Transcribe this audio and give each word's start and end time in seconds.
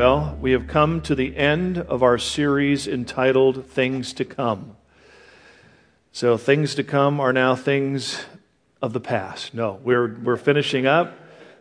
Well, 0.00 0.38
we 0.40 0.52
have 0.52 0.66
come 0.66 1.02
to 1.02 1.14
the 1.14 1.36
end 1.36 1.76
of 1.76 2.02
our 2.02 2.16
series 2.16 2.88
entitled 2.88 3.66
Things 3.66 4.14
to 4.14 4.24
Come. 4.24 4.78
So, 6.10 6.38
things 6.38 6.74
to 6.76 6.82
come 6.82 7.20
are 7.20 7.34
now 7.34 7.54
things 7.54 8.24
of 8.80 8.94
the 8.94 9.00
past. 9.00 9.52
No, 9.52 9.78
we're, 9.84 10.16
we're 10.22 10.38
finishing 10.38 10.86
up. 10.86 11.14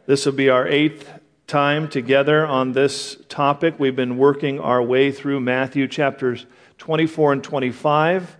This 0.05 0.25
will 0.25 0.31
be 0.31 0.49
our 0.49 0.65
eighth 0.65 1.11
time 1.47 1.89
together 1.89 2.47
on 2.47 2.71
this 2.71 3.17
topic. 3.27 3.77
We've 3.77 3.93
been 3.93 4.17
working 4.17 4.61
our 4.61 4.81
way 4.81 5.11
through 5.11 5.41
Matthew 5.41 5.89
chapters 5.89 6.45
24 6.77 7.33
and 7.33 7.43
25. 7.43 8.37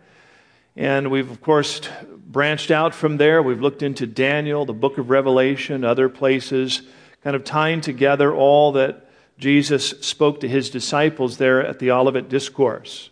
And 0.78 1.12
we've, 1.12 1.30
of 1.30 1.42
course, 1.42 1.82
branched 2.26 2.72
out 2.72 2.96
from 2.96 3.18
there. 3.18 3.44
We've 3.44 3.60
looked 3.60 3.84
into 3.84 4.08
Daniel, 4.08 4.64
the 4.64 4.72
book 4.72 4.98
of 4.98 5.10
Revelation, 5.10 5.84
other 5.84 6.08
places, 6.08 6.84
kind 7.22 7.36
of 7.36 7.44
tying 7.44 7.82
together 7.82 8.34
all 8.34 8.72
that 8.72 9.08
Jesus 9.40 9.92
spoke 10.02 10.42
to 10.42 10.50
his 10.50 10.70
disciples 10.70 11.38
there 11.38 11.66
at 11.66 11.80
the 11.80 11.92
Olivet 11.92 12.28
Discourse. 12.28 13.10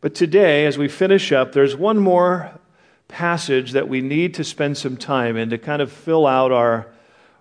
But 0.00 0.14
today, 0.14 0.64
as 0.64 0.78
we 0.78 0.88
finish 0.88 1.32
up, 1.32 1.52
there's 1.52 1.76
one 1.76 1.98
more 1.98 2.58
passage 3.08 3.72
that 3.72 3.86
we 3.86 4.00
need 4.00 4.32
to 4.34 4.44
spend 4.44 4.78
some 4.78 4.96
time 4.96 5.36
in 5.36 5.50
to 5.50 5.58
kind 5.58 5.82
of 5.82 5.92
fill 5.92 6.26
out 6.26 6.50
our, 6.50 6.90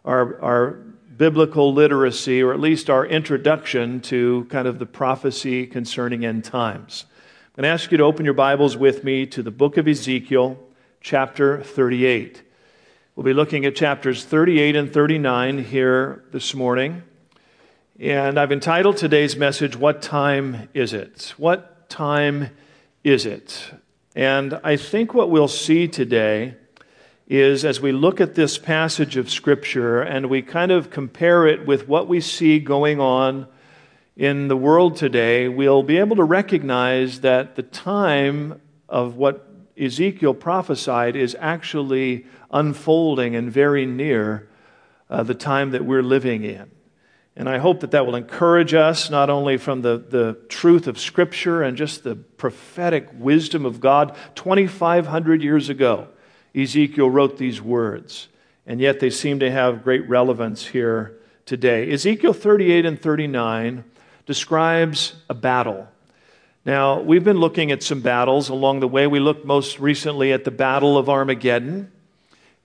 our, 0.04 0.42
our 0.42 0.72
biblical 1.16 1.74
literacy, 1.74 2.42
or 2.42 2.52
at 2.52 2.60
least 2.60 2.90
our 2.90 3.06
introduction 3.06 4.02
to 4.02 4.46
kind 4.50 4.68
of 4.68 4.80
the 4.80 4.86
prophecy 4.86 5.66
concerning 5.66 6.26
end 6.26 6.44
times. 6.44 7.06
I'm 7.56 7.64
going 7.64 7.70
to 7.70 7.74
ask 7.74 7.90
you 7.90 7.98
to 8.00 8.04
open 8.04 8.26
your 8.26 8.34
Bibles 8.34 8.76
with 8.76 9.06
me 9.06 9.26
to 9.28 9.42
the 9.42 9.52
book 9.52 9.78
of 9.78 9.88
Ezekiel, 9.88 10.60
chapter 11.00 11.62
38. 11.62 12.44
We'll 13.16 13.24
be 13.24 13.34
looking 13.34 13.66
at 13.66 13.78
chapters 13.78 14.26
38 14.26 14.76
and 14.76 14.94
39 14.94 15.64
here 15.64 16.26
this 16.32 16.54
morning. 16.54 17.04
And 18.02 18.40
I've 18.40 18.54
entitled 18.54 18.96
today's 18.96 19.36
message, 19.36 19.76
What 19.76 20.02
Time 20.02 20.70
Is 20.74 20.94
It? 20.94 21.34
What 21.36 21.90
Time 21.90 22.52
Is 23.04 23.26
It? 23.26 23.74
And 24.16 24.58
I 24.64 24.78
think 24.78 25.14
what 25.14 25.30
we'll 25.30 25.50
see 25.50 25.86
today 25.90 26.56
is 27.28 27.66
as 27.66 27.82
we 27.82 27.92
look 27.92 28.22
at 28.22 28.36
this 28.36 28.58
passage 28.58 29.18
of 29.18 29.30
Scripture 29.30 30.00
and 30.00 30.30
we 30.30 30.42
kind 30.42 30.72
of 30.72 30.90
compare 30.90 31.46
it 31.46 31.68
with 31.68 31.90
what 31.90 32.08
we 32.08 32.22
see 32.22 32.62
going 32.62 33.02
on 33.02 33.48
in 34.16 34.48
the 34.48 34.56
world 34.56 34.96
today, 34.96 35.50
we'll 35.50 35.84
be 35.84 35.98
able 35.98 36.16
to 36.16 36.24
recognize 36.24 37.20
that 37.20 37.58
the 37.58 37.64
time 37.64 38.62
of 38.88 39.18
what 39.18 39.46
Ezekiel 39.78 40.36
prophesied 40.36 41.18
is 41.18 41.36
actually 41.38 42.26
unfolding 42.50 43.36
and 43.36 43.52
very 43.52 43.86
near 43.86 44.48
uh, 45.10 45.22
the 45.22 45.36
time 45.36 45.72
that 45.72 45.84
we're 45.84 46.02
living 46.02 46.46
in. 46.46 46.72
And 47.40 47.48
I 47.48 47.58
hope 47.58 47.80
that 47.80 47.92
that 47.92 48.06
will 48.06 48.18
encourage 48.18 48.74
us 48.74 49.10
not 49.10 49.30
only 49.30 49.56
from 49.56 49.82
the, 49.82 49.98
the 49.98 50.38
truth 50.50 50.88
of 50.88 51.00
Scripture 51.00 51.64
and 51.64 51.78
just 51.78 52.04
the 52.04 52.18
prophetic 52.18 53.08
wisdom 53.14 53.66
of 53.66 53.80
God. 53.80 54.14
2,500 54.36 55.42
years 55.42 55.70
ago, 55.70 56.10
Ezekiel 56.54 57.10
wrote 57.10 57.38
these 57.38 57.62
words, 57.62 58.28
and 58.68 58.82
yet 58.82 59.00
they 59.00 59.10
seem 59.10 59.40
to 59.40 59.50
have 59.50 59.86
great 59.86 60.08
relevance 60.10 60.68
here 60.68 61.18
today. 61.46 61.90
Ezekiel 61.90 62.34
38 62.34 62.86
and 62.86 63.02
39 63.02 63.86
describes 64.26 65.16
a 65.30 65.34
battle. 65.34 65.88
Now, 66.66 67.00
we've 67.00 67.24
been 67.24 67.40
looking 67.40 67.72
at 67.72 67.82
some 67.82 68.02
battles 68.02 68.50
along 68.50 68.82
the 68.82 68.88
way. 68.90 69.08
We 69.08 69.22
looked 69.22 69.46
most 69.46 69.80
recently 69.80 70.34
at 70.34 70.44
the 70.44 70.52
Battle 70.52 70.98
of 70.98 71.08
Armageddon. 71.08 71.90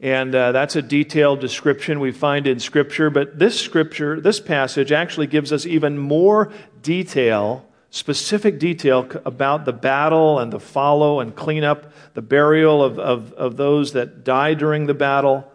And 0.01 0.35
uh, 0.35 0.53
that's 0.53 0.77
a 0.77 0.83
detailed 0.83 1.41
description 1.41 2.01
we 2.01 2.13
find 2.13 2.47
in 2.47 2.59
Scripture. 2.59 3.11
But 3.11 3.39
this 3.39 3.59
Scripture, 3.59 4.21
this 4.21 4.41
passage 4.41 4.93
actually 4.93 5.29
gives 5.29 5.53
us 5.53 5.67
even 5.67 5.99
more 5.99 6.53
detail, 6.83 7.67
specific 7.91 8.59
detail 8.59 9.09
about 9.25 9.65
the 9.65 9.73
battle 9.73 10.41
and 10.41 10.53
the 10.53 10.61
follow 10.61 11.21
and 11.21 11.35
cleanup, 11.35 11.93
the 12.15 12.23
burial 12.23 12.83
of, 12.83 12.99
of, 12.99 13.33
of 13.35 13.57
those 13.57 13.93
that 13.93 14.25
die 14.25 14.55
during 14.55 14.87
the 14.87 14.95
battle. 14.95 15.51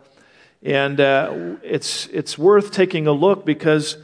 And 0.63 0.99
uh, 0.99 1.57
it's, 1.61 2.07
it's 2.07 2.37
worth 2.37 2.71
taking 2.71 3.07
a 3.07 3.11
look 3.11 3.45
because, 3.45 3.97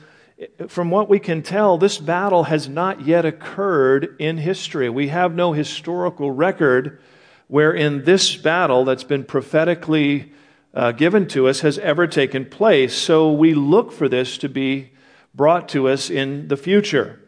from 0.68 0.90
what 0.90 1.10
we 1.10 1.20
can 1.20 1.44
tell, 1.44 1.78
this 1.78 1.98
battle 1.98 2.44
has 2.44 2.70
not 2.70 3.06
yet 3.06 3.26
occurred 3.26 4.16
in 4.20 4.38
history. 4.38 4.90
We 4.90 5.08
have 5.08 5.34
no 5.34 5.54
historical 5.54 6.32
record 6.32 7.00
wherein 7.48 8.04
this 8.04 8.36
battle 8.36 8.86
that's 8.86 9.04
been 9.04 9.24
prophetically 9.24 10.32
uh, 10.74 10.92
given 10.92 11.28
to 11.28 11.48
us 11.48 11.62
has 11.62 11.80
ever 11.80 12.08
taken 12.08 12.46
place. 12.46 12.96
So 12.96 13.32
we 13.32 13.54
look 13.54 13.92
for 13.92 14.10
this 14.10 14.38
to 14.40 14.50
be 14.50 14.92
brought 15.34 15.70
to 15.70 15.88
us 15.88 16.10
in 16.10 16.48
the 16.48 16.58
future. 16.58 17.22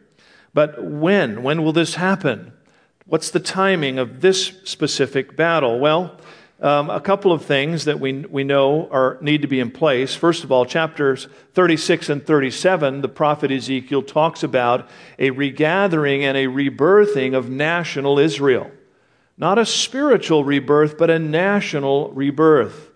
But 0.54 0.82
when? 0.82 1.42
When 1.42 1.62
will 1.62 1.72
this 1.72 1.94
happen? 1.94 2.52
What's 3.06 3.30
the 3.30 3.40
timing 3.40 3.98
of 3.98 4.20
this 4.20 4.52
specific 4.64 5.36
battle? 5.36 5.78
Well, 5.78 6.18
um, 6.60 6.90
a 6.90 7.00
couple 7.00 7.32
of 7.32 7.44
things 7.44 7.84
that 7.84 8.00
we, 8.00 8.24
we 8.24 8.42
know 8.42 8.88
are, 8.90 9.16
need 9.20 9.42
to 9.42 9.48
be 9.48 9.60
in 9.60 9.70
place. 9.70 10.16
First 10.16 10.42
of 10.42 10.50
all, 10.50 10.66
chapters 10.66 11.28
36 11.54 12.08
and 12.08 12.26
37, 12.26 13.00
the 13.00 13.08
prophet 13.08 13.52
Ezekiel 13.52 14.02
talks 14.02 14.42
about 14.42 14.88
a 15.18 15.30
regathering 15.30 16.24
and 16.24 16.36
a 16.36 16.46
rebirthing 16.46 17.36
of 17.36 17.48
national 17.48 18.18
Israel. 18.18 18.70
Not 19.38 19.56
a 19.56 19.64
spiritual 19.64 20.42
rebirth, 20.42 20.98
but 20.98 21.10
a 21.10 21.18
national 21.18 22.10
rebirth. 22.10 22.90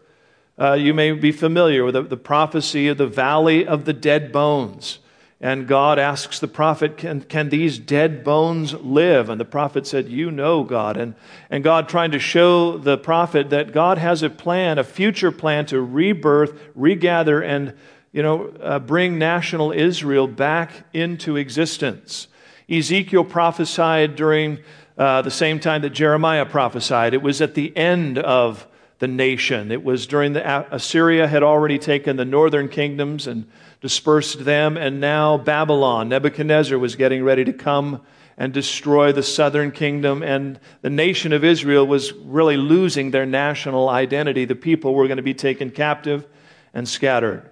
Uh, 0.58 0.72
you 0.72 0.92
may 0.92 1.12
be 1.12 1.30
familiar 1.30 1.84
with 1.84 1.94
the, 1.94 2.02
the, 2.02 2.16
prophecy 2.16 2.88
of 2.88 2.98
the 2.98 3.06
valley 3.06 3.66
of 3.66 3.84
the 3.84 3.92
dead 3.92 4.32
bones. 4.32 4.98
And 5.40 5.66
God 5.66 5.98
asks 5.98 6.40
the 6.40 6.48
prophet, 6.48 6.96
can, 6.96 7.22
can 7.22 7.48
these 7.48 7.78
dead 7.78 8.22
bones 8.22 8.74
live? 8.74 9.28
And 9.28 9.40
the 9.40 9.44
prophet 9.44 9.86
said, 9.86 10.08
You 10.08 10.30
know, 10.30 10.62
God. 10.62 10.96
And, 10.96 11.14
and 11.48 11.64
God 11.64 11.88
trying 11.88 12.10
to 12.10 12.18
show 12.18 12.76
the 12.76 12.98
prophet 12.98 13.50
that 13.50 13.72
God 13.72 13.98
has 13.98 14.22
a 14.22 14.30
plan, 14.30 14.78
a 14.78 14.84
future 14.84 15.32
plan 15.32 15.66
to 15.66 15.80
rebirth, 15.80 16.60
regather, 16.74 17.40
and 17.40 17.74
you 18.12 18.22
know, 18.22 18.52
uh, 18.60 18.78
bring 18.78 19.18
national 19.18 19.72
Israel 19.72 20.26
back 20.26 20.84
into 20.92 21.36
existence. 21.36 22.28
Ezekiel 22.68 23.24
prophesied 23.24 24.16
during 24.16 24.58
uh, 24.98 25.22
the 25.22 25.30
same 25.30 25.58
time 25.60 25.82
that 25.82 25.90
Jeremiah 25.90 26.46
prophesied. 26.46 27.14
It 27.14 27.22
was 27.22 27.40
at 27.40 27.54
the 27.54 27.76
end 27.76 28.18
of 28.18 28.66
the 28.98 29.08
nation. 29.08 29.72
It 29.72 29.82
was 29.82 30.06
during 30.06 30.32
the 30.32 30.74
Assyria 30.74 31.26
had 31.26 31.42
already 31.42 31.78
taken 31.78 32.16
the 32.16 32.24
northern 32.24 32.68
kingdoms 32.68 33.26
and 33.26 33.48
dispersed 33.80 34.44
them, 34.44 34.76
and 34.76 35.00
now 35.00 35.38
Babylon, 35.38 36.08
Nebuchadnezzar 36.08 36.78
was 36.78 36.94
getting 36.94 37.24
ready 37.24 37.44
to 37.44 37.52
come 37.52 38.00
and 38.38 38.52
destroy 38.52 39.12
the 39.12 39.22
southern 39.22 39.72
kingdom, 39.72 40.22
and 40.22 40.58
the 40.82 40.90
nation 40.90 41.32
of 41.32 41.44
Israel 41.44 41.86
was 41.86 42.12
really 42.12 42.56
losing 42.56 43.10
their 43.10 43.26
national 43.26 43.88
identity. 43.88 44.44
The 44.44 44.54
people 44.54 44.94
were 44.94 45.06
going 45.06 45.16
to 45.16 45.22
be 45.22 45.34
taken 45.34 45.70
captive 45.70 46.26
and 46.72 46.88
scattered. 46.88 47.50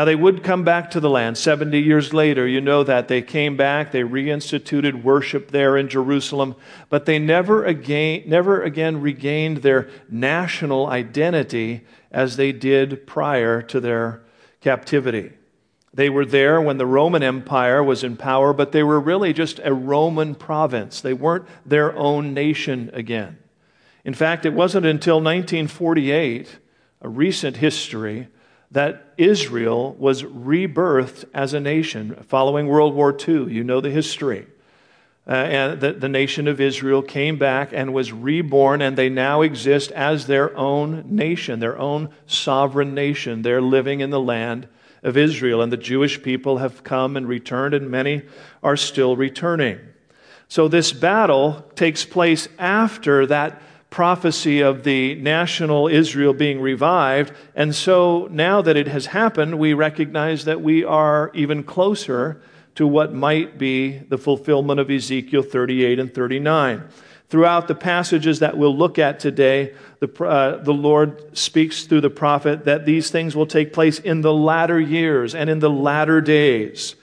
Now, 0.00 0.06
they 0.06 0.16
would 0.16 0.42
come 0.42 0.64
back 0.64 0.92
to 0.92 1.00
the 1.00 1.10
land 1.10 1.36
70 1.36 1.78
years 1.78 2.14
later. 2.14 2.48
You 2.48 2.62
know 2.62 2.82
that. 2.84 3.08
They 3.08 3.20
came 3.20 3.58
back, 3.58 3.92
they 3.92 4.00
reinstituted 4.00 5.02
worship 5.02 5.50
there 5.50 5.76
in 5.76 5.90
Jerusalem, 5.90 6.56
but 6.88 7.04
they 7.04 7.18
never 7.18 7.66
again, 7.66 8.22
never 8.24 8.62
again 8.62 9.02
regained 9.02 9.58
their 9.58 9.90
national 10.08 10.86
identity 10.86 11.82
as 12.10 12.38
they 12.38 12.50
did 12.50 13.06
prior 13.06 13.60
to 13.60 13.78
their 13.78 14.22
captivity. 14.62 15.34
They 15.92 16.08
were 16.08 16.24
there 16.24 16.62
when 16.62 16.78
the 16.78 16.86
Roman 16.86 17.22
Empire 17.22 17.84
was 17.84 18.02
in 18.02 18.16
power, 18.16 18.54
but 18.54 18.72
they 18.72 18.82
were 18.82 19.00
really 19.00 19.34
just 19.34 19.60
a 19.62 19.74
Roman 19.74 20.34
province. 20.34 21.02
They 21.02 21.12
weren't 21.12 21.44
their 21.66 21.94
own 21.94 22.32
nation 22.32 22.90
again. 22.94 23.36
In 24.06 24.14
fact, 24.14 24.46
it 24.46 24.54
wasn't 24.54 24.86
until 24.86 25.16
1948, 25.16 26.58
a 27.02 27.08
recent 27.10 27.58
history, 27.58 28.28
that 28.70 29.14
Israel 29.16 29.94
was 29.98 30.22
rebirthed 30.22 31.24
as 31.34 31.54
a 31.54 31.60
nation 31.60 32.14
following 32.28 32.68
World 32.68 32.94
War 32.94 33.16
II. 33.16 33.52
You 33.52 33.64
know 33.64 33.80
the 33.80 33.90
history. 33.90 34.46
Uh, 35.26 35.32
and 35.32 35.80
the, 35.80 35.92
the 35.92 36.08
nation 36.08 36.48
of 36.48 36.60
Israel 36.60 37.02
came 37.02 37.38
back 37.38 37.70
and 37.72 37.92
was 37.92 38.12
reborn, 38.12 38.80
and 38.80 38.96
they 38.96 39.08
now 39.08 39.42
exist 39.42 39.92
as 39.92 40.26
their 40.26 40.56
own 40.56 41.04
nation, 41.06 41.60
their 41.60 41.78
own 41.78 42.08
sovereign 42.26 42.94
nation. 42.94 43.42
They're 43.42 43.60
living 43.60 44.00
in 44.00 44.10
the 44.10 44.20
land 44.20 44.66
of 45.02 45.16
Israel, 45.16 45.62
and 45.62 45.70
the 45.70 45.76
Jewish 45.76 46.22
people 46.22 46.58
have 46.58 46.82
come 46.84 47.16
and 47.16 47.28
returned, 47.28 47.74
and 47.74 47.90
many 47.90 48.22
are 48.62 48.76
still 48.76 49.14
returning. 49.14 49.78
So, 50.48 50.66
this 50.66 50.92
battle 50.92 51.64
takes 51.76 52.04
place 52.04 52.48
after 52.58 53.24
that 53.26 53.62
prophecy 53.90 54.60
of 54.60 54.84
the 54.84 55.16
national 55.16 55.88
Israel 55.88 56.32
being 56.32 56.60
revived. 56.60 57.32
And 57.54 57.74
so 57.74 58.28
now 58.30 58.62
that 58.62 58.76
it 58.76 58.86
has 58.86 59.06
happened, 59.06 59.58
we 59.58 59.74
recognize 59.74 60.44
that 60.44 60.60
we 60.60 60.84
are 60.84 61.30
even 61.34 61.64
closer 61.64 62.40
to 62.76 62.86
what 62.86 63.12
might 63.12 63.58
be 63.58 63.98
the 63.98 64.16
fulfillment 64.16 64.78
of 64.78 64.90
Ezekiel 64.90 65.42
38 65.42 65.98
and 65.98 66.14
39. 66.14 66.88
Throughout 67.28 67.68
the 67.68 67.74
passages 67.74 68.38
that 68.40 68.56
we'll 68.56 68.76
look 68.76 68.98
at 68.98 69.20
today, 69.20 69.74
the, 70.00 70.24
uh, 70.24 70.62
the 70.62 70.72
Lord 70.72 71.36
speaks 71.36 71.84
through 71.84 72.00
the 72.00 72.10
prophet 72.10 72.64
that 72.64 72.86
these 72.86 73.10
things 73.10 73.36
will 73.36 73.46
take 73.46 73.72
place 73.72 73.98
in 73.98 74.20
the 74.20 74.32
latter 74.32 74.80
years 74.80 75.34
and 75.34 75.50
in 75.50 75.58
the 75.58 75.70
latter 75.70 76.20
days. 76.20 76.96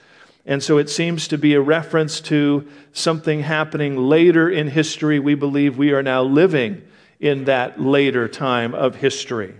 And 0.48 0.62
so 0.62 0.78
it 0.78 0.88
seems 0.88 1.28
to 1.28 1.36
be 1.36 1.52
a 1.52 1.60
reference 1.60 2.22
to 2.22 2.66
something 2.92 3.40
happening 3.40 3.98
later 3.98 4.48
in 4.48 4.66
history. 4.66 5.18
We 5.18 5.34
believe 5.34 5.76
we 5.76 5.92
are 5.92 6.02
now 6.02 6.22
living 6.22 6.82
in 7.20 7.44
that 7.44 7.78
later 7.78 8.28
time 8.28 8.74
of 8.74 8.96
history. 8.96 9.54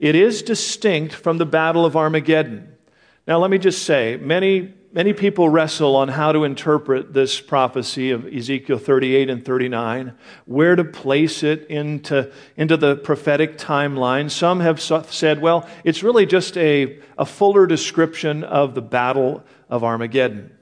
It 0.00 0.14
is 0.14 0.40
distinct 0.40 1.14
from 1.14 1.36
the 1.36 1.44
Battle 1.44 1.84
of 1.84 1.96
Armageddon. 1.96 2.74
Now, 3.26 3.40
let 3.40 3.50
me 3.50 3.58
just 3.58 3.84
say, 3.84 4.16
many, 4.16 4.72
many 4.90 5.12
people 5.12 5.50
wrestle 5.50 5.94
on 5.96 6.08
how 6.08 6.32
to 6.32 6.44
interpret 6.44 7.12
this 7.12 7.38
prophecy 7.38 8.10
of 8.10 8.26
Ezekiel 8.26 8.78
38 8.78 9.28
and 9.28 9.44
39, 9.44 10.14
where 10.46 10.74
to 10.74 10.82
place 10.82 11.42
it 11.42 11.66
into, 11.66 12.32
into 12.56 12.78
the 12.78 12.96
prophetic 12.96 13.58
timeline. 13.58 14.30
Some 14.30 14.60
have 14.60 14.80
said, 14.80 15.42
well, 15.42 15.68
it's 15.84 16.02
really 16.02 16.24
just 16.24 16.56
a, 16.56 16.98
a 17.18 17.26
fuller 17.26 17.66
description 17.66 18.44
of 18.44 18.74
the 18.74 18.82
battle 18.82 19.44
of 19.72 19.82
Armageddon. 19.82 20.54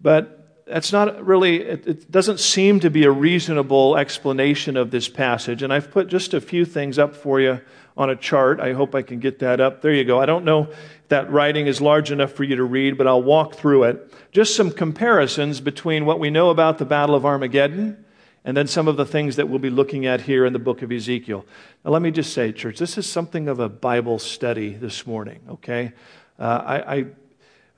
But 0.00 0.62
that's 0.68 0.92
not 0.92 1.26
really, 1.26 1.62
it, 1.62 1.86
it, 1.86 2.10
doesn't 2.12 2.38
seem 2.38 2.78
to 2.80 2.90
be 2.90 3.02
a 3.02 3.10
reasonable 3.10 3.96
explanation 3.96 4.76
of 4.76 4.92
this 4.92 5.08
passage. 5.08 5.64
And 5.64 5.72
I've 5.72 5.90
put 5.90 6.06
just 6.06 6.32
a 6.32 6.40
few 6.40 6.64
things 6.64 6.96
up 6.96 7.16
for 7.16 7.40
you 7.40 7.60
on 7.96 8.08
a 8.08 8.14
chart. 8.14 8.60
I 8.60 8.72
hope 8.72 8.94
I 8.94 9.02
can 9.02 9.18
get 9.18 9.40
that 9.40 9.60
up. 9.60 9.82
There 9.82 9.92
you 9.92 10.04
go. 10.04 10.20
I 10.20 10.26
don't 10.26 10.44
know 10.44 10.68
if 10.70 11.08
that 11.08 11.30
writing 11.30 11.66
is 11.66 11.80
large 11.80 12.12
enough 12.12 12.32
for 12.32 12.44
you 12.44 12.54
to 12.54 12.62
read, 12.62 12.96
but 12.96 13.08
I'll 13.08 13.22
walk 13.22 13.56
through 13.56 13.82
it. 13.84 14.14
Just 14.30 14.54
some 14.54 14.70
comparisons 14.70 15.60
between 15.60 16.06
what 16.06 16.20
we 16.20 16.30
know 16.30 16.50
about 16.50 16.78
the 16.78 16.84
Battle 16.84 17.16
of 17.16 17.26
Armageddon 17.26 18.04
and 18.44 18.56
then 18.56 18.68
some 18.68 18.86
of 18.86 18.96
the 18.96 19.06
things 19.06 19.34
that 19.36 19.48
we'll 19.48 19.58
be 19.58 19.70
looking 19.70 20.06
at 20.06 20.20
here 20.20 20.46
in 20.46 20.52
the 20.52 20.60
book 20.60 20.82
of 20.82 20.92
Ezekiel. 20.92 21.44
Now, 21.84 21.90
let 21.90 22.00
me 22.00 22.12
just 22.12 22.32
say, 22.32 22.52
church, 22.52 22.78
this 22.78 22.96
is 22.96 23.10
something 23.10 23.48
of 23.48 23.58
a 23.58 23.68
Bible 23.68 24.20
study 24.20 24.74
this 24.74 25.04
morning, 25.04 25.40
okay? 25.50 25.92
Uh, 26.38 26.62
I, 26.64 26.96
I 26.96 27.06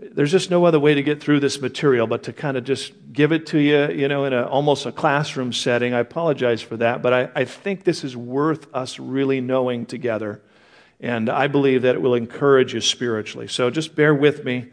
there's 0.01 0.31
just 0.31 0.51
no 0.51 0.65
other 0.65 0.79
way 0.79 0.95
to 0.95 1.03
get 1.03 1.21
through 1.21 1.41
this 1.41 1.61
material 1.61 2.07
but 2.07 2.23
to 2.25 2.33
kind 2.33 2.57
of 2.57 2.65
just 2.65 2.93
give 3.13 3.33
it 3.33 3.47
to 3.47 3.59
you, 3.59 3.89
you 3.91 4.07
know, 4.07 4.25
in 4.25 4.33
a, 4.33 4.47
almost 4.47 4.87
a 4.87 4.93
classroom 4.93 5.53
setting. 5.53 5.93
I 5.93 5.99
apologize 5.99 6.63
for 6.63 6.77
that, 6.77 7.03
but 7.03 7.13
I, 7.13 7.29
I 7.35 7.45
think 7.45 7.85
this 7.85 8.05
is 8.05 8.17
worth 8.17 8.73
us 8.73 8.99
really 8.99 9.41
knowing 9.41 9.87
together. 9.87 10.41
And 11.01 11.29
I 11.29 11.49
believe 11.49 11.83
that 11.83 11.95
it 11.95 12.03
will 12.03 12.15
encourage 12.15 12.75
you 12.75 12.81
spiritually. 12.81 13.49
So 13.49 13.71
just 13.71 13.95
bear 13.95 14.15
with 14.15 14.45
me. 14.45 14.67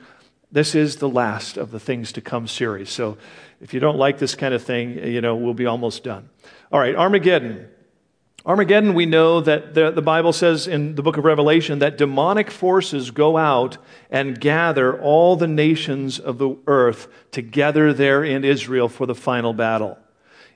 This 0.52 0.76
is 0.76 0.98
the 0.98 1.10
last 1.10 1.58
of 1.58 1.72
the 1.72 1.80
Things 1.80 2.12
to 2.14 2.22
Come 2.22 2.48
series. 2.48 2.90
So 2.90 3.18
if 3.62 3.74
you 3.74 3.80
don't 3.80 3.98
like 3.98 4.20
this 4.20 4.36
kind 4.36 4.54
of 4.54 4.64
thing, 4.64 4.98
you 5.08 5.22
know, 5.22 5.36
we'll 5.36 5.54
be 5.54 5.66
almost 5.66 6.04
done. 6.04 6.30
All 6.72 6.80
right, 6.80 6.96
Armageddon. 6.96 7.68
Armageddon, 8.46 8.94
we 8.94 9.08
know 9.08 9.42
that 9.42 9.74
the, 9.74 9.90
the, 9.90 10.04
Bible 10.04 10.32
says 10.32 10.68
in 10.68 10.94
the 10.94 11.02
book 11.02 11.18
of 11.18 11.26
Revelation 11.26 11.80
that 11.80 11.98
demonic 11.98 12.52
forces 12.52 13.10
go 13.10 13.38
out 13.38 13.80
and 14.12 14.40
gather 14.40 15.02
all 15.02 15.36
the 15.36 15.48
nations 15.48 16.20
of 16.20 16.38
the 16.38 16.56
earth 16.68 17.08
together 17.32 17.92
there 17.92 18.24
in 18.24 18.44
Israel 18.44 18.88
for 18.88 19.08
the 19.08 19.16
final 19.16 19.54
battle. 19.54 19.98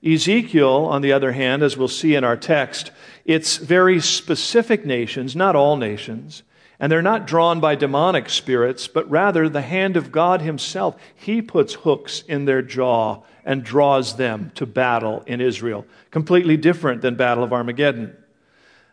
Ezekiel, 0.06 0.86
on 0.86 1.02
the 1.02 1.12
other 1.12 1.32
hand, 1.32 1.64
as 1.64 1.78
we'll 1.78 1.88
see 1.88 2.14
in 2.14 2.24
our 2.24 2.38
text, 2.38 2.92
it's 3.26 3.58
very 3.58 4.00
specific 4.00 4.86
nations, 4.86 5.36
not 5.36 5.56
all 5.56 5.76
nations, 5.76 6.44
and 6.80 6.92
they're 6.92 7.02
not 7.02 7.28
drawn 7.28 7.60
by 7.60 7.76
demonic 7.76 8.30
spirits, 8.30 8.88
but 8.88 9.10
rather 9.10 9.50
the 9.50 9.62
hand 9.62 9.98
of 9.98 10.12
God 10.12 10.42
Himself. 10.42 10.96
He 11.14 11.42
puts 11.42 11.74
hooks 11.74 12.24
in 12.28 12.46
their 12.46 12.62
jaw 12.62 13.24
and 13.44 13.64
draws 13.64 14.16
them 14.16 14.52
to 14.56 14.66
battle 14.66 15.24
in 15.28 15.42
Israel. 15.42 15.86
Completely 16.12 16.56
different 16.56 17.02
than 17.02 17.16
Battle 17.16 17.44
of 17.44 17.52
Armageddon. 17.52 18.16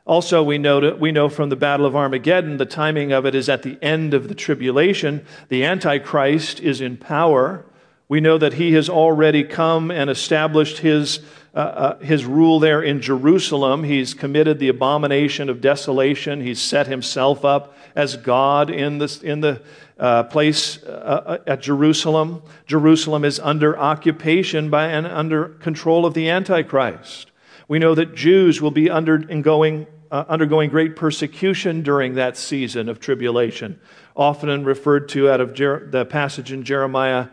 Also, 0.05 0.43
we 0.43 0.57
know, 0.57 0.95
we 0.95 1.13
know 1.13 1.29
from 1.29 1.49
the 1.49 1.57
Battle 1.57 1.85
of 1.85 1.97
Armageddon, 1.97 2.57
the 2.57 2.67
timing 2.67 3.13
of 3.13 3.27
it 3.27 3.35
is 3.35 3.49
at 3.49 3.63
the 3.63 3.79
end 3.83 4.15
of 4.15 4.29
the 4.29 4.35
tribulation. 4.35 5.27
The 5.49 5.65
Antichrist 5.65 6.61
is 6.61 6.81
in 6.81 6.97
power. 6.97 7.67
We 8.09 8.21
know 8.21 8.39
that 8.39 8.55
he 8.55 8.73
has 8.75 8.89
already 8.89 9.43
come 9.43 9.91
and 9.91 10.09
established 10.09 10.79
his, 10.79 11.21
uh, 11.57 11.59
uh, 11.59 11.99
his 12.01 12.27
rule 12.27 12.61
there 12.61 12.83
in 12.83 13.01
Jerusalem. 13.01 13.83
He's 13.83 14.13
committed 14.13 14.59
the 14.59 14.69
abomination 14.69 15.49
of 15.49 15.63
desolation. 15.63 16.43
He's 16.43 16.61
set 16.61 16.87
himself 16.87 17.47
up 17.47 17.75
as 17.95 18.15
God 18.19 18.69
in, 18.69 18.99
this, 18.99 19.23
in 19.23 19.41
the 19.41 19.63
uh, 19.99 20.25
place 20.25 20.83
uh, 20.83 20.89
uh, 21.27 21.39
at 21.47 21.63
Jerusalem. 21.63 22.43
Jerusalem 22.67 23.25
is 23.25 23.41
under 23.41 23.79
occupation 23.79 24.69
by 24.69 24.89
and 24.89 25.07
under 25.07 25.49
control 25.49 26.05
of 26.05 26.13
the 26.13 26.29
Antichrist. 26.29 27.33
We 27.69 27.79
know 27.79 27.95
that 27.95 28.15
Jews 28.15 28.61
will 28.61 28.71
be 28.71 28.91
undergoing, 28.91 29.87
uh, 30.11 30.27
undergoing 30.29 30.69
great 30.69 30.95
persecution 30.95 31.83
during 31.83 32.17
that 32.17 32.37
season 32.37 32.91
of 32.91 33.01
tribulation, 33.01 33.81
often 34.15 34.63
referred 34.63 35.09
to 35.09 35.31
out 35.31 35.41
of 35.41 35.55
Jer- 35.55 35.89
the 35.91 36.05
passage 36.05 36.53
in 36.53 36.65
Jeremiah 36.65 37.29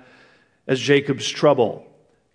as 0.66 0.80
Jacob's 0.80 1.28
trouble. 1.28 1.86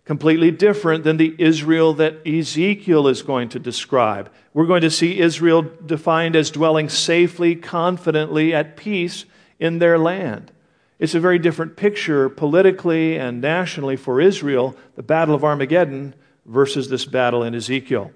Completely 0.09 0.51
different 0.51 1.05
than 1.05 1.19
the 1.19 1.35
Israel 1.37 1.93
that 1.93 2.27
Ezekiel 2.27 3.09
is 3.09 3.21
going 3.21 3.51
to 3.51 3.59
describe. 3.59 4.31
We're 4.55 4.65
going 4.65 4.81
to 4.81 4.91
see 4.91 5.21
Israel 5.21 5.67
defined 5.85 6.35
as 6.35 6.51
dwelling 6.51 6.89
safely, 6.89 7.55
confidently, 7.55 8.55
at 8.55 8.75
peace 8.75 9.27
in 9.61 9.81
their 9.81 9.99
land. 9.99 10.51
It's 10.99 11.15
a 11.15 11.21
very 11.21 11.39
different 11.39 11.77
picture 11.77 12.31
politically 12.31 13.19
and 13.19 13.43
nationally 13.43 13.97
for 13.97 14.19
Israel, 14.19 14.75
the 14.97 15.03
Battle 15.03 15.35
of 15.35 15.45
Armageddon 15.45 16.15
versus 16.47 16.89
this 16.89 17.05
battle 17.05 17.43
in 17.43 17.55
Ezekiel. 17.55 18.11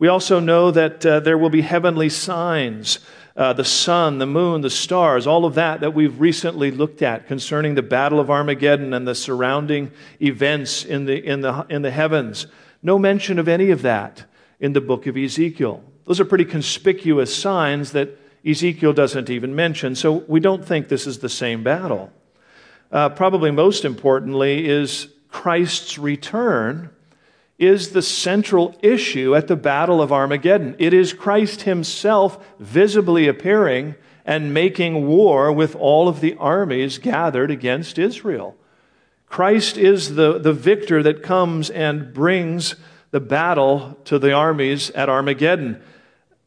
We 0.00 0.08
also 0.08 0.40
know 0.40 0.72
that 0.72 1.06
uh, 1.06 1.20
there 1.20 1.38
will 1.38 1.50
be 1.50 1.62
heavenly 1.62 2.08
signs 2.08 2.98
uh, 3.38 3.52
the 3.52 3.64
sun, 3.64 4.18
the 4.18 4.26
moon, 4.26 4.62
the 4.62 4.68
stars, 4.68 5.24
all 5.24 5.44
of 5.44 5.54
that 5.54 5.80
that 5.80 5.94
we've 5.94 6.20
recently 6.20 6.72
looked 6.72 7.02
at 7.02 7.28
concerning 7.28 7.76
the 7.76 7.82
Battle 7.82 8.18
of 8.18 8.30
Armageddon 8.30 8.92
and 8.92 9.06
the 9.06 9.14
surrounding 9.14 9.92
events 10.20 10.84
in 10.84 11.04
the, 11.04 11.24
in 11.24 11.40
the, 11.42 11.64
in 11.70 11.82
the 11.82 11.92
heavens. 11.92 12.48
No 12.82 12.98
mention 12.98 13.38
of 13.38 13.46
any 13.46 13.70
of 13.70 13.82
that 13.82 14.24
in 14.58 14.72
the 14.72 14.80
book 14.80 15.06
of 15.06 15.16
Ezekiel. 15.16 15.84
Those 16.04 16.18
are 16.18 16.24
pretty 16.24 16.46
conspicuous 16.46 17.32
signs 17.34 17.92
that 17.92 18.18
Ezekiel 18.44 18.92
doesn't 18.92 19.30
even 19.30 19.54
mention, 19.54 19.94
so 19.94 20.24
we 20.26 20.40
don't 20.40 20.64
think 20.64 20.88
this 20.88 21.06
is 21.06 21.20
the 21.20 21.28
same 21.28 21.62
battle. 21.62 22.10
Uh, 22.90 23.08
probably 23.08 23.52
most 23.52 23.84
importantly 23.84 24.68
is 24.68 25.08
Christ's 25.28 25.96
return 25.96 26.90
is 27.58 27.90
the 27.90 28.02
central 28.02 28.76
issue 28.82 29.34
at 29.34 29.48
the 29.48 29.56
Battle 29.56 30.00
of 30.00 30.12
Armageddon. 30.12 30.76
It 30.78 30.94
is 30.94 31.12
Christ 31.12 31.62
himself 31.62 32.44
visibly 32.58 33.26
appearing 33.26 33.96
and 34.24 34.54
making 34.54 35.06
war 35.06 35.50
with 35.50 35.74
all 35.74 36.06
of 36.06 36.20
the 36.20 36.36
armies 36.36 36.98
gathered 36.98 37.50
against 37.50 37.98
Israel. 37.98 38.56
Christ 39.26 39.76
is 39.76 40.14
the, 40.14 40.38
the 40.38 40.52
victor 40.52 41.02
that 41.02 41.22
comes 41.22 41.68
and 41.70 42.14
brings 42.14 42.76
the 43.10 43.20
battle 43.20 43.98
to 44.04 44.18
the 44.18 44.32
armies 44.32 44.90
at 44.90 45.08
Armageddon. 45.08 45.82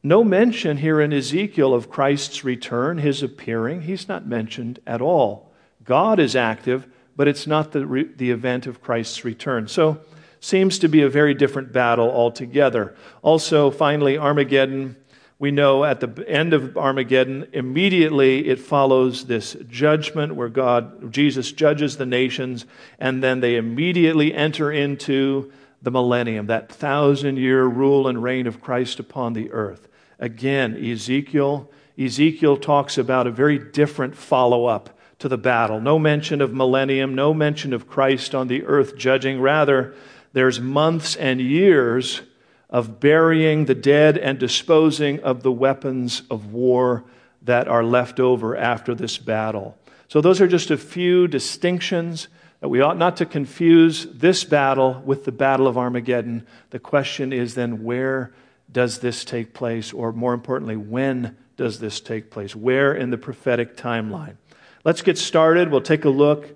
No 0.03 0.23
mention 0.23 0.77
here 0.77 1.01
in 1.01 1.13
Ezekiel 1.13 1.73
of 1.73 1.89
Christ's 1.89 2.43
return, 2.43 2.99
his 2.99 3.21
appearing. 3.21 3.81
He's 3.81 4.07
not 4.07 4.25
mentioned 4.25 4.79
at 4.87 5.01
all. 5.01 5.51
God 5.83 6.19
is 6.19 6.35
active, 6.35 6.87
but 7.15 7.27
it's 7.27 7.45
not 7.45 7.71
the, 7.71 8.09
the 8.15 8.31
event 8.31 8.65
of 8.65 8.81
Christ's 8.81 9.25
return. 9.25 9.67
So, 9.67 9.99
seems 10.41 10.79
to 10.79 10.89
be 10.89 11.03
a 11.03 11.09
very 11.09 11.33
different 11.33 11.71
battle 11.71 12.11
altogether. 12.11 12.95
Also, 13.21 13.71
finally, 13.71 14.17
Armageddon. 14.17 14.97
We 15.39 15.49
know 15.49 15.83
at 15.83 16.01
the 16.01 16.29
end 16.29 16.53
of 16.53 16.77
Armageddon, 16.77 17.47
immediately 17.51 18.47
it 18.47 18.59
follows 18.59 19.25
this 19.25 19.57
judgment 19.67 20.35
where 20.35 20.49
God, 20.49 21.11
Jesus 21.11 21.51
judges 21.51 21.97
the 21.97 22.05
nations, 22.05 22.67
and 22.99 23.23
then 23.23 23.39
they 23.39 23.55
immediately 23.55 24.35
enter 24.35 24.71
into 24.71 25.51
the 25.81 25.89
millennium, 25.89 26.45
that 26.45 26.71
thousand 26.71 27.37
year 27.37 27.63
rule 27.65 28.07
and 28.07 28.21
reign 28.21 28.45
of 28.45 28.61
Christ 28.61 28.99
upon 28.99 29.33
the 29.33 29.51
earth. 29.51 29.87
Again, 30.19 30.75
Ezekiel, 30.75 31.71
Ezekiel 31.97 32.57
talks 32.57 32.99
about 32.99 33.25
a 33.25 33.31
very 33.31 33.57
different 33.57 34.15
follow 34.15 34.65
up 34.65 34.95
to 35.17 35.27
the 35.27 35.37
battle. 35.37 35.81
No 35.81 35.97
mention 35.97 36.41
of 36.41 36.53
millennium, 36.53 37.15
no 37.15 37.33
mention 37.33 37.73
of 37.73 37.87
Christ 37.87 38.35
on 38.35 38.47
the 38.47 38.63
earth 38.65 38.95
judging. 38.95 39.41
Rather, 39.41 39.95
there's 40.33 40.59
months 40.59 41.15
and 41.15 41.41
years 41.41 42.21
of 42.69 42.99
burying 42.99 43.65
the 43.65 43.75
dead 43.75 44.17
and 44.17 44.39
disposing 44.39 45.19
of 45.21 45.43
the 45.43 45.51
weapons 45.51 46.23
of 46.31 46.53
war 46.53 47.03
that 47.41 47.67
are 47.67 47.83
left 47.83 48.19
over 48.19 48.55
after 48.55 48.95
this 48.95 49.17
battle. 49.17 49.77
So, 50.07 50.21
those 50.21 50.41
are 50.41 50.47
just 50.47 50.71
a 50.71 50.77
few 50.77 51.27
distinctions 51.27 52.27
that 52.59 52.69
we 52.69 52.81
ought 52.81 52.97
not 52.97 53.17
to 53.17 53.25
confuse 53.25 54.05
this 54.05 54.43
battle 54.43 55.01
with 55.05 55.25
the 55.25 55.31
Battle 55.31 55.67
of 55.67 55.77
Armageddon. 55.77 56.45
The 56.69 56.79
question 56.79 57.33
is 57.33 57.55
then, 57.55 57.83
where 57.83 58.31
does 58.71 58.99
this 58.99 59.25
take 59.25 59.53
place? 59.53 59.91
Or 59.91 60.13
more 60.13 60.33
importantly, 60.33 60.77
when 60.77 61.37
does 61.57 61.79
this 61.79 61.99
take 61.99 62.29
place? 62.29 62.55
Where 62.55 62.93
in 62.93 63.09
the 63.09 63.17
prophetic 63.17 63.75
timeline? 63.75 64.35
Let's 64.83 65.01
get 65.01 65.17
started. 65.17 65.71
We'll 65.71 65.81
take 65.81 66.05
a 66.05 66.09
look, 66.09 66.47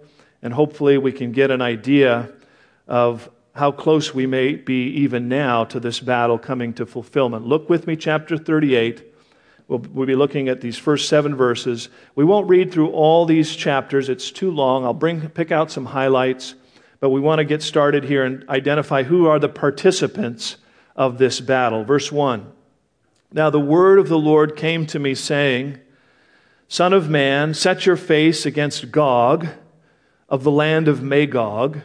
and 0.41 0.53
hopefully, 0.53 0.97
we 0.97 1.11
can 1.11 1.31
get 1.31 1.51
an 1.51 1.61
idea 1.61 2.31
of 2.87 3.29
how 3.55 3.71
close 3.71 4.13
we 4.13 4.27
may 4.27 4.53
be 4.53 4.87
even 4.89 5.29
now 5.29 5.63
to 5.63 5.79
this 5.79 6.01
battle 6.01 6.37
coming 6.37 6.73
to 6.73 6.85
fulfillment. 6.85 7.47
Look 7.47 7.69
with 7.69 7.87
me, 7.87 7.95
chapter 7.95 8.37
38. 8.37 9.13
We'll, 9.67 9.79
we'll, 9.79 10.05
be 10.05 10.15
looking 10.15 10.49
at 10.49 10.59
these 10.59 10.77
first 10.77 11.07
seven 11.07 11.35
verses. 11.35 11.87
We 12.15 12.25
won't 12.25 12.49
read 12.49 12.71
through 12.71 12.89
all 12.91 13.25
these 13.25 13.55
chapters, 13.55 14.09
it's 14.09 14.29
too 14.29 14.51
long. 14.51 14.83
I'll 14.83 14.93
bring, 14.93 15.27
pick 15.29 15.51
out 15.51 15.71
some 15.71 15.85
highlights, 15.85 16.53
but 16.99 17.09
we 17.09 17.21
want 17.21 17.39
to 17.39 17.45
get 17.45 17.63
started 17.63 18.03
here 18.03 18.25
and 18.25 18.47
identify 18.49 19.03
who 19.03 19.25
are 19.25 19.39
the 19.39 19.49
participants 19.49 20.57
of 20.95 21.17
this 21.17 21.39
battle. 21.39 21.83
Verse 21.85 22.11
1 22.11 22.51
Now 23.31 23.49
the 23.49 23.59
word 23.59 23.99
of 23.99 24.09
the 24.09 24.19
Lord 24.19 24.57
came 24.57 24.85
to 24.87 24.99
me, 24.99 25.15
saying, 25.15 25.79
Son 26.67 26.91
of 26.93 27.09
man, 27.09 27.53
set 27.53 27.85
your 27.85 27.95
face 27.95 28.45
against 28.45 28.91
Gog 28.91 29.47
of 30.27 30.43
the 30.43 30.51
land 30.51 30.87
of 30.87 31.01
Magog, 31.01 31.79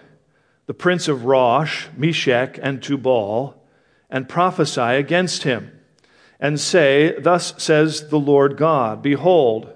the 0.71 0.75
prince 0.75 1.09
of 1.09 1.25
Rosh, 1.25 1.89
Meshech, 1.97 2.57
and 2.63 2.81
Tubal, 2.81 3.61
and 4.09 4.29
prophesy 4.29 4.81
against 4.81 5.43
him 5.43 5.73
and 6.39 6.61
say, 6.61 7.19
Thus 7.19 7.55
says 7.61 8.09
the 8.11 8.21
Lord 8.21 8.57
God 8.57 9.03
Behold, 9.03 9.73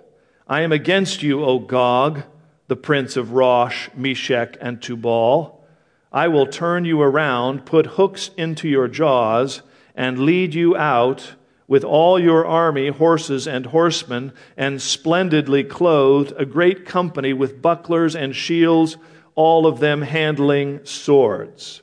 I 0.46 0.60
am 0.60 0.70
against 0.70 1.20
you, 1.20 1.44
O 1.44 1.58
Gog, 1.58 2.22
the 2.68 2.76
prince 2.76 3.16
of 3.16 3.32
Rosh, 3.32 3.88
Meshech, 3.96 4.56
and 4.60 4.80
Tubal. 4.80 5.66
I 6.12 6.28
will 6.28 6.46
turn 6.46 6.84
you 6.84 7.02
around, 7.02 7.66
put 7.66 7.86
hooks 7.86 8.30
into 8.36 8.68
your 8.68 8.86
jaws, 8.86 9.62
and 9.96 10.20
lead 10.20 10.54
you 10.54 10.76
out 10.76 11.34
with 11.66 11.82
all 11.82 12.20
your 12.20 12.46
army, 12.46 12.90
horses 12.90 13.48
and 13.48 13.66
horsemen, 13.66 14.32
and 14.56 14.80
splendidly 14.80 15.64
clothed, 15.64 16.32
a 16.36 16.46
great 16.46 16.86
company 16.86 17.32
with 17.32 17.60
bucklers 17.60 18.14
and 18.14 18.36
shields, 18.36 18.96
all 19.34 19.66
of 19.66 19.80
them 19.80 20.02
handling 20.02 20.84
swords. 20.84 21.82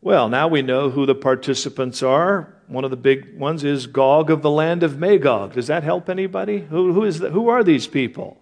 Well, 0.00 0.28
now 0.28 0.48
we 0.48 0.62
know 0.62 0.90
who 0.90 1.06
the 1.06 1.14
participants 1.14 2.02
are. 2.02 2.54
One 2.68 2.84
of 2.84 2.90
the 2.90 2.96
big 2.96 3.36
ones 3.38 3.64
is 3.64 3.86
Gog 3.86 4.30
of 4.30 4.42
the 4.42 4.50
land 4.50 4.82
of 4.82 4.98
Magog. 4.98 5.54
Does 5.54 5.66
that 5.66 5.82
help 5.82 6.08
anybody? 6.08 6.60
Who, 6.60 6.92
who, 6.92 7.04
is 7.04 7.18
the, 7.18 7.30
who 7.30 7.48
are 7.48 7.64
these 7.64 7.86
people? 7.86 8.38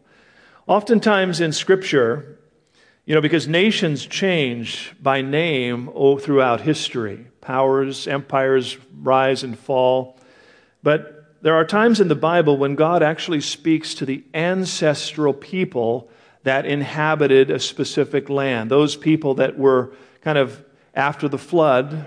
Oftentimes 0.66 1.40
in 1.40 1.52
Scripture, 1.52 2.38
you 3.04 3.14
know, 3.14 3.20
because 3.20 3.46
nations 3.46 4.04
change 4.04 4.94
by 5.00 5.22
name 5.22 5.88
throughout 6.20 6.60
history, 6.60 7.28
powers, 7.40 8.08
empires 8.08 8.76
rise 9.00 9.44
and 9.44 9.56
fall. 9.56 10.18
But 10.82 11.36
there 11.40 11.54
are 11.54 11.64
times 11.64 12.00
in 12.00 12.08
the 12.08 12.16
Bible 12.16 12.56
when 12.56 12.74
God 12.74 13.02
actually 13.04 13.40
speaks 13.40 13.94
to 13.94 14.04
the 14.04 14.24
ancestral 14.34 15.32
people 15.32 16.10
that 16.46 16.64
inhabited 16.64 17.50
a 17.50 17.58
specific 17.58 18.30
land, 18.30 18.70
those 18.70 18.94
people 18.94 19.34
that 19.34 19.58
were 19.58 19.92
kind 20.20 20.38
of 20.38 20.64
after 20.94 21.26
the 21.28 21.38
flood, 21.38 22.06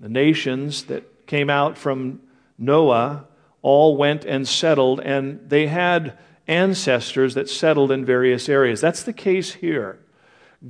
the 0.00 0.08
nations 0.08 0.84
that 0.84 1.26
came 1.26 1.50
out 1.50 1.76
from 1.76 2.18
Noah 2.56 3.26
all 3.60 3.98
went 3.98 4.24
and 4.24 4.48
settled, 4.48 5.00
and 5.00 5.50
they 5.50 5.66
had 5.66 6.16
ancestors 6.48 7.34
that 7.34 7.50
settled 7.50 7.90
in 7.92 8.06
various 8.06 8.48
areas. 8.48 8.80
That's 8.80 9.02
the 9.02 9.12
case 9.12 9.52
here. 9.52 9.98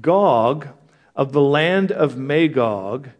Gog 0.01 0.67
of 1.15 1.31
the 1.31 1.41
land 1.41 1.93
of 1.93 2.17
Magog 2.17 3.11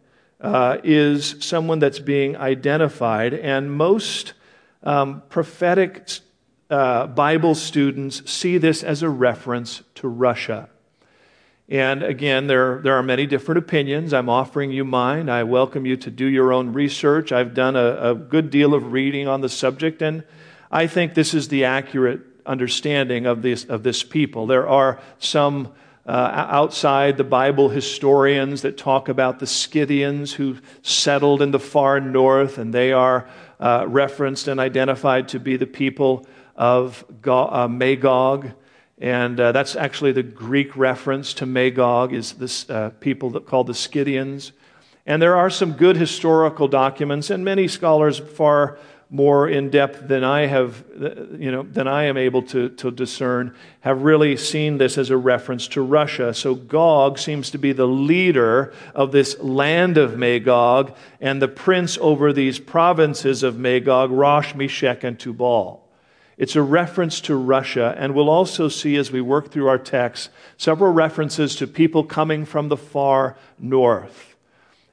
uh, 0.41 0.77
is 0.83 1.37
someone 1.39 1.79
that's 1.79 1.99
being 1.99 2.35
identified, 2.35 3.33
and 3.33 3.71
most 3.71 4.33
um, 4.83 5.23
prophetic 5.29 6.09
uh, 6.69 7.07
Bible 7.07 7.55
students 7.55 8.29
see 8.29 8.57
this 8.57 8.83
as 8.83 9.03
a 9.03 9.09
reference 9.09 9.83
to 9.95 10.07
Russia. 10.07 10.69
And 11.67 12.03
again, 12.03 12.47
there, 12.47 12.79
there 12.83 12.95
are 12.95 13.03
many 13.03 13.25
different 13.25 13.57
opinions. 13.57 14.13
I'm 14.13 14.29
offering 14.29 14.71
you 14.71 14.85
mine. 14.85 15.29
I 15.29 15.43
welcome 15.43 15.85
you 15.85 15.97
to 15.97 16.11
do 16.11 16.25
your 16.25 16.53
own 16.53 16.73
research. 16.73 17.31
I've 17.31 17.55
done 17.55 17.75
a, 17.75 18.11
a 18.11 18.15
good 18.15 18.51
deal 18.51 18.73
of 18.73 18.91
reading 18.91 19.27
on 19.27 19.41
the 19.41 19.49
subject, 19.49 20.01
and 20.01 20.23
I 20.71 20.85
think 20.87 21.15
this 21.15 21.33
is 21.33 21.47
the 21.47 21.65
accurate 21.65 22.21
understanding 22.45 23.25
of 23.25 23.41
this, 23.41 23.65
of 23.65 23.81
this 23.81 24.03
people. 24.03 24.45
There 24.45 24.67
are 24.67 24.99
some 25.17 25.73
uh, 26.05 26.47
outside 26.51 27.17
the 27.17 27.23
Bible 27.23 27.69
historians 27.69 28.61
that 28.61 28.77
talk 28.77 29.09
about 29.09 29.39
the 29.39 29.47
Scythians 29.47 30.33
who 30.33 30.57
settled 30.83 31.41
in 31.41 31.49
the 31.49 31.59
far 31.59 31.99
north, 31.99 32.59
and 32.59 32.71
they 32.71 32.91
are 32.91 33.27
uh, 33.59 33.85
referenced 33.87 34.47
and 34.47 34.59
identified 34.59 35.27
to 35.29 35.39
be 35.39 35.57
the 35.57 35.65
people 35.65 36.27
of 36.55 37.03
uh, 37.27 37.67
Magog. 37.67 38.51
And 38.97 39.39
uh, 39.39 39.51
that's 39.51 39.75
actually 39.75 40.13
the 40.13 40.23
Greek 40.23 40.77
reference 40.77 41.33
to 41.35 41.45
Magog, 41.45 42.13
is 42.13 42.33
this 42.33 42.69
uh, 42.69 42.91
people 42.99 43.29
that 43.31 43.45
called 43.45 43.67
the 43.67 43.73
Scythians. 43.73 44.53
And 45.05 45.21
there 45.21 45.35
are 45.35 45.49
some 45.49 45.73
good 45.73 45.97
historical 45.97 46.67
documents, 46.67 47.29
and 47.29 47.43
many 47.43 47.67
scholars 47.67 48.19
far 48.19 48.79
more 49.11 49.47
in 49.47 49.69
depth 49.69 50.07
than 50.07 50.23
I 50.23 50.47
have, 50.47 50.83
you 51.37 51.51
know, 51.51 51.61
than 51.61 51.87
I 51.87 52.05
am 52.05 52.17
able 52.17 52.41
to, 52.43 52.69
to 52.69 52.89
discern, 52.89 53.53
have 53.81 54.01
really 54.01 54.35
seen 54.35 54.79
this 54.79 54.97
as 54.97 55.11
a 55.11 55.17
reference 55.17 55.67
to 55.69 55.81
Russia. 55.81 56.33
So 56.33 56.55
Gog 56.55 57.19
seems 57.19 57.51
to 57.51 57.59
be 57.59 57.71
the 57.71 57.85
leader 57.85 58.73
of 58.95 59.11
this 59.11 59.39
land 59.39 59.99
of 59.99 60.17
Magog 60.17 60.95
and 61.21 61.39
the 61.39 61.47
prince 61.47 61.99
over 62.01 62.33
these 62.33 62.57
provinces 62.57 63.43
of 63.43 63.59
Magog, 63.59 64.09
Rosh, 64.09 64.55
Meshech, 64.55 65.03
and 65.03 65.19
Tubal. 65.19 65.84
It's 66.37 66.55
a 66.55 66.61
reference 66.61 67.21
to 67.21 67.35
Russia, 67.35 67.95
and 67.97 68.13
we'll 68.13 68.29
also 68.29 68.67
see 68.67 68.97
as 68.97 69.11
we 69.11 69.21
work 69.21 69.51
through 69.51 69.67
our 69.67 69.77
text 69.77 70.29
several 70.57 70.91
references 70.91 71.55
to 71.55 71.67
people 71.67 72.03
coming 72.03 72.43
from 72.43 72.67
the 72.67 72.77
far 72.77 73.37
north. 73.57 74.35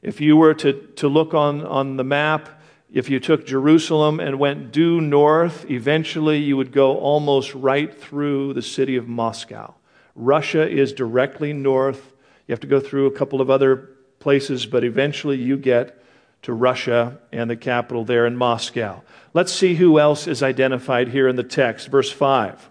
If 0.03 0.21
you 0.21 0.37
were 0.37 0.55
to, 0.55 0.73
to 0.73 1.09
look 1.09 1.35
on, 1.35 1.65
on 1.67 1.97
the 1.97 2.05
map, 2.05 2.49
if 2.93 3.09
you 3.09 3.19
took 3.19 3.47
Jerusalem 3.47 4.21
and 4.21 4.39
went 4.39 4.71
due 4.71 5.01
north, 5.01 5.69
eventually 5.71 6.39
you 6.39 6.57
would 6.57 6.73
go 6.73 6.99
almost 6.99 7.55
right 7.55 7.93
through 7.93 8.53
the 8.53 8.63
city 8.63 8.97
of 8.97 9.09
Moscow. 9.09 9.75
Russia 10.15 10.69
is 10.69 10.93
directly 10.93 11.53
north. 11.53 12.13
You 12.47 12.53
have 12.53 12.61
to 12.61 12.67
go 12.67 12.81
through 12.81 13.07
a 13.07 13.13
couple 13.13 13.41
of 13.41 13.51
other 13.51 13.89
places, 14.21 14.67
but 14.67 14.85
eventually 14.85 15.39
you 15.39 15.57
get 15.57 16.02
to 16.43 16.53
Russia 16.53 17.19
and 17.33 17.49
the 17.49 17.57
capital 17.57 18.05
there 18.05 18.27
in 18.27 18.37
Moscow. 18.37 19.03
Let's 19.33 19.53
see 19.53 19.75
who 19.75 19.99
else 19.99 20.27
is 20.27 20.43
identified 20.43 21.09
here 21.09 21.29
in 21.29 21.37
the 21.37 21.43
text. 21.43 21.89
Verse 21.89 22.11
5 22.11 22.71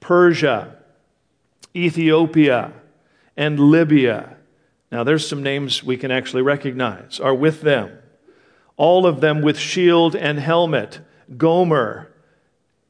Persia, 0.00 0.76
Ethiopia, 1.74 2.72
and 3.36 3.58
Libya. 3.58 4.36
Now, 4.90 5.04
there's 5.04 5.28
some 5.28 5.42
names 5.42 5.84
we 5.84 5.96
can 5.96 6.10
actually 6.10 6.42
recognize, 6.42 7.20
are 7.20 7.34
with 7.34 7.60
them. 7.60 7.98
All 8.76 9.06
of 9.06 9.20
them 9.20 9.42
with 9.42 9.58
shield 9.58 10.14
and 10.16 10.38
helmet. 10.38 11.00
Gomer. 11.36 12.10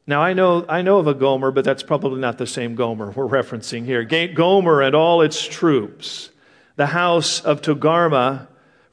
Now, 0.06 0.22
I 0.22 0.32
know, 0.32 0.64
I 0.68 0.82
know 0.82 0.98
of 0.98 1.06
a 1.06 1.14
Gomer, 1.14 1.50
but 1.50 1.64
that's 1.64 1.82
probably 1.82 2.20
not 2.20 2.38
the 2.38 2.46
same 2.46 2.76
Gomer 2.76 3.10
we're 3.10 3.26
referencing 3.26 3.84
here. 3.84 4.04
Gomer 4.04 4.80
and 4.82 4.94
all 4.94 5.22
its 5.22 5.44
troops. 5.44 6.30
The 6.76 6.86
house 6.86 7.40
of 7.40 7.62
Togarmah 7.62 8.46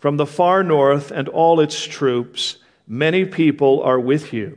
from 0.06 0.18
the 0.18 0.26
far 0.28 0.62
north 0.62 1.10
and 1.10 1.28
all 1.30 1.60
its 1.60 1.84
troops, 1.84 2.58
many 2.86 3.26
people 3.26 3.82
are 3.82 4.00
with 4.00 4.32
you. 4.32 4.56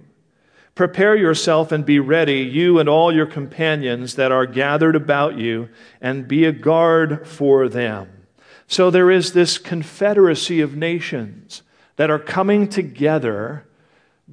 Prepare 0.75 1.17
yourself 1.17 1.73
and 1.73 1.87
be 1.87 1.99
ready, 1.99 2.41
you 2.41 2.79
and 2.79 2.87
all 2.87 3.11
your 3.11 3.25
companions 3.25 4.17
that 4.17 4.31
are 4.31 4.45
gathered 4.45 4.95
about 4.95 5.39
you, 5.39 5.71
and 6.03 6.29
be 6.29 6.45
a 6.45 6.53
guard 6.53 7.27
for 7.27 7.67
them. 7.67 8.27
So 8.67 8.91
there 8.91 9.11
is 9.11 9.33
this 9.33 9.57
confederacy 9.57 10.61
of 10.61 10.77
nations 10.77 11.63
that 11.97 12.11
are 12.11 12.19
coming 12.19 12.69
together. 12.69 13.67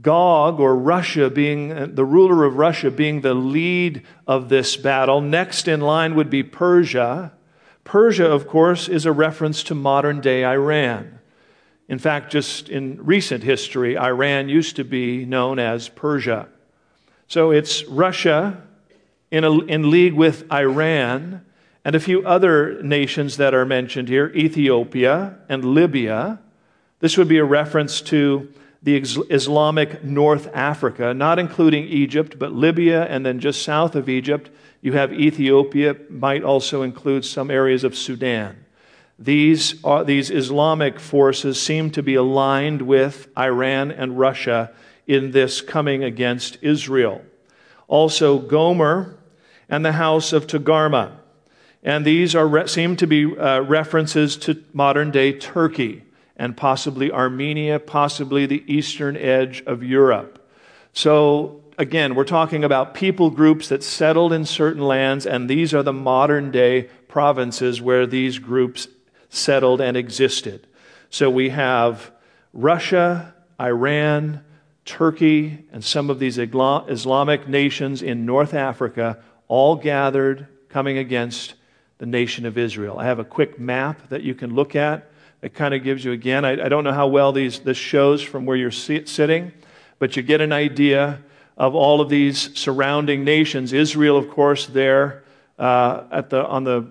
Gog 0.02 0.60
or 0.60 0.76
Russia 0.76 1.30
being 1.30 1.96
the 1.96 2.04
ruler 2.04 2.44
of 2.44 2.58
Russia 2.58 2.92
being 2.92 3.22
the 3.22 3.34
lead 3.34 4.06
of 4.28 4.50
this 4.50 4.76
battle. 4.76 5.22
Next 5.22 5.70
in 5.70 5.80
line 5.80 6.16
would 6.16 6.30
be 6.30 6.44
Persia. 6.44 7.32
Persia, 7.86 8.26
of 8.26 8.48
course, 8.48 8.90
is 8.90 9.06
a 9.06 9.12
reference 9.14 9.64
to 9.64 9.76
modern 9.76 10.20
day 10.20 10.44
Iran. 10.44 11.20
In 11.88 12.00
fact, 12.00 12.32
just 12.32 12.68
in 12.68 13.04
recent 13.06 13.44
history, 13.44 13.98
Iran 13.98 14.50
used 14.50 14.76
to 14.76 14.84
be 14.84 15.24
known 15.24 15.60
as 15.60 15.88
Persia. 15.88 16.50
So 17.28 17.52
it's 17.52 17.86
Russia 17.86 18.64
in, 19.32 19.44
a, 19.44 19.60
in 19.66 19.92
league 19.92 20.14
with 20.14 20.52
Iran 20.52 21.46
and 21.84 21.96
a 21.96 22.00
few 22.00 22.26
other 22.26 22.82
nations 22.82 23.38
that 23.38 23.54
are 23.54 23.66
mentioned 23.66 24.10
here 24.10 24.32
Ethiopia 24.36 25.38
and 25.48 25.64
Libya. 25.64 26.40
This 27.00 27.18
would 27.18 27.28
be 27.28 27.38
a 27.38 27.46
reference 27.46 28.02
to 28.02 28.52
the 28.86 28.98
Islamic 28.98 30.04
North 30.04 30.48
Africa, 30.54 31.12
not 31.12 31.40
including 31.40 31.86
Egypt, 31.86 32.38
but 32.38 32.54
Libya 32.54 33.06
and 33.06 33.26
then 33.26 33.40
just 33.40 33.64
south 33.64 33.96
of 33.96 34.08
Egypt 34.08 34.52
you 34.80 34.94
have 34.94 35.12
Ethiopia, 35.12 35.96
might 36.08 36.44
also 36.44 36.84
include 36.84 37.26
some 37.26 37.50
areas 37.50 37.84
of 37.84 37.96
Sudan. 37.96 38.64
These, 39.18 39.84
are, 39.84 40.04
these 40.04 40.30
Islamic 40.30 41.00
forces 41.00 41.60
seem 41.60 41.90
to 41.92 42.04
be 42.04 42.14
aligned 42.14 42.84
with 42.84 43.28
Iran 43.36 43.90
and 43.90 44.20
Russia 44.20 44.72
in 45.08 45.32
this 45.32 45.62
coming 45.62 46.04
against 46.04 46.60
Israel. 46.62 47.24
Also, 47.88 48.38
Gomer 48.38 49.18
and 49.68 49.84
the 49.84 49.94
house 49.94 50.32
of 50.32 50.46
Togarmah. 50.46 51.18
And 51.82 52.06
these 52.06 52.36
are, 52.36 52.68
seem 52.68 52.96
to 52.98 53.08
be 53.08 53.36
uh, 53.36 53.62
references 53.62 54.38
to 54.38 54.64
modern 54.74 55.10
day 55.10 55.34
Turkey 55.34 56.05
and 56.38 56.58
possibly 56.58 57.12
Armenia, 57.12 57.80
possibly 57.80 58.46
the 58.46 58.64
eastern 58.68 59.16
edge 59.16 59.64
of 59.66 59.84
Europe. 59.84 60.48
So, 60.94 61.62
again, 61.78 62.16
we're 62.16 62.24
talking 62.24 62.64
about 62.64 62.94
people 62.94 63.30
groups 63.30 63.70
that 63.70 63.84
settled 63.84 64.34
in 64.34 64.46
certain 64.46 64.84
lands, 64.84 65.26
and 65.26 65.50
these 65.50 65.74
are 65.74 65.84
the 65.84 65.94
modern 65.94 66.52
day 66.52 66.90
provinces 67.08 67.82
where 67.82 68.06
these 68.06 68.40
groups 68.40 68.88
settled 69.30 69.82
and 69.82 69.96
existed. 69.98 70.68
So 71.10 71.30
we 71.30 71.50
have 71.50 72.12
Russia, 72.54 73.34
Iran, 73.60 74.44
Turkey, 74.86 75.66
and 75.72 75.84
some 75.84 76.10
of 76.10 76.20
these 76.20 76.38
Islamic 76.38 77.48
nations 77.48 78.02
in 78.02 78.26
North 78.26 78.54
Africa 78.54 79.20
all 79.48 79.76
gathered 79.76 80.48
coming 80.70 80.98
against 80.98 81.56
the 81.98 82.06
nation 82.06 82.46
of 82.46 82.58
Israel. 82.58 83.00
I 83.00 83.06
have 83.06 83.20
a 83.20 83.24
quick 83.24 83.60
map 83.60 84.10
that 84.10 84.24
you 84.24 84.36
can 84.36 84.54
look 84.54 84.76
at. 84.76 85.10
It 85.46 85.54
kind 85.54 85.76
of 85.76 85.84
gives 85.84 86.04
you, 86.04 86.12
again, 86.12 86.44
I, 86.44 86.54
I 86.54 86.70
don't 86.70 86.84
know 86.84 86.92
how 86.92 87.06
well 87.06 87.32
these, 87.32 87.60
this 87.60 87.78
shows 87.78 88.24
from 88.24 88.48
where 88.48 88.58
you're 88.58 88.72
sit, 88.72 89.08
sitting, 89.08 89.52
but 90.00 90.16
you 90.18 90.24
get 90.24 90.42
an 90.42 90.52
idea 90.52 91.22
of 91.56 91.76
all 91.76 92.02
of 92.02 92.10
these 92.10 92.58
surrounding 92.58 93.24
nations. 93.24 93.72
Israel, 93.72 94.18
of 94.18 94.28
course, 94.28 94.66
there 94.66 95.24
uh, 95.60 96.06
at 96.12 96.32
the, 96.32 96.44
on 96.44 96.64
the 96.64 96.88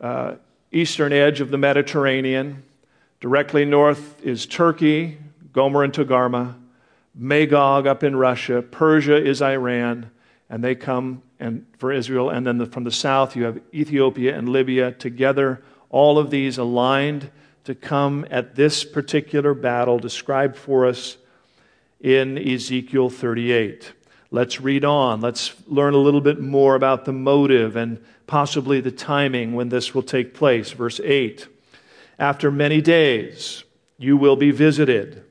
uh, 0.00 0.36
eastern 0.70 1.12
edge 1.12 1.40
of 1.40 1.50
the 1.50 1.58
Mediterranean. 1.58 2.62
Directly 3.20 3.64
north 3.64 4.24
is 4.24 4.46
Turkey, 4.46 5.18
Gomer 5.52 5.82
and 5.82 5.92
Togarmah, 5.92 6.54
Magog 7.16 7.88
up 7.88 8.04
in 8.04 8.14
Russia, 8.14 8.62
Persia 8.62 9.16
is 9.16 9.42
Iran, 9.42 10.08
and 10.48 10.62
they 10.62 10.76
come 10.76 11.20
and 11.40 11.66
for 11.78 11.90
Israel. 11.90 12.30
And 12.30 12.46
then 12.46 12.58
the, 12.58 12.66
from 12.66 12.84
the 12.84 12.92
south, 12.92 13.34
you 13.34 13.42
have 13.42 13.60
Ethiopia 13.74 14.38
and 14.38 14.48
Libya 14.48 14.92
together, 14.92 15.64
all 15.90 16.16
of 16.16 16.30
these 16.30 16.58
aligned 16.58 17.28
to 17.64 17.74
come 17.74 18.26
at 18.30 18.54
this 18.54 18.84
particular 18.84 19.54
battle 19.54 19.98
described 19.98 20.56
for 20.56 20.86
us 20.86 21.16
in 22.00 22.36
Ezekiel 22.36 23.08
38. 23.08 23.92
Let's 24.30 24.60
read 24.60 24.84
on. 24.84 25.20
Let's 25.20 25.54
learn 25.66 25.94
a 25.94 25.98
little 25.98 26.20
bit 26.20 26.40
more 26.40 26.74
about 26.74 27.04
the 27.04 27.12
motive 27.12 27.76
and 27.76 28.02
possibly 28.26 28.80
the 28.80 28.90
timing 28.90 29.52
when 29.52 29.68
this 29.68 29.94
will 29.94 30.02
take 30.02 30.34
place. 30.34 30.70
Verse 30.70 31.00
8 31.04 31.46
After 32.18 32.50
many 32.50 32.80
days, 32.80 33.64
you 33.98 34.16
will 34.16 34.36
be 34.36 34.50
visited. 34.50 35.24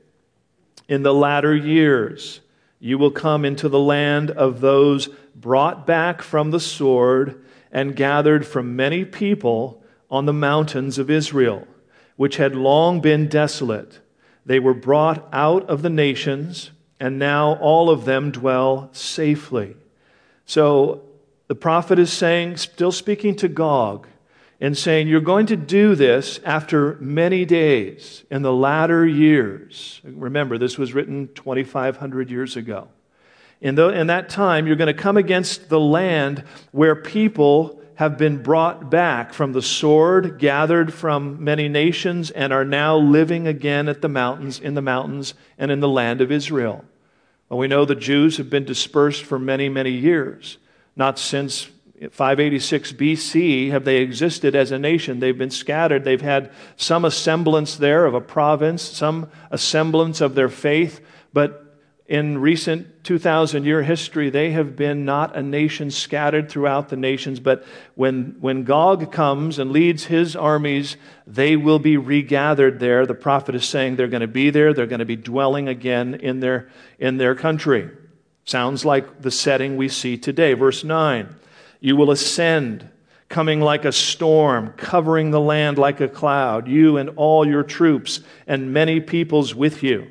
In 0.88 1.02
the 1.02 1.12
latter 1.12 1.54
years, 1.54 2.40
you 2.78 2.98
will 2.98 3.10
come 3.10 3.44
into 3.44 3.68
the 3.68 3.78
land 3.78 4.30
of 4.30 4.60
those 4.60 5.08
brought 5.34 5.86
back 5.86 6.22
from 6.22 6.50
the 6.50 6.60
sword 6.60 7.44
and 7.70 7.96
gathered 7.96 8.46
from 8.46 8.76
many 8.76 9.04
people 9.04 9.82
on 10.10 10.26
the 10.26 10.32
mountains 10.32 10.98
of 10.98 11.10
Israel, 11.10 11.66
which 12.22 12.36
had 12.36 12.54
long 12.54 13.00
been 13.00 13.26
desolate. 13.26 13.98
They 14.46 14.60
were 14.60 14.74
brought 14.74 15.28
out 15.32 15.68
of 15.68 15.82
the 15.82 15.90
nations, 15.90 16.70
and 17.00 17.18
now 17.18 17.54
all 17.54 17.90
of 17.90 18.04
them 18.04 18.30
dwell 18.30 18.90
safely. 18.92 19.74
So 20.46 21.02
the 21.48 21.56
prophet 21.56 21.98
is 21.98 22.12
saying, 22.12 22.58
still 22.58 22.92
speaking 22.92 23.34
to 23.38 23.48
Gog, 23.48 24.06
and 24.60 24.78
saying, 24.78 25.08
You're 25.08 25.20
going 25.20 25.46
to 25.46 25.56
do 25.56 25.96
this 25.96 26.38
after 26.44 26.96
many 27.00 27.44
days 27.44 28.22
in 28.30 28.42
the 28.42 28.52
latter 28.52 29.04
years. 29.04 30.00
Remember, 30.04 30.58
this 30.58 30.78
was 30.78 30.94
written 30.94 31.28
2,500 31.34 32.30
years 32.30 32.54
ago. 32.54 32.86
In, 33.60 33.74
the, 33.74 33.88
in 33.88 34.06
that 34.06 34.28
time, 34.28 34.68
you're 34.68 34.76
going 34.76 34.94
to 34.94 35.02
come 35.02 35.16
against 35.16 35.68
the 35.68 35.80
land 35.80 36.44
where 36.70 36.94
people 36.94 37.81
have 37.96 38.16
been 38.18 38.42
brought 38.42 38.90
back 38.90 39.32
from 39.32 39.52
the 39.52 39.62
sword, 39.62 40.38
gathered 40.38 40.92
from 40.92 41.42
many 41.44 41.68
nations, 41.68 42.30
and 42.30 42.52
are 42.52 42.64
now 42.64 42.96
living 42.96 43.46
again 43.46 43.88
at 43.88 44.00
the 44.02 44.08
mountains, 44.08 44.58
in 44.58 44.74
the 44.74 44.82
mountains, 44.82 45.34
and 45.58 45.70
in 45.70 45.80
the 45.80 45.88
land 45.88 46.20
of 46.20 46.32
Israel. 46.32 46.84
Well, 47.48 47.58
we 47.58 47.68
know 47.68 47.84
the 47.84 47.94
Jews 47.94 48.38
have 48.38 48.48
been 48.48 48.64
dispersed 48.64 49.24
for 49.24 49.38
many, 49.38 49.68
many 49.68 49.90
years. 49.90 50.58
Not 50.96 51.18
since 51.18 51.68
586 52.10 52.92
BC 52.92 53.70
have 53.70 53.84
they 53.84 53.98
existed 53.98 54.56
as 54.56 54.72
a 54.72 54.78
nation. 54.78 55.20
They've 55.20 55.36
been 55.36 55.50
scattered. 55.50 56.04
They've 56.04 56.20
had 56.20 56.50
some 56.76 57.08
semblance 57.10 57.76
there 57.76 58.06
of 58.06 58.14
a 58.14 58.20
province, 58.20 58.82
some 58.82 59.30
semblance 59.54 60.20
of 60.20 60.34
their 60.34 60.48
faith, 60.48 61.00
but 61.32 61.71
in 62.06 62.38
recent 62.38 63.04
2,000 63.04 63.64
year 63.64 63.82
history, 63.82 64.28
they 64.28 64.50
have 64.50 64.76
been 64.76 65.04
not 65.04 65.36
a 65.36 65.42
nation 65.42 65.90
scattered 65.90 66.50
throughout 66.50 66.88
the 66.88 66.96
nations, 66.96 67.40
but 67.40 67.64
when, 67.94 68.36
when 68.40 68.64
Gog 68.64 69.12
comes 69.12 69.58
and 69.58 69.70
leads 69.70 70.04
his 70.04 70.34
armies, 70.34 70.96
they 71.26 71.56
will 71.56 71.78
be 71.78 71.96
regathered 71.96 72.80
there. 72.80 73.06
The 73.06 73.14
prophet 73.14 73.54
is 73.54 73.64
saying 73.64 73.96
they're 73.96 74.08
going 74.08 74.20
to 74.20 74.26
be 74.26 74.50
there, 74.50 74.74
they're 74.74 74.86
going 74.86 74.98
to 74.98 75.04
be 75.04 75.16
dwelling 75.16 75.68
again 75.68 76.14
in 76.14 76.40
their, 76.40 76.68
in 76.98 77.18
their 77.18 77.34
country. 77.34 77.90
Sounds 78.44 78.84
like 78.84 79.22
the 79.22 79.30
setting 79.30 79.76
we 79.76 79.88
see 79.88 80.18
today. 80.18 80.54
Verse 80.54 80.82
9 80.82 81.34
You 81.80 81.94
will 81.94 82.10
ascend, 82.10 82.88
coming 83.28 83.60
like 83.60 83.84
a 83.84 83.92
storm, 83.92 84.72
covering 84.76 85.30
the 85.30 85.40
land 85.40 85.78
like 85.78 86.00
a 86.00 86.08
cloud, 86.08 86.66
you 86.66 86.96
and 86.96 87.10
all 87.10 87.46
your 87.46 87.62
troops, 87.62 88.20
and 88.46 88.72
many 88.72 89.00
peoples 89.00 89.54
with 89.54 89.82
you. 89.84 90.10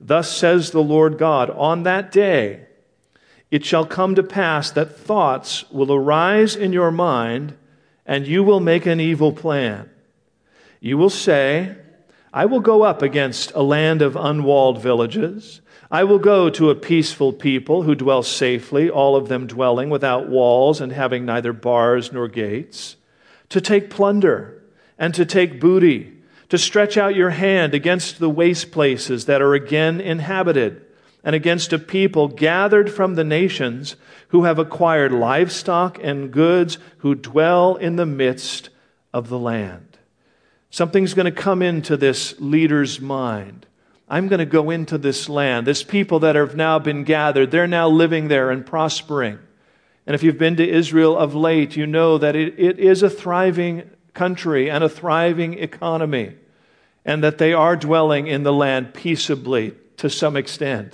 Thus 0.00 0.36
says 0.36 0.70
the 0.70 0.82
Lord 0.82 1.18
God, 1.18 1.50
on 1.50 1.82
that 1.84 2.12
day 2.12 2.66
it 3.50 3.64
shall 3.64 3.86
come 3.86 4.14
to 4.14 4.22
pass 4.22 4.70
that 4.72 4.96
thoughts 4.98 5.70
will 5.70 5.92
arise 5.92 6.56
in 6.56 6.72
your 6.72 6.90
mind, 6.90 7.56
and 8.04 8.26
you 8.26 8.42
will 8.42 8.60
make 8.60 8.86
an 8.86 9.00
evil 9.00 9.32
plan. 9.32 9.88
You 10.80 10.98
will 10.98 11.10
say, 11.10 11.76
I 12.32 12.46
will 12.46 12.60
go 12.60 12.82
up 12.82 13.02
against 13.02 13.52
a 13.54 13.62
land 13.62 14.02
of 14.02 14.16
unwalled 14.16 14.82
villages. 14.82 15.60
I 15.90 16.04
will 16.04 16.18
go 16.18 16.50
to 16.50 16.70
a 16.70 16.74
peaceful 16.74 17.32
people 17.32 17.82
who 17.84 17.94
dwell 17.94 18.22
safely, 18.22 18.90
all 18.90 19.14
of 19.14 19.28
them 19.28 19.46
dwelling 19.46 19.90
without 19.90 20.28
walls 20.28 20.80
and 20.80 20.92
having 20.92 21.24
neither 21.24 21.52
bars 21.52 22.12
nor 22.12 22.28
gates, 22.28 22.96
to 23.48 23.60
take 23.60 23.90
plunder 23.90 24.62
and 24.98 25.14
to 25.14 25.24
take 25.24 25.60
booty 25.60 26.15
to 26.48 26.58
stretch 26.58 26.96
out 26.96 27.14
your 27.14 27.30
hand 27.30 27.74
against 27.74 28.18
the 28.18 28.30
waste 28.30 28.70
places 28.70 29.26
that 29.26 29.42
are 29.42 29.54
again 29.54 30.00
inhabited, 30.00 30.84
and 31.24 31.34
against 31.34 31.72
a 31.72 31.78
people 31.78 32.28
gathered 32.28 32.90
from 32.90 33.14
the 33.14 33.24
nations 33.24 33.96
who 34.28 34.44
have 34.44 34.58
acquired 34.58 35.12
livestock 35.12 35.98
and 36.02 36.32
goods, 36.32 36.78
who 36.98 37.14
dwell 37.14 37.76
in 37.76 37.96
the 37.96 38.06
midst 38.06 38.70
of 39.12 39.28
the 39.28 39.38
land. 39.38 39.98
Something's 40.70 41.14
going 41.14 41.26
to 41.26 41.32
come 41.32 41.62
into 41.62 41.96
this 41.96 42.34
leader's 42.38 43.00
mind. 43.00 43.66
I'm 44.08 44.28
going 44.28 44.38
to 44.38 44.46
go 44.46 44.70
into 44.70 44.98
this 44.98 45.28
land. 45.28 45.66
This 45.66 45.82
people 45.82 46.20
that 46.20 46.36
have 46.36 46.54
now 46.54 46.78
been 46.78 47.02
gathered, 47.02 47.50
they're 47.50 47.66
now 47.66 47.88
living 47.88 48.28
there 48.28 48.50
and 48.50 48.64
prospering. 48.64 49.38
And 50.06 50.14
if 50.14 50.22
you've 50.22 50.38
been 50.38 50.56
to 50.56 50.68
Israel 50.68 51.18
of 51.18 51.34
late, 51.34 51.76
you 51.76 51.86
know 51.86 52.18
that 52.18 52.36
it, 52.36 52.54
it 52.58 52.78
is 52.78 53.02
a 53.02 53.10
thriving 53.10 53.90
country 54.16 54.68
and 54.68 54.82
a 54.82 54.88
thriving 54.88 55.54
economy, 55.58 56.34
and 57.04 57.22
that 57.22 57.38
they 57.38 57.52
are 57.52 57.76
dwelling 57.76 58.26
in 58.26 58.42
the 58.42 58.52
land 58.52 58.92
peaceably 58.94 59.74
to 59.98 60.10
some 60.10 60.36
extent. 60.36 60.92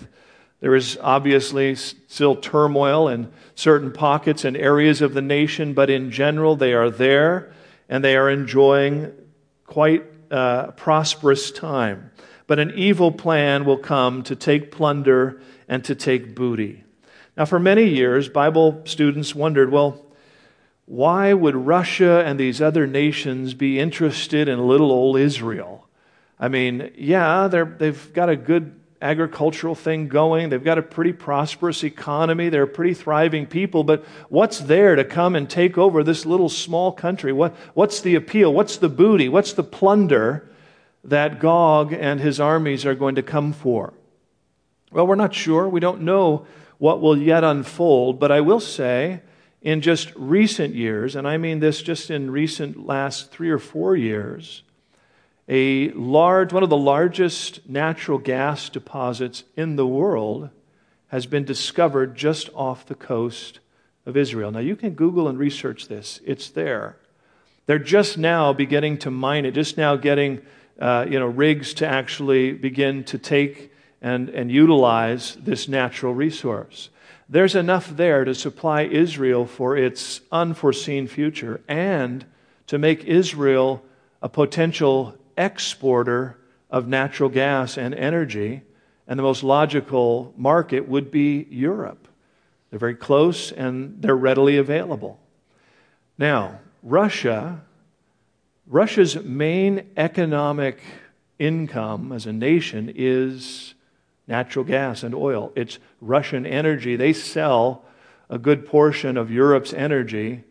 There 0.61 0.75
is 0.77 0.99
obviously 1.01 1.75
still 1.75 2.37
turmoil 2.37 3.09
in 3.09 3.33
certain 3.55 3.93
pockets 3.93 4.45
and 4.45 4.57
areas 4.57 5.01
of 5.01 5.15
the 5.15 5.23
nation, 5.23 5.73
but 5.73 5.89
in 5.89 6.11
general, 6.11 6.55
they 6.55 6.73
are 6.75 6.91
there 6.91 7.53
and 7.89 8.05
they 8.05 8.17
are 8.17 8.31
enjoying 8.31 9.13
quite 9.67 10.05
a 10.31 10.73
prosperous 10.77 11.51
time. 11.51 12.11
But 12.47 12.59
an 12.59 12.73
evil 12.77 13.11
plan 13.11 13.65
will 13.65 13.79
come 13.79 14.23
to 14.25 14.37
take 14.37 14.71
plunder 14.71 15.41
and 15.69 15.85
to 15.85 15.95
take 15.95 16.35
booty. 16.35 16.85
Now, 17.37 17.47
for 17.47 17.59
many 17.59 17.87
years, 17.89 18.29
Bible 18.29 18.83
students 18.85 19.35
wondered 19.35 19.73
well, 19.73 20.05
why 20.87 21.33
would 21.33 21.55
Russia 21.55 22.23
and 22.25 22.39
these 22.39 22.61
other 22.61 22.87
nations 22.87 23.55
be 23.55 23.79
interested 23.79 24.49
in 24.49 24.67
little 24.67 24.91
old 24.91 25.19
Israel? 25.19 25.89
I 26.39 26.49
mean, 26.49 26.93
yeah, 26.97 27.49
they've 27.49 28.13
got 28.13 28.29
a 28.29 28.37
good 28.37 28.81
agricultural 29.03 29.75
thing 29.75 30.09
going. 30.09 30.49
They've 30.49 30.63
got 30.63 30.79
a 30.79 30.83
pretty 30.83 31.13
prosperous 31.13 31.83
economy. 31.83 32.49
They're 32.49 32.63
a 32.63 32.69
pretty 32.69 32.95
thriving 32.95 33.47
people. 33.47 33.85
But 33.85 34.05
what's 34.29 34.61
there 34.61 34.97
to 34.97 35.05
come 35.05 35.35
and 35.35 35.51
take 35.51 35.77
over 35.77 36.03
this 36.03 36.25
little 36.25 36.49
small 36.49 36.93
country? 36.93 37.33
What, 37.33 37.55
what's 37.75 38.01
the 38.01 38.15
appeal? 38.15 38.53
What's 38.55 38.77
the 38.77 38.89
booty? 38.89 39.29
What's 39.29 39.53
the 39.53 39.65
plunder 39.65 40.49
that 41.05 41.41
Gog 41.41 41.93
and 41.93 42.21
his 42.21 42.39
armies 42.39 42.87
are 42.87 42.95
going 42.95 43.17
to 43.17 43.23
come 43.23 43.53
for? 43.53 43.93
Well, 44.93 45.07
we're 45.07 45.17
not 45.17 45.35
sure. 45.35 45.69
We 45.69 45.81
don't 45.81 46.03
know 46.03 46.47
what 46.79 47.01
will 47.01 47.17
yet 47.17 47.45
unfold. 47.45 48.21
But 48.21 48.31
I 48.31 48.41
will 48.41 48.61
say 48.61 49.23
in 49.63 49.81
just 49.81 50.13
recent 50.17 50.75
years, 50.75 51.15
and 51.15 51.27
I 51.27 51.37
mean 51.37 51.61
this 51.61 51.83
just 51.83 52.11
in 52.11 52.31
recent 52.31 52.85
last 52.85 53.31
three 53.31 53.51
or 53.51 53.59
four 53.59 53.97
years, 53.97 54.63
a 55.49 55.91
large, 55.91 56.53
one 56.53 56.63
of 56.63 56.71
the 56.71 56.77
largest 56.77 57.69
natural 57.69 58.19
gas 58.19 58.69
deposits 58.69 59.45
in 59.57 59.77
the 59.77 59.87
world 59.87 60.51
has 61.09 61.27
been 61.27 61.45
discovered 61.45 62.17
just 62.17 62.49
off 62.55 62.87
the 62.87 62.95
coast 62.95 63.61
of 64.07 64.17
Israel. 64.17 64.51
Now, 64.51 64.61
you 64.61 64.77
can 64.77 64.91
Google 64.91 65.29
and 65.29 65.39
research 65.39 65.89
this, 65.89 66.21
it's 66.25 66.49
there. 66.49 66.97
They're 67.67 67.79
just 67.79 68.19
now 68.19 68.53
beginning 68.53 68.99
to 68.99 69.11
mine 69.11 69.45
it, 69.45 69.53
just 69.53 69.77
now 69.77 69.95
getting 69.95 70.43
uh, 70.81 71.07
you 71.09 71.19
know, 71.19 71.27
rigs 71.27 71.75
to 71.75 71.87
actually 71.87 72.53
begin 72.53 73.05
to 73.05 73.19
take 73.19 73.73
and, 74.01 74.29
and 74.31 74.51
utilize 74.51 75.37
this 75.37 75.69
natural 75.69 76.13
resource. 76.13 76.91
There's 77.29 77.55
enough 77.55 77.97
there 77.97 78.25
to 78.25 78.35
supply 78.35 78.83
Israel 78.83 79.47
for 79.47 79.77
its 79.77 80.21
unforeseen 80.31 81.07
future 81.07 81.61
and 81.69 82.25
to 82.67 82.79
make 82.79 83.05
Israel 83.05 83.83
a 84.21 84.29
potential 84.29 85.17
exporter 85.37 86.37
of 86.71 86.89
natural 86.89 87.29
gas 87.29 87.77
and 87.77 87.95
energy. 87.95 88.63
And 89.07 89.19
the 89.19 89.23
most 89.23 89.43
logical 89.43 90.33
market 90.37 90.89
would 90.89 91.11
be 91.11 91.47
Europe. 91.51 92.09
They're 92.71 92.79
very 92.79 92.95
close 92.95 93.53
and 93.53 94.01
they're 94.01 94.17
readily 94.17 94.57
available. 94.57 95.21
Now, 96.17 96.61
Russia, 96.83 97.63
Russia's 98.67 99.17
main 99.23 99.91
economic 99.97 100.81
income 101.39 102.13
as 102.13 102.27
a 102.27 102.33
nation 102.33 102.93
is 102.95 103.75
natural 104.33 104.65
gas 104.65 105.03
and 105.03 105.15
oil. 105.15 105.53
It's 105.55 105.79
Russian 106.01 106.47
energy. 106.47 106.97
They 106.97 107.13
sell 107.13 107.85
a 108.31 108.39
good 108.39 108.65
portion 108.65 109.19
of 109.19 109.31
Europe's 109.31 109.75
energy, 109.75 110.43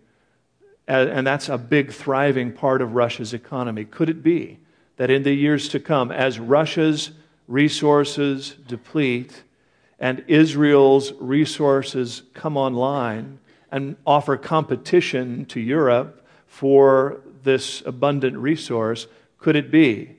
and 0.87 1.25
that's 1.25 1.49
a 1.49 1.57
big, 1.57 1.91
thriving 1.91 2.51
part 2.51 2.83
of 2.83 2.93
Russia's 2.93 3.33
economy. 3.33 3.85
Could 3.85 4.07
it 4.07 4.21
be 4.21 4.59
that 4.97 5.09
in 5.09 5.23
the 5.23 5.33
years 5.33 5.67
to 5.69 5.79
come, 5.79 6.11
as 6.11 6.39
Russia's 6.39 7.09
resources 7.47 8.55
deplete 8.67 9.43
and 9.97 10.23
Israel's 10.27 11.13
resources 11.13 12.21
come 12.35 12.57
online 12.57 13.39
and 13.71 13.95
offer 14.05 14.37
competition 14.37 15.45
to 15.45 15.59
Europe 15.59 16.23
for 16.45 17.21
this 17.43 17.81
abundant 17.87 18.37
resource, 18.37 19.07
could 19.39 19.55
it 19.55 19.71
be 19.71 20.17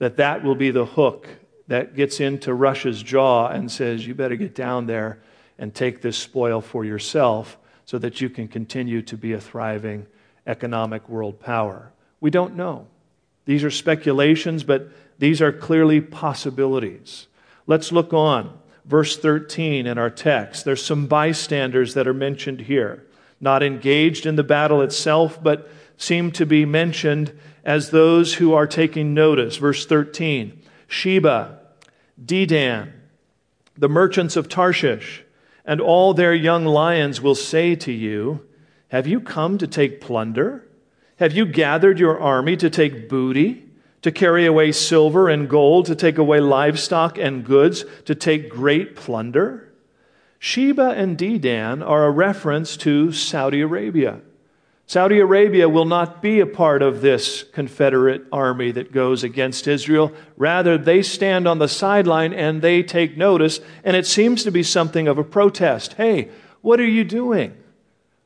that 0.00 0.18
that 0.18 0.44
will 0.44 0.54
be 0.54 0.70
the 0.70 0.84
hook 0.84 1.28
that 1.70 1.94
gets 1.94 2.18
into 2.18 2.52
Russia's 2.52 3.00
jaw 3.00 3.46
and 3.46 3.70
says, 3.70 4.04
You 4.04 4.12
better 4.12 4.34
get 4.34 4.56
down 4.56 4.86
there 4.86 5.20
and 5.56 5.72
take 5.72 6.02
this 6.02 6.18
spoil 6.18 6.60
for 6.60 6.84
yourself 6.84 7.56
so 7.84 7.96
that 7.98 8.20
you 8.20 8.28
can 8.28 8.48
continue 8.48 9.02
to 9.02 9.16
be 9.16 9.34
a 9.34 9.40
thriving 9.40 10.08
economic 10.48 11.08
world 11.08 11.38
power? 11.38 11.92
We 12.20 12.30
don't 12.30 12.56
know. 12.56 12.88
These 13.44 13.62
are 13.62 13.70
speculations, 13.70 14.64
but 14.64 14.88
these 15.20 15.40
are 15.40 15.52
clearly 15.52 16.00
possibilities. 16.00 17.28
Let's 17.68 17.92
look 17.92 18.12
on. 18.12 18.58
Verse 18.84 19.16
13 19.16 19.86
in 19.86 19.96
our 19.96 20.10
text. 20.10 20.64
There's 20.64 20.84
some 20.84 21.06
bystanders 21.06 21.94
that 21.94 22.08
are 22.08 22.12
mentioned 22.12 22.62
here, 22.62 23.06
not 23.40 23.62
engaged 23.62 24.26
in 24.26 24.34
the 24.34 24.42
battle 24.42 24.82
itself, 24.82 25.40
but 25.40 25.70
seem 25.96 26.32
to 26.32 26.44
be 26.44 26.64
mentioned 26.64 27.38
as 27.64 27.90
those 27.90 28.34
who 28.34 28.54
are 28.54 28.66
taking 28.66 29.14
notice. 29.14 29.56
Verse 29.58 29.86
13 29.86 30.60
Sheba, 30.88 31.59
Dedan, 32.24 32.92
the 33.76 33.88
merchants 33.88 34.36
of 34.36 34.48
Tarshish, 34.48 35.24
and 35.64 35.80
all 35.80 36.14
their 36.14 36.34
young 36.34 36.64
lions 36.64 37.20
will 37.20 37.34
say 37.34 37.74
to 37.76 37.92
you, 37.92 38.46
Have 38.88 39.06
you 39.06 39.20
come 39.20 39.58
to 39.58 39.66
take 39.66 40.00
plunder? 40.00 40.66
Have 41.16 41.32
you 41.32 41.46
gathered 41.46 41.98
your 41.98 42.18
army 42.18 42.56
to 42.56 42.70
take 42.70 43.08
booty, 43.08 43.64
to 44.02 44.10
carry 44.10 44.46
away 44.46 44.72
silver 44.72 45.28
and 45.28 45.48
gold, 45.48 45.86
to 45.86 45.94
take 45.94 46.18
away 46.18 46.40
livestock 46.40 47.18
and 47.18 47.44
goods, 47.44 47.84
to 48.06 48.14
take 48.14 48.48
great 48.48 48.96
plunder? 48.96 49.70
Sheba 50.38 50.90
and 50.96 51.18
Dedan 51.18 51.86
are 51.86 52.06
a 52.06 52.10
reference 52.10 52.76
to 52.78 53.12
Saudi 53.12 53.60
Arabia. 53.60 54.20
Saudi 54.90 55.20
Arabia 55.20 55.68
will 55.68 55.84
not 55.84 56.20
be 56.20 56.40
a 56.40 56.46
part 56.46 56.82
of 56.82 57.00
this 57.00 57.44
Confederate 57.52 58.24
army 58.32 58.72
that 58.72 58.90
goes 58.90 59.22
against 59.22 59.68
Israel. 59.68 60.12
Rather, 60.36 60.76
they 60.76 61.00
stand 61.00 61.46
on 61.46 61.60
the 61.60 61.68
sideline 61.68 62.32
and 62.32 62.60
they 62.60 62.82
take 62.82 63.16
notice, 63.16 63.60
and 63.84 63.96
it 63.96 64.04
seems 64.04 64.42
to 64.42 64.50
be 64.50 64.64
something 64.64 65.06
of 65.06 65.16
a 65.16 65.22
protest. 65.22 65.92
Hey, 65.92 66.28
what 66.60 66.80
are 66.80 66.88
you 66.88 67.04
doing? 67.04 67.56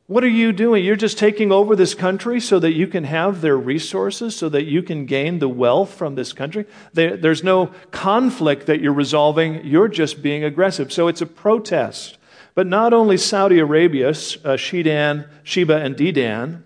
What 0.07 0.24
are 0.24 0.27
you 0.27 0.55
doing? 0.55 0.83
You're 0.83 0.96
just 0.96 1.18
taking 1.18 1.53
over 1.53 1.77
this 1.77 1.92
country 1.92 2.40
so 2.40 2.59
that 2.59 2.72
you 2.72 2.87
can 2.87 3.05
have 3.05 3.42
their 3.42 3.59
resources, 3.59 4.35
so 4.35 4.48
that 4.48 4.64
you 4.64 4.83
can 4.83 5.05
gain 5.05 5.40
the 5.40 5.50
wealth 5.50 5.92
from 5.92 6.14
this 6.14 6.33
country. 6.33 6.64
There's 6.94 7.44
no 7.44 7.74
conflict 7.90 8.64
that 8.68 8.81
you're 8.81 8.94
resolving. 8.94 9.66
You're 9.66 9.88
just 9.88 10.22
being 10.22 10.44
aggressive. 10.44 10.94
So 10.94 11.09
it's 11.09 11.20
a 11.20 11.27
protest. 11.27 12.16
But 12.55 12.67
not 12.67 12.93
only 12.93 13.17
Saudi 13.17 13.59
Arabia, 13.59 14.09
uh, 14.09 14.57
Sheba, 14.57 15.77
and 15.77 15.97
Dedan, 15.97 16.62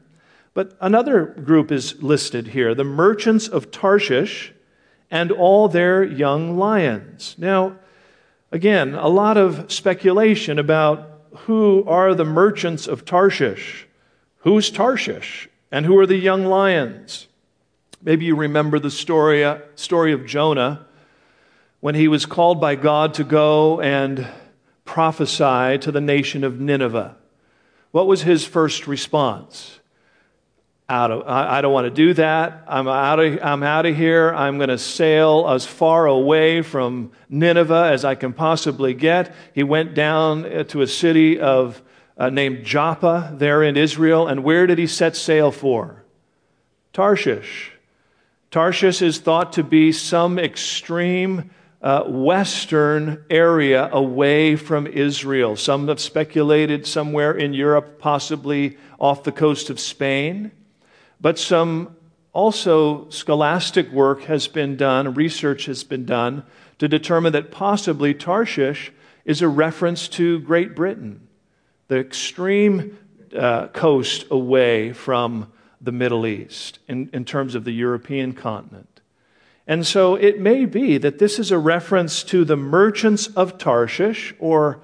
but 0.55 0.77
another 0.81 1.25
group 1.25 1.71
is 1.71 2.03
listed 2.03 2.49
here 2.49 2.75
the 2.75 2.85
merchants 2.85 3.49
of 3.49 3.71
Tarshish 3.71 4.53
and 5.11 5.33
all 5.33 5.69
their 5.69 6.03
young 6.03 6.59
lions. 6.59 7.35
Now, 7.39 7.77
again, 8.53 8.95
a 8.95 9.09
lot 9.09 9.37
of 9.37 9.73
speculation 9.73 10.59
about 10.59 11.09
who 11.47 11.85
are 11.87 12.15
the 12.15 12.25
merchants 12.25 12.87
of 12.87 13.05
Tarshish. 13.05 13.87
Who's 14.39 14.71
Tarshish? 14.71 15.49
And 15.71 15.85
who 15.87 15.99
are 15.99 16.07
the 16.07 16.17
young 16.17 16.47
lions? 16.47 17.29
Maybe 18.03 18.25
you 18.25 18.37
remember 18.37 18.79
the 18.79 18.91
story, 18.91 19.45
uh, 19.45 19.59
story 19.75 20.13
of 20.13 20.27
Jonah 20.27 20.87
when 21.81 21.95
he 21.95 22.09
was 22.09 22.27
called 22.27 22.61
by 22.61 22.75
God 22.75 23.15
to 23.15 23.25
go 23.25 23.81
and 23.81 24.27
prophesy 24.89 25.77
to 25.77 25.93
the 25.93 26.01
nation 26.01 26.43
of 26.43 26.59
Nineveh. 26.59 27.15
What 27.91 28.07
was 28.07 28.23
his 28.23 28.47
first 28.47 28.87
response? 28.87 29.81
Out 30.89 31.11
of, 31.11 31.29
I, 31.29 31.59
I 31.59 31.61
don't 31.61 31.75
want 31.75 31.85
to 31.85 31.91
do 31.91 32.15
that. 32.15 32.65
I'm 32.67 32.89
out 32.89 33.21
of, 33.21 33.39
I'm 33.43 33.63
out 33.63 33.85
of 33.85 33.95
here. 33.95 34.33
I'm 34.35 34.57
going 34.57 34.71
to 34.71 34.79
sail 34.79 35.47
as 35.47 35.67
far 35.67 36.07
away 36.07 36.63
from 36.63 37.13
Nineveh 37.29 37.91
as 37.93 38.07
I 38.07 38.15
can 38.15 38.33
possibly 38.33 38.95
get. 38.95 39.35
He 39.55 39.63
went 39.63 39.93
down 39.93 40.47
uh, 40.47 40.65
to 40.65 40.81
a 40.81 40.87
city 40.87 41.39
of, 41.39 41.83
uh, 42.17 42.31
named 42.31 42.65
Joppa 42.65 43.35
there 43.37 43.63
in 43.63 43.77
Israel. 43.77 44.27
And 44.27 44.43
where 44.43 44.67
did 44.67 44.79
he 44.79 44.87
set 44.87 45.15
sail 45.15 45.51
for? 45.51 46.03
Tarshish. 46.95 47.73
Tarshish 48.51 49.03
is 49.03 49.19
thought 49.19 49.53
to 49.53 49.63
be 49.63 49.93
some 49.93 50.39
extreme 50.39 51.51
uh, 51.81 52.05
western 52.05 53.25
area 53.31 53.89
away 53.93 54.57
from 54.57 54.87
Israel. 54.87 55.57
Some 55.57 55.89
have 55.89 56.01
speculated 56.01 56.87
somewhere 56.87 57.33
in 57.33 57.55
Europe, 57.55 57.99
possibly 57.99 58.77
off 58.99 59.23
the 59.23 59.33
coast 59.33 59.71
of 59.71 59.79
Spain. 59.79 60.51
But 61.21 61.39
some 61.39 61.97
also 62.33 63.09
scholastic 63.11 63.91
work 63.91 64.23
has 64.23 64.49
been 64.49 64.77
done, 64.77 65.15
research 65.15 65.67
has 65.67 65.85
been 65.85 66.05
done 66.05 66.45
to 66.79 66.89
determine 66.89 67.33
that 67.33 67.51
possibly 67.51 68.15
Tarshish 68.15 68.93
is 69.25 69.43
a 69.43 69.49
reference 69.49 70.09
to 70.09 70.41
Great 70.41 70.75
Britain, 70.75 71.29
the 71.89 71.99
extreme 71.99 72.97
uh, 73.37 73.69
coast 73.69 74.25
away 74.31 74.93
from 74.93 75.53
the 75.81 75.93
Middle 75.93 76.27
East 76.27 76.79
in, 76.89 77.11
in 77.13 77.25
terms 77.25 77.55
of 77.55 77.65
the 77.65 77.73
European 77.73 78.33
continent. 78.33 78.98
And 79.69 79.87
so 79.87 80.15
it 80.15 80.41
may 80.41 80.65
be 80.65 80.97
that 80.97 81.19
this 81.19 81.39
is 81.39 81.51
a 81.51 81.59
reference 81.59 82.23
to 82.25 82.47
the 82.47 82.57
merchants 82.57 83.27
of 83.27 83.59
Tarshish 83.59 84.35
or 84.39 84.81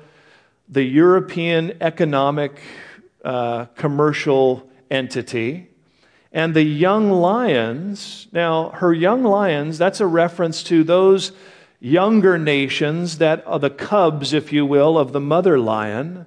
the 0.69 0.83
European 0.83 1.79
economic 1.81 2.61
uh, 3.25 3.65
commercial 3.77 4.69
entity. 4.91 5.71
And 6.33 6.55
the 6.55 6.65
young 6.65 7.11
lions, 7.11 8.27
now 8.31 8.71
her 8.71 8.93
young 8.93 9.25
lions, 9.25 9.79
that's 9.79 10.01
a 10.01 10.07
reference 10.07 10.63
to 10.65 10.85
those 10.85 11.33
younger 11.81 12.37
nations 12.37 13.17
that 13.19 13.43
are 13.47 13.59
the 13.59 13.71
cubs, 13.71 14.35
if 14.35 14.53
you 14.53 14.67
will, 14.67 14.99
of 14.99 15.13
the 15.13 15.21
mother 15.21 15.59
lion. 15.59 16.27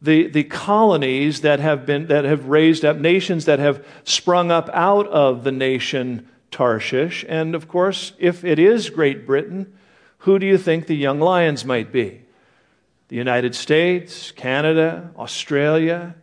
The, 0.00 0.28
the 0.28 0.44
colonies 0.44 1.40
that 1.40 1.58
have 1.58 1.86
been 1.86 2.06
that 2.06 2.24
have 2.24 2.46
raised 2.46 2.84
up 2.84 2.98
nations 2.98 3.46
that 3.46 3.58
have 3.58 3.84
sprung 4.04 4.52
up 4.52 4.68
out 4.72 5.08
of 5.08 5.42
the 5.42 5.50
nation 5.50 6.28
Tarshish. 6.56 7.22
And 7.28 7.54
of 7.54 7.68
course, 7.68 8.12
if 8.18 8.42
it 8.42 8.58
is 8.58 8.88
Great 8.88 9.26
Britain, 9.26 9.76
who 10.20 10.38
do 10.38 10.46
you 10.46 10.56
think 10.56 10.86
the 10.86 10.96
young 10.96 11.20
lions 11.20 11.66
might 11.66 11.92
be? 11.92 12.22
The 13.08 13.16
United 13.16 13.54
States, 13.54 14.30
Canada, 14.30 15.10
Australia. 15.18 16.14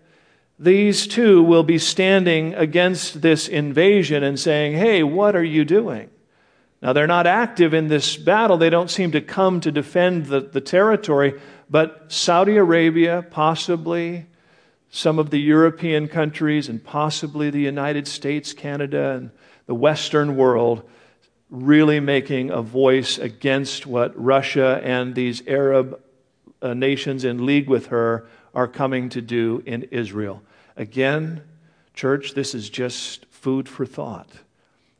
These 0.57 1.05
two 1.05 1.43
will 1.43 1.61
be 1.61 1.77
standing 1.77 2.55
against 2.55 3.21
this 3.21 3.47
invasion 3.47 4.23
and 4.23 4.39
saying, 4.39 4.75
Hey, 4.75 5.03
what 5.03 5.35
are 5.35 5.43
you 5.43 5.65
doing? 5.65 6.09
Now, 6.81 6.93
they're 6.93 7.05
not 7.05 7.27
active 7.27 7.75
in 7.75 7.87
this 7.87 8.17
battle. 8.17 8.57
They 8.57 8.71
don't 8.71 8.89
seem 8.89 9.11
to 9.11 9.21
come 9.21 9.61
to 9.61 9.71
defend 9.71 10.25
the, 10.25 10.41
the 10.41 10.61
territory, 10.61 11.39
but 11.69 12.11
Saudi 12.11 12.57
Arabia, 12.57 13.23
possibly 13.29 14.25
some 14.89 15.19
of 15.19 15.29
the 15.29 15.39
European 15.39 16.07
countries, 16.07 16.69
and 16.69 16.83
possibly 16.83 17.51
the 17.51 17.61
United 17.61 18.07
States, 18.07 18.51
Canada, 18.51 19.11
and 19.11 19.31
the 19.65 19.75
Western 19.75 20.35
world 20.35 20.87
really 21.49 21.99
making 21.99 22.49
a 22.49 22.61
voice 22.61 23.17
against 23.17 23.85
what 23.85 24.11
Russia 24.21 24.81
and 24.83 25.15
these 25.15 25.43
Arab 25.47 26.01
uh, 26.61 26.73
nations 26.73 27.23
in 27.23 27.45
league 27.45 27.69
with 27.69 27.87
her 27.87 28.25
are 28.53 28.67
coming 28.67 29.09
to 29.09 29.21
do 29.21 29.61
in 29.65 29.83
Israel. 29.91 30.41
Again, 30.75 31.43
church, 31.93 32.33
this 32.33 32.55
is 32.55 32.69
just 32.69 33.25
food 33.27 33.69
for 33.69 33.85
thought. 33.85 34.29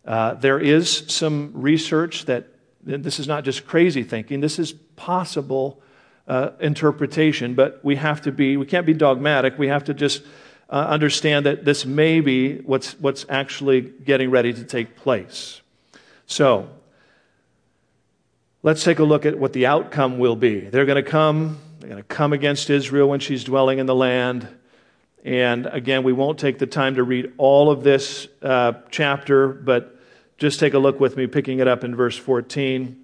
Uh, 0.06 0.34
there 0.36 0.60
is 0.60 1.06
some 1.08 1.52
research 1.54 2.26
that 2.26 2.48
This 2.86 3.20
is 3.20 3.28
not 3.28 3.46
just 3.46 3.66
crazy 3.66 4.04
thinking, 4.04 4.42
this 4.42 4.60
is 4.60 4.74
possible 4.96 5.82
uh, 6.28 6.50
interpretation, 6.60 7.56
but 7.56 7.80
we 7.82 7.96
have 7.96 8.22
to 8.22 8.32
be, 8.32 8.58
we 8.58 8.66
can't 8.66 8.86
be 8.86 8.94
dogmatic. 8.94 9.58
We 9.58 9.70
have 9.70 9.84
to 9.86 9.94
just 9.94 10.24
uh, 10.70 10.88
understand 10.90 11.46
that 11.46 11.66
this 11.66 11.86
may 11.86 12.22
be 12.22 12.58
what's, 12.58 13.00
what's 13.00 13.26
actually 13.30 13.82
getting 13.82 14.32
ready 14.32 14.54
to 14.54 14.64
take 14.64 14.96
place. 14.96 15.62
So, 16.26 16.70
let's 18.64 18.84
take 18.84 19.00
a 19.00 19.04
look 19.04 19.26
at 19.26 19.38
what 19.38 19.54
the 19.54 19.66
outcome 19.66 20.18
will 20.18 20.36
be. 20.36 20.62
They're 20.62 20.86
going 20.86 21.04
to 21.04 21.10
come, 21.10 21.60
they're 21.80 21.90
going 21.90 22.02
to 22.02 22.08
come 22.08 22.34
against 22.34 22.70
Israel 22.70 23.10
when 23.10 23.20
she's 23.20 23.44
dwelling 23.44 23.80
in 23.80 23.86
the 23.86 23.96
land. 23.96 24.48
And 25.24 25.68
again, 25.68 26.04
we 26.04 26.14
won't 26.14 26.40
take 26.40 26.60
the 26.60 26.68
time 26.68 26.96
to 26.96 27.04
read 27.04 27.34
all 27.38 27.70
of 27.70 27.84
this 27.84 28.28
uh, 28.42 28.74
chapter, 28.90 29.48
but 29.48 30.00
just 30.38 30.60
take 30.60 30.74
a 30.74 30.80
look 30.80 31.00
with 31.00 31.16
me, 31.16 31.28
picking 31.28 31.60
it 31.60 31.68
up 31.68 31.84
in 31.84 31.96
verse 31.96 32.18
14. 32.18 33.00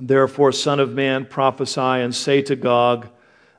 Therefore, 0.00 0.52
Son 0.52 0.80
of 0.80 0.92
Man, 0.92 1.24
prophesy 1.24 1.80
and 1.80 2.14
say 2.14 2.42
to 2.42 2.56
Gog, 2.56 3.08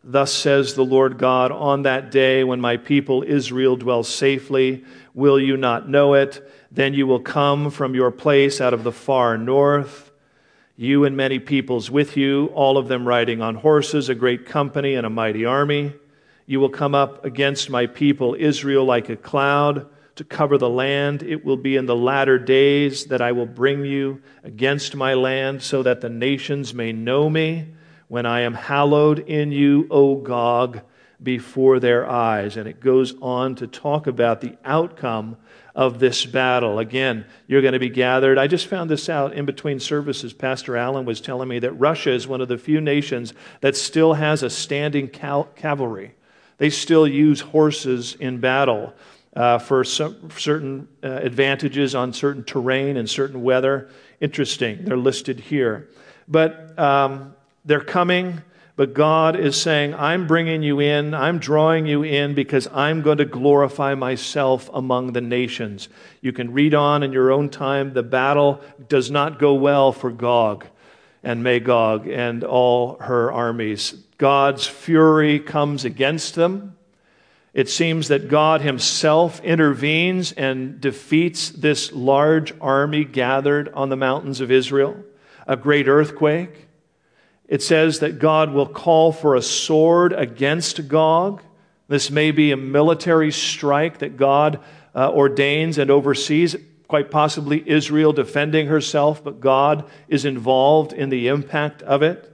Thus 0.04 0.34
says 0.34 0.74
the 0.74 0.86
Lord 0.86 1.18
God, 1.18 1.52
on 1.52 1.84
that 1.84 2.10
day 2.10 2.44
when 2.44 2.62
my 2.62 2.78
people 2.78 3.24
Israel 3.28 3.76
dwells 3.76 4.08
safely, 4.08 4.86
will 5.14 5.40
you 5.40 5.58
not 5.58 5.90
know 5.90 6.14
it? 6.14 6.50
Then 6.72 6.94
you 6.94 7.06
will 7.06 7.20
come 7.20 7.70
from 7.70 7.96
your 7.96 8.12
place 8.12 8.62
out 8.62 8.74
of 8.74 8.84
the 8.84 8.92
far 8.92 9.38
north, 9.38 10.12
you 10.78 11.04
and 11.04 11.18
many 11.18 11.40
peoples 11.40 11.92
with 11.92 12.16
you, 12.16 12.46
all 12.54 12.78
of 12.78 12.88
them 12.88 13.06
riding 13.06 13.42
on 13.42 13.56
horses, 13.56 14.08
a 14.08 14.16
great 14.16 14.46
company 14.46 14.96
and 14.96 15.06
a 15.06 15.10
mighty 15.10 15.44
army. 15.44 15.94
You 16.46 16.62
will 16.62 16.70
come 16.70 16.96
up 16.96 17.26
against 17.26 17.70
my 17.70 17.86
people 17.86 18.36
Israel 18.40 18.86
like 18.86 19.10
a 19.10 19.18
cloud 19.18 19.88
to 20.16 20.24
cover 20.24 20.58
the 20.58 20.70
land. 20.70 21.24
It 21.24 21.44
will 21.44 21.58
be 21.58 21.76
in 21.76 21.86
the 21.86 21.96
latter 21.96 22.40
days 22.40 23.06
that 23.06 23.22
I 23.22 23.34
will 23.34 23.46
bring 23.46 23.84
you 23.84 24.22
against 24.44 24.96
my 24.96 25.14
land, 25.14 25.62
so 25.62 25.84
that 25.84 26.00
the 26.00 26.10
nations 26.10 26.74
may 26.74 26.94
know 26.94 27.30
me 27.30 27.68
when 28.10 28.26
I 28.26 28.42
am 28.42 28.54
hallowed 28.54 29.20
in 29.20 29.54
you, 29.54 29.88
O 29.90 30.16
Gog, 30.16 30.82
before 31.22 31.80
their 31.80 32.10
eyes. 32.10 32.58
And 32.58 32.68
it 32.68 32.82
goes 32.82 33.14
on 33.22 33.56
to 33.56 33.68
talk 33.68 34.08
about 34.08 34.42
the 34.42 34.58
outcome 34.66 35.38
of 35.76 36.00
this 36.00 36.26
battle. 36.26 36.80
Again, 36.80 37.26
you're 37.48 37.62
going 37.62 37.74
to 37.74 37.80
be 37.80 37.90
gathered. 37.90 38.38
I 38.38 38.48
just 38.48 38.68
found 38.68 38.90
this 38.90 39.08
out 39.08 39.34
in 39.34 39.46
between 39.46 39.80
services. 39.80 40.34
Pastor 40.34 40.76
Allen 40.76 41.06
was 41.06 41.22
telling 41.22 41.48
me 41.48 41.60
that 41.60 41.72
Russia 41.74 42.12
is 42.12 42.28
one 42.28 42.42
of 42.42 42.48
the 42.48 42.58
few 42.58 42.82
nations 42.82 43.34
that 43.62 43.78
still 43.78 44.14
has 44.14 44.44
a 44.44 44.50
standing 44.50 45.08
cal- 45.08 45.46
cavalry. 45.56 46.16
They 46.58 46.70
still 46.70 47.08
use 47.08 47.40
horses 47.40 48.16
in 48.16 48.40
battle 48.40 48.94
uh, 49.36 49.60
for 49.60 49.84
some, 49.84 50.30
certain 50.32 50.88
uh, 51.04 51.08
advantages 51.08 51.96
on 51.96 52.12
certain 52.12 52.44
terrain 52.44 52.98
and 52.98 53.10
certain 53.10 53.44
weather. 53.44 53.90
Interesting. 54.20 54.84
They're 54.84 54.98
listed 54.98 55.40
here. 55.40 55.90
But 56.28 56.78
um, 56.78 57.36
they're 57.66 57.82
coming, 57.82 58.42
but 58.80 58.94
God 58.94 59.36
is 59.36 59.62
saying, 59.62 59.94
I'm 59.96 60.26
bringing 60.26 60.64
you 60.64 60.80
in, 60.80 61.14
I'm 61.14 61.40
drawing 61.40 61.86
you 61.86 62.04
in 62.04 62.34
because 62.34 62.66
I'm 62.72 63.02
going 63.02 63.18
to 63.18 63.26
glorify 63.26 63.94
myself 63.94 64.70
among 64.74 65.12
the 65.12 65.20
nations. 65.20 65.90
You 66.22 66.32
can 66.32 66.54
read 66.54 66.74
on 66.74 67.04
in 67.04 67.12
your 67.12 67.30
own 67.30 67.50
time. 67.50 67.92
The 67.92 68.04
battle 68.04 68.62
does 68.88 69.12
not 69.12 69.38
go 69.38 69.56
well 69.56 69.92
for 69.92 70.10
Gog 70.12 70.66
and 71.24 71.44
Magog 71.44 72.08
and 72.08 72.44
all 72.46 72.98
her 73.00 73.30
armies. 73.30 73.96
God's 74.18 74.66
fury 74.66 75.42
comes 75.42 75.84
against 75.84 76.36
them. 76.36 76.78
It 77.54 77.68
seems 77.68 78.08
that 78.08 78.30
God 78.30 78.62
Himself 78.62 79.44
intervenes 79.44 80.32
and 80.32 80.80
defeats 80.80 81.50
this 81.50 81.92
large 81.92 82.54
army 82.62 83.04
gathered 83.04 83.68
on 83.74 83.90
the 83.90 83.98
mountains 83.98 84.40
of 84.40 84.52
Israel. 84.52 85.04
A 85.48 85.58
great 85.58 85.90
earthquake. 85.90 86.69
It 87.50 87.64
says 87.64 88.00
that 88.00 88.20
God 88.20 88.54
will 88.54 88.68
call 88.68 89.12
for 89.12 89.36
a 89.36 89.42
sword 89.42 90.14
against 90.14 90.88
Gog. 90.88 91.42
This 91.88 92.12
may 92.12 92.30
be 92.30 92.52
a 92.52 92.58
military 92.58 93.32
strike 93.32 93.98
that 93.98 94.18
God 94.18 94.60
uh, 94.96 95.12
ordains 95.12 95.80
and 95.80 95.90
oversees, 95.90 96.56
quite 96.88 97.10
possibly 97.10 97.68
Israel 97.68 98.14
defending 98.14 98.68
herself, 98.68 99.24
but 99.24 99.40
God 99.40 99.90
is 100.08 100.26
involved 100.26 100.94
in 100.94 101.10
the 101.10 101.28
impact 101.28 101.82
of 101.82 102.04
it. 102.04 102.32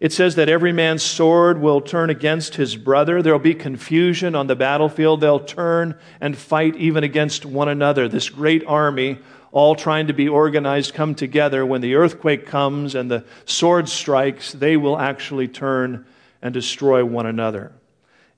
It 0.00 0.12
says 0.12 0.34
that 0.36 0.50
every 0.50 0.72
man's 0.72 1.02
sword 1.02 1.60
will 1.60 1.80
turn 1.80 2.10
against 2.10 2.54
his 2.54 2.76
brother. 2.76 3.22
There'll 3.22 3.38
be 3.38 3.54
confusion 3.54 4.34
on 4.34 4.46
the 4.46 4.54
battlefield. 4.54 5.20
They'll 5.20 5.40
turn 5.40 5.98
and 6.20 6.36
fight 6.36 6.76
even 6.76 7.04
against 7.04 7.44
one 7.44 7.68
another. 7.68 8.06
This 8.06 8.28
great 8.28 8.64
army, 8.66 9.18
all 9.50 9.74
trying 9.74 10.08
to 10.08 10.12
be 10.12 10.28
organized, 10.28 10.94
come 10.94 11.14
together. 11.14 11.64
When 11.64 11.80
the 11.80 11.94
earthquake 11.94 12.46
comes 12.46 12.94
and 12.94 13.10
the 13.10 13.24
sword 13.44 13.88
strikes, 13.88 14.52
they 14.52 14.76
will 14.76 14.98
actually 14.98 15.48
turn 15.48 16.06
and 16.42 16.52
destroy 16.52 17.04
one 17.04 17.26
another. 17.26 17.72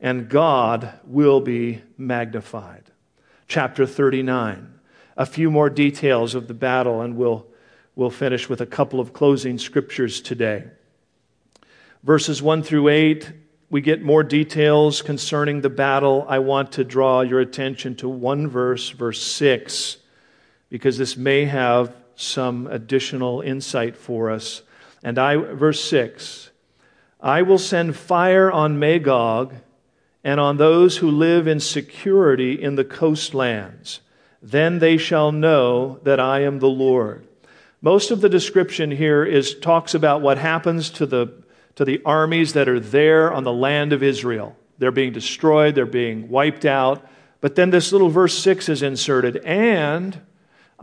And 0.01 0.29
God 0.29 0.99
will 1.05 1.41
be 1.41 1.83
magnified. 1.99 2.85
Chapter 3.49 3.87
39. 3.87 4.75
A 5.17 5.27
few 5.27 5.51
more 5.51 5.69
details 5.69 6.35
of 6.35 6.49
the 6.49 6.55
battle, 6.55 7.03
and 7.03 7.17
we'll, 7.17 7.47
we'll 7.95 8.11
finish 8.11 8.49
with 8.49 8.61
a 8.61 8.67
couple 8.67 9.01
of 9.01 9.13
closing 9.13 9.59
scriptures 9.59 10.21
today. 10.21 10.65
Verses 12.03 12.41
1 12.41 12.63
through 12.63 12.89
8, 12.89 13.31
we 13.69 13.81
get 13.81 14.03
more 14.03 14.23
details 14.23 15.03
concerning 15.03 15.61
the 15.61 15.69
battle. 15.69 16.25
I 16.29 16.39
want 16.39 16.73
to 16.73 16.85
draw 16.85 17.21
your 17.21 17.41
attention 17.41 17.95
to 17.97 18.09
one 18.09 18.49
verse, 18.49 18.89
verse 18.91 19.23
6, 19.23 19.99
because 20.71 20.97
this 20.97 21.17
may 21.17 21.45
have 21.45 21.95
some 22.17 22.67
additional 22.69 23.41
insight 23.43 23.97
for 23.97 24.31
us. 24.31 24.63
And 25.03 25.19
I, 25.19 25.37
verse 25.37 25.85
6, 25.85 26.51
I 27.21 27.43
will 27.43 27.59
send 27.59 27.97
fire 27.97 28.51
on 28.51 28.79
Magog 28.79 29.55
and 30.25 30.41
on 30.41 30.57
those 30.57 30.99
who 30.99 31.11
live 31.11 31.47
in 31.47 31.61
security 31.61 32.61
in 32.61 32.77
the 32.77 32.85
coastlands. 32.85 34.01
Then 34.43 34.79
they 34.79 34.97
shall 34.97 35.33
know 35.33 35.99
that 36.05 36.21
I 36.21 36.41
am 36.41 36.59
the 36.59 36.69
Lord. 36.69 37.27
Most 37.83 38.11
of 38.11 38.21
the 38.21 38.29
description 38.29 38.91
here 38.91 39.25
is 39.25 39.55
talks 39.55 39.95
about 39.95 40.23
what 40.23 40.39
happens 40.39 40.91
to 40.91 41.07
the 41.07 41.41
to 41.77 41.85
the 41.85 42.03
armies 42.05 42.53
that 42.53 42.69
are 42.69 42.81
there 42.81 43.33
on 43.33 43.45
the 43.45 43.53
land 43.53 43.95
of 43.95 44.03
Israel. 44.03 44.55
They're 44.79 44.91
being 44.91 45.13
destroyed, 45.13 45.75
they're 45.75 45.87
being 45.87 46.29
wiped 46.29 46.67
out. 46.67 47.07
But 47.41 47.55
then 47.55 47.71
this 47.71 47.91
little 47.91 48.11
verse 48.11 48.37
6 48.37 48.69
is 48.69 48.83
inserted, 48.83 49.39
and 49.39 50.21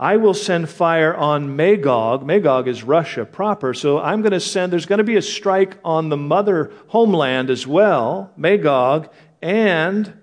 I 0.00 0.16
will 0.16 0.34
send 0.34 0.70
fire 0.70 1.12
on 1.12 1.56
Magog. 1.56 2.24
Magog 2.24 2.68
is 2.68 2.84
Russia 2.84 3.24
proper. 3.24 3.74
So 3.74 3.98
I'm 3.98 4.22
going 4.22 4.32
to 4.32 4.38
send, 4.38 4.72
there's 4.72 4.86
going 4.86 4.98
to 4.98 5.04
be 5.04 5.16
a 5.16 5.22
strike 5.22 5.76
on 5.84 6.08
the 6.08 6.16
mother 6.16 6.70
homeland 6.86 7.50
as 7.50 7.66
well, 7.66 8.32
Magog, 8.36 9.08
and 9.42 10.16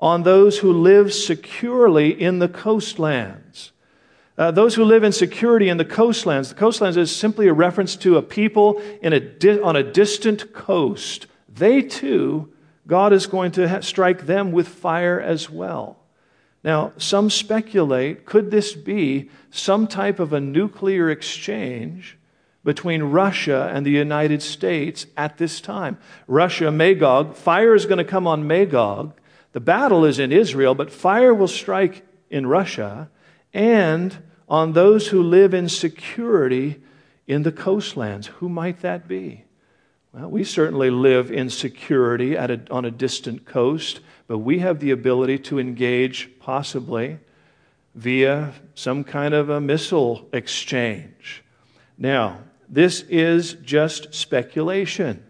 on 0.00 0.22
those 0.22 0.58
who 0.58 0.72
live 0.72 1.12
securely 1.12 2.08
in 2.08 2.38
the 2.38 2.48
coastlands. 2.48 3.72
Uh, 4.38 4.50
those 4.50 4.76
who 4.76 4.84
live 4.84 5.04
in 5.04 5.12
security 5.12 5.68
in 5.68 5.76
the 5.76 5.84
coastlands. 5.84 6.48
The 6.48 6.54
coastlands 6.54 6.96
is 6.96 7.14
simply 7.14 7.48
a 7.48 7.52
reference 7.52 7.96
to 7.96 8.16
a 8.16 8.22
people 8.22 8.80
in 9.02 9.12
a 9.12 9.20
di- 9.20 9.60
on 9.60 9.76
a 9.76 9.82
distant 9.82 10.54
coast. 10.54 11.26
They 11.48 11.82
too, 11.82 12.50
God 12.86 13.12
is 13.12 13.26
going 13.26 13.50
to 13.52 13.68
ha- 13.68 13.80
strike 13.80 14.26
them 14.26 14.52
with 14.52 14.68
fire 14.68 15.20
as 15.20 15.50
well. 15.50 15.98
Now, 16.64 16.92
some 16.96 17.30
speculate 17.30 18.26
could 18.26 18.50
this 18.50 18.74
be 18.74 19.30
some 19.50 19.86
type 19.86 20.18
of 20.18 20.32
a 20.32 20.40
nuclear 20.40 21.10
exchange 21.10 22.18
between 22.64 23.02
Russia 23.04 23.70
and 23.72 23.86
the 23.86 23.90
United 23.90 24.42
States 24.42 25.06
at 25.16 25.38
this 25.38 25.60
time? 25.60 25.98
Russia, 26.26 26.70
Magog, 26.70 27.36
fire 27.36 27.74
is 27.74 27.86
going 27.86 27.98
to 27.98 28.04
come 28.04 28.26
on 28.26 28.46
Magog. 28.46 29.14
The 29.52 29.60
battle 29.60 30.04
is 30.04 30.18
in 30.18 30.32
Israel, 30.32 30.74
but 30.74 30.92
fire 30.92 31.32
will 31.32 31.48
strike 31.48 32.04
in 32.28 32.46
Russia. 32.46 33.08
And 33.54 34.16
on 34.48 34.72
those 34.72 35.08
who 35.08 35.22
live 35.22 35.54
in 35.54 35.68
security 35.68 36.82
in 37.26 37.42
the 37.42 37.52
coastlands. 37.52 38.26
Who 38.26 38.48
might 38.48 38.80
that 38.80 39.06
be? 39.06 39.44
Well, 40.12 40.30
we 40.30 40.42
certainly 40.42 40.90
live 40.90 41.30
in 41.30 41.50
security 41.50 42.34
a, 42.34 42.60
on 42.70 42.86
a 42.86 42.90
distant 42.90 43.44
coast, 43.44 44.00
but 44.28 44.38
we 44.38 44.60
have 44.60 44.78
the 44.78 44.92
ability 44.92 45.38
to 45.38 45.58
engage 45.58 46.30
possibly 46.38 47.18
via 47.94 48.52
some 48.74 49.02
kind 49.02 49.34
of 49.34 49.48
a 49.48 49.60
missile 49.60 50.28
exchange. 50.32 51.42
Now, 51.96 52.42
this 52.68 53.00
is 53.08 53.54
just 53.54 54.14
speculation. 54.14 55.24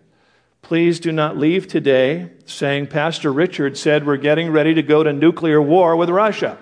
Please 0.61 1.01
do 1.01 1.13
not 1.13 1.39
leave 1.39 1.69
today 1.69 2.31
saying, 2.45 2.89
Pastor 2.89 3.33
Richard 3.33 3.79
said 3.79 4.05
we're 4.05 4.17
getting 4.17 4.51
ready 4.51 4.75
to 4.75 4.83
go 4.83 5.03
to 5.03 5.13
nuclear 5.13 5.63
war 5.63 5.97
with 5.97 6.11
Russia. 6.11 6.59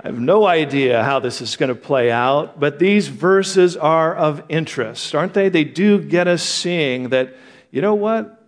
I 0.00 0.08
have 0.08 0.18
no 0.18 0.44
idea 0.44 1.04
how 1.04 1.20
this 1.20 1.40
is 1.40 1.54
going 1.54 1.68
to 1.68 1.76
play 1.76 2.10
out, 2.10 2.58
but 2.58 2.80
these 2.80 3.06
verses 3.06 3.76
are 3.76 4.14
of 4.16 4.42
interest, 4.48 5.14
aren't 5.14 5.32
they? 5.32 5.48
They 5.48 5.62
do 5.62 6.02
get 6.02 6.26
us 6.26 6.42
seeing 6.42 7.10
that, 7.10 7.36
you 7.70 7.80
know 7.80 7.94
what? 7.94 8.41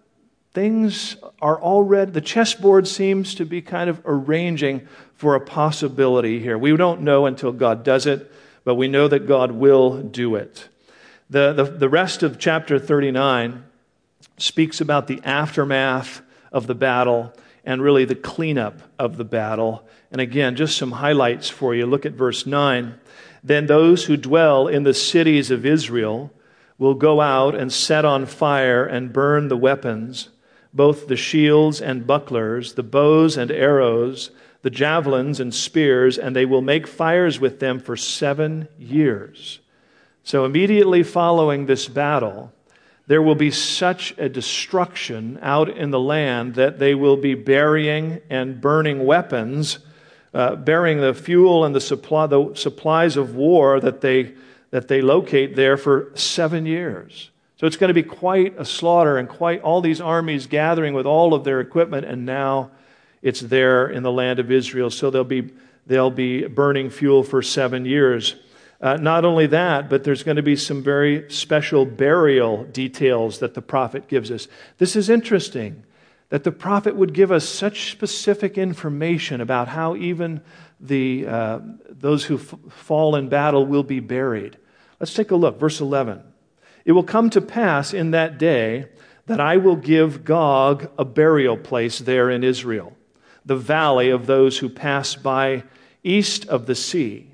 Things 0.54 1.16
are 1.42 1.60
already, 1.60 2.12
the 2.12 2.20
chessboard 2.20 2.86
seems 2.86 3.34
to 3.34 3.44
be 3.44 3.60
kind 3.60 3.90
of 3.90 4.00
arranging 4.04 4.86
for 5.16 5.34
a 5.34 5.40
possibility 5.40 6.38
here. 6.38 6.56
We 6.56 6.76
don't 6.76 7.02
know 7.02 7.26
until 7.26 7.50
God 7.50 7.82
does 7.82 8.06
it, 8.06 8.32
but 8.62 8.76
we 8.76 8.86
know 8.86 9.08
that 9.08 9.26
God 9.26 9.50
will 9.50 10.00
do 10.00 10.36
it. 10.36 10.68
The, 11.28 11.52
the, 11.52 11.64
the 11.64 11.88
rest 11.88 12.22
of 12.22 12.38
chapter 12.38 12.78
39 12.78 13.64
speaks 14.38 14.80
about 14.80 15.08
the 15.08 15.20
aftermath 15.24 16.22
of 16.52 16.68
the 16.68 16.74
battle 16.74 17.32
and 17.64 17.82
really 17.82 18.04
the 18.04 18.14
cleanup 18.14 18.80
of 18.96 19.16
the 19.16 19.24
battle. 19.24 19.84
And 20.12 20.20
again, 20.20 20.54
just 20.54 20.76
some 20.76 20.92
highlights 20.92 21.48
for 21.48 21.74
you. 21.74 21.84
Look 21.84 22.06
at 22.06 22.12
verse 22.12 22.46
9. 22.46 22.94
Then 23.42 23.66
those 23.66 24.04
who 24.04 24.16
dwell 24.16 24.68
in 24.68 24.84
the 24.84 24.94
cities 24.94 25.50
of 25.50 25.66
Israel 25.66 26.30
will 26.78 26.94
go 26.94 27.20
out 27.20 27.56
and 27.56 27.72
set 27.72 28.04
on 28.04 28.26
fire 28.26 28.84
and 28.84 29.12
burn 29.12 29.48
the 29.48 29.56
weapons, 29.56 30.28
both 30.74 31.06
the 31.06 31.16
shields 31.16 31.80
and 31.80 32.06
bucklers, 32.06 32.74
the 32.74 32.82
bows 32.82 33.36
and 33.36 33.50
arrows, 33.50 34.30
the 34.62 34.70
javelins 34.70 35.38
and 35.40 35.54
spears, 35.54 36.18
and 36.18 36.34
they 36.34 36.44
will 36.44 36.62
make 36.62 36.86
fires 36.86 37.38
with 37.38 37.60
them 37.60 37.78
for 37.78 37.96
seven 37.96 38.66
years. 38.78 39.60
So, 40.24 40.44
immediately 40.44 41.02
following 41.02 41.66
this 41.66 41.86
battle, 41.86 42.52
there 43.06 43.22
will 43.22 43.34
be 43.34 43.50
such 43.50 44.14
a 44.16 44.28
destruction 44.28 45.38
out 45.42 45.68
in 45.68 45.90
the 45.90 46.00
land 46.00 46.54
that 46.54 46.78
they 46.78 46.94
will 46.94 47.18
be 47.18 47.34
burying 47.34 48.22
and 48.30 48.60
burning 48.60 49.04
weapons, 49.04 49.78
uh, 50.32 50.56
burying 50.56 51.00
the 51.00 51.12
fuel 51.12 51.64
and 51.64 51.74
the, 51.74 51.80
supply, 51.80 52.26
the 52.26 52.54
supplies 52.54 53.18
of 53.18 53.36
war 53.36 53.78
that 53.78 54.00
they, 54.00 54.34
that 54.70 54.88
they 54.88 55.02
locate 55.02 55.54
there 55.54 55.76
for 55.76 56.10
seven 56.14 56.64
years. 56.64 57.30
So 57.56 57.66
it's 57.66 57.76
going 57.76 57.88
to 57.88 57.94
be 57.94 58.02
quite 58.02 58.58
a 58.58 58.64
slaughter 58.64 59.16
and 59.16 59.28
quite 59.28 59.62
all 59.62 59.80
these 59.80 60.00
armies 60.00 60.46
gathering 60.46 60.92
with 60.92 61.06
all 61.06 61.34
of 61.34 61.44
their 61.44 61.60
equipment, 61.60 62.04
and 62.04 62.26
now 62.26 62.70
it's 63.22 63.40
there 63.40 63.86
in 63.86 64.02
the 64.02 64.12
land 64.12 64.40
of 64.40 64.50
Israel. 64.50 64.90
So 64.90 65.10
they'll 65.10 65.24
be, 65.24 65.52
they'll 65.86 66.10
be 66.10 66.46
burning 66.46 66.90
fuel 66.90 67.22
for 67.22 67.42
seven 67.42 67.84
years. 67.84 68.34
Uh, 68.80 68.96
not 68.96 69.24
only 69.24 69.46
that, 69.46 69.88
but 69.88 70.04
there's 70.04 70.24
going 70.24 70.36
to 70.36 70.42
be 70.42 70.56
some 70.56 70.82
very 70.82 71.30
special 71.30 71.86
burial 71.86 72.64
details 72.64 73.38
that 73.38 73.54
the 73.54 73.62
prophet 73.62 74.08
gives 74.08 74.30
us. 74.30 74.48
This 74.78 74.96
is 74.96 75.08
interesting 75.08 75.84
that 76.30 76.42
the 76.42 76.52
prophet 76.52 76.96
would 76.96 77.14
give 77.14 77.30
us 77.30 77.48
such 77.48 77.92
specific 77.92 78.58
information 78.58 79.40
about 79.40 79.68
how 79.68 79.94
even 79.94 80.40
the, 80.80 81.26
uh, 81.26 81.60
those 81.88 82.24
who 82.24 82.36
f- 82.36 82.54
fall 82.68 83.14
in 83.14 83.28
battle 83.28 83.64
will 83.64 83.84
be 83.84 84.00
buried. 84.00 84.58
Let's 84.98 85.14
take 85.14 85.30
a 85.30 85.36
look. 85.36 85.60
Verse 85.60 85.80
11. 85.80 86.33
It 86.84 86.92
will 86.92 87.04
come 87.04 87.30
to 87.30 87.40
pass 87.40 87.94
in 87.94 88.10
that 88.10 88.38
day 88.38 88.86
that 89.26 89.40
I 89.40 89.56
will 89.56 89.76
give 89.76 90.24
Gog 90.24 90.90
a 90.98 91.04
burial 91.04 91.56
place 91.56 91.98
there 91.98 92.30
in 92.30 92.44
Israel, 92.44 92.94
the 93.44 93.56
valley 93.56 94.10
of 94.10 94.26
those 94.26 94.58
who 94.58 94.68
pass 94.68 95.14
by 95.14 95.64
east 96.02 96.46
of 96.48 96.66
the 96.66 96.74
sea 96.74 97.30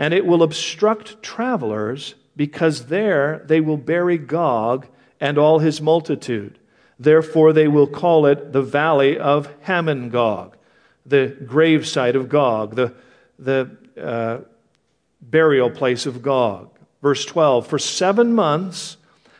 and 0.00 0.14
it 0.14 0.24
will 0.24 0.42
obstruct 0.42 1.22
travelers 1.22 2.14
because 2.34 2.86
there 2.86 3.44
they 3.44 3.60
will 3.60 3.76
bury 3.76 4.16
Gog 4.16 4.86
and 5.20 5.36
all 5.36 5.58
his 5.58 5.82
multitude. 5.82 6.58
Therefore, 6.98 7.52
they 7.52 7.68
will 7.68 7.86
call 7.86 8.24
it 8.24 8.52
the 8.52 8.62
valley 8.62 9.18
of 9.18 9.52
Hamon-Gog, 9.60 10.56
the 11.04 11.36
gravesite 11.44 12.14
of 12.14 12.30
Gog, 12.30 12.76
the, 12.76 12.94
the 13.38 13.76
uh, 14.00 14.38
burial 15.20 15.70
place 15.70 16.06
of 16.06 16.22
Gog. 16.22 16.70
Verse 17.02 17.24
12 17.24 17.66
For 17.66 17.78
seven 17.78 18.32
months 18.32 18.96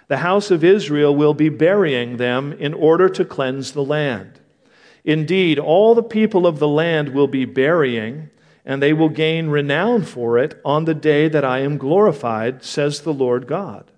the 0.09 0.19
house 0.19 0.51
of 0.51 0.65
Israel 0.65 1.15
will 1.15 1.35
be 1.35 1.49
burying 1.49 2.17
them 2.17 2.53
in 2.55 2.75
order 2.75 3.09
to 3.09 3.25
cleanse 3.25 3.73
the 3.73 3.85
land. 3.85 4.41
Indeed, 5.05 5.59
all 5.59 5.95
the 5.95 6.03
people 6.03 6.47
of 6.47 6.59
the 6.59 6.69
land 6.69 7.11
will 7.11 7.29
be 7.29 7.45
burying 7.45 8.31
and 8.65 8.83
they 8.83 8.93
will 8.93 9.09
gain 9.09 9.49
renown 9.49 10.03
for 10.03 10.39
it 10.39 10.61
on 10.65 10.85
the 10.85 10.95
day 10.95 11.29
that 11.29 11.45
I 11.45 11.61
am 11.61 11.79
glorified, 11.79 12.63
says 12.63 13.01
the 13.01 13.15
Lord 13.15 13.47
God. 13.47 13.91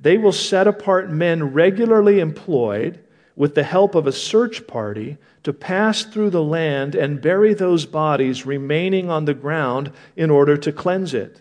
They 0.00 0.16
will 0.18 0.32
set 0.32 0.68
apart 0.68 1.10
men 1.10 1.52
regularly 1.52 2.20
employed 2.20 3.00
with 3.34 3.54
the 3.54 3.64
help 3.64 3.94
of 3.94 4.06
a 4.06 4.12
search 4.12 4.66
party 4.66 5.16
to 5.42 5.52
pass 5.52 6.04
through 6.04 6.30
the 6.30 6.42
land 6.42 6.94
and 6.94 7.20
bury 7.20 7.54
those 7.54 7.86
bodies 7.86 8.46
remaining 8.46 9.10
on 9.10 9.24
the 9.24 9.34
ground 9.34 9.92
in 10.16 10.30
order 10.30 10.56
to 10.56 10.72
cleanse 10.72 11.14
it. 11.14 11.40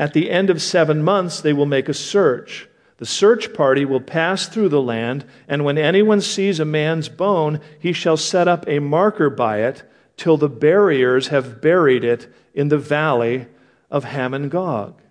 At 0.00 0.14
the 0.14 0.30
end 0.30 0.48
of 0.48 0.62
seven 0.62 1.02
months, 1.02 1.42
they 1.42 1.52
will 1.52 1.66
make 1.66 1.86
a 1.90 1.94
search. 1.94 2.66
The 2.96 3.04
search 3.04 3.52
party 3.52 3.84
will 3.84 4.00
pass 4.00 4.48
through 4.48 4.70
the 4.70 4.80
land, 4.80 5.26
and 5.46 5.62
when 5.62 5.76
anyone 5.76 6.22
sees 6.22 6.58
a 6.58 6.64
man's 6.64 7.10
bone, 7.10 7.60
he 7.78 7.92
shall 7.92 8.16
set 8.16 8.48
up 8.48 8.64
a 8.66 8.78
marker 8.78 9.28
by 9.28 9.58
it 9.58 9.82
till 10.16 10.38
the 10.38 10.48
buriers 10.48 11.28
have 11.28 11.60
buried 11.60 12.02
it 12.02 12.32
in 12.54 12.68
the 12.68 12.78
valley 12.78 13.46
of 13.90 14.04
Hamon-Gog. 14.04 15.02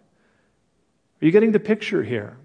Are 1.21 1.25
you 1.25 1.31
getting 1.31 1.51
the 1.51 1.59
picture 1.59 2.01
here? 2.01 2.37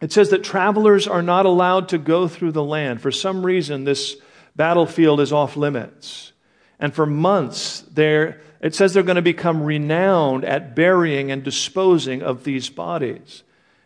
It 0.00 0.12
says 0.12 0.30
that 0.30 0.44
travelers 0.44 1.08
are 1.08 1.22
not 1.22 1.46
allowed 1.46 1.88
to 1.88 1.98
go 1.98 2.28
through 2.28 2.52
the 2.52 2.62
land. 2.62 3.00
For 3.00 3.10
some 3.10 3.44
reason, 3.44 3.82
this 3.82 4.14
battlefield 4.54 5.18
is 5.18 5.32
off 5.32 5.56
limits. 5.56 6.32
And 6.78 6.94
for 6.94 7.06
months, 7.06 7.80
there, 7.92 8.40
it 8.66 8.74
says 8.74 8.92
they're 8.92 9.02
going 9.02 9.16
to 9.16 9.22
become 9.22 9.62
renowned 9.62 10.44
at 10.44 10.74
burying 10.74 11.30
and 11.30 11.42
disposing 11.44 12.22
of 12.22 12.42
these 12.42 12.68
bodies. 12.68 13.44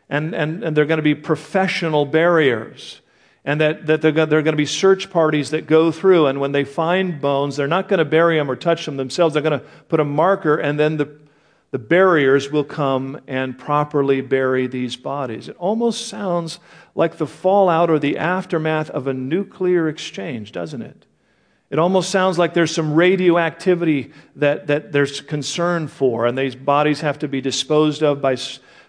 And, 0.09 0.35
and, 0.35 0.65
and 0.65 0.77
they're 0.77 0.87
going 0.87 0.99
to 0.99 1.03
be 1.03 1.15
professional 1.15 2.07
buriers. 2.07 3.01
and 3.45 3.61
that, 3.61 3.87
that 3.87 4.03
there 4.03 4.11
are 4.11 4.23
going 4.43 4.45
to 4.45 4.53
be 4.53 4.67
search 4.67 5.11
parties 5.11 5.51
that 5.51 5.67
go 5.67 5.91
through, 5.91 6.27
and 6.27 6.41
when 6.41 6.53
they 6.53 6.65
find 6.65 7.21
bones, 7.21 7.57
they're 7.57 7.67
not 7.67 7.89
going 7.89 7.99
to 7.99 8.05
bury 8.05 8.37
them 8.37 8.51
or 8.51 8.57
touch 8.57 8.85
them 8.85 8.97
themselves. 8.97 9.35
They're 9.35 9.43
going 9.43 9.59
to 9.59 9.67
put 9.89 10.01
a 10.01 10.05
marker, 10.05 10.57
and 10.57 10.79
then 10.79 10.99
the, 10.99 11.19
the 11.71 11.79
buriers 11.79 12.51
will 12.51 12.65
come 12.65 13.21
and 13.27 13.59
properly 13.59 14.21
bury 14.21 14.67
these 14.67 14.97
bodies. 14.97 15.49
It 15.49 15.57
almost 15.57 16.07
sounds 16.07 16.59
like 16.95 17.17
the 17.17 17.27
fallout 17.27 17.89
or 17.89 17.99
the 17.99 18.19
aftermath 18.19 18.91
of 18.91 19.07
a 19.07 19.15
nuclear 19.15 19.89
exchange, 19.89 20.53
doesn't 20.53 20.83
it? 20.83 21.07
It 21.71 21.79
almost 21.79 22.11
sounds 22.11 22.37
like 22.37 22.53
there's 22.53 22.75
some 22.75 22.95
radioactivity 22.95 24.13
that, 24.37 24.67
that 24.67 24.91
there's 24.91 25.21
concern 25.21 25.87
for, 25.87 26.27
and 26.27 26.37
these 26.37 26.57
bodies 26.57 27.01
have 27.01 27.21
to 27.21 27.29
be 27.29 27.41
disposed 27.41 28.03
of 28.03 28.21
by 28.21 28.37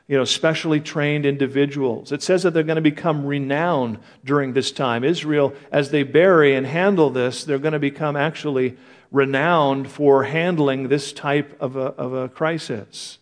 you 0.08 0.18
know, 0.18 0.26
specially 0.26 0.82
trained 0.82 1.26
individuals. 1.26 2.12
It 2.12 2.22
says 2.24 2.44
that 2.44 2.54
they're 2.54 2.64
going 2.64 2.76
to 2.76 2.82
become 2.82 3.26
renowned 3.26 4.00
during 4.26 4.54
this 4.54 4.72
time. 4.72 5.04
Israel, 5.04 5.54
as 5.72 5.92
they 5.92 6.04
bury 6.04 6.56
and 6.56 6.66
handle 6.68 7.12
this, 7.12 7.46
they're 7.46 7.60
going 7.60 7.74
to 7.74 7.80
become 7.80 8.18
actually 8.18 8.78
renowned 9.12 9.90
for 9.90 10.24
handling 10.24 10.88
this 10.88 11.14
type 11.14 11.56
of 11.62 11.76
a, 11.76 11.80
of 11.80 12.14
a 12.14 12.30
crisis. 12.30 13.20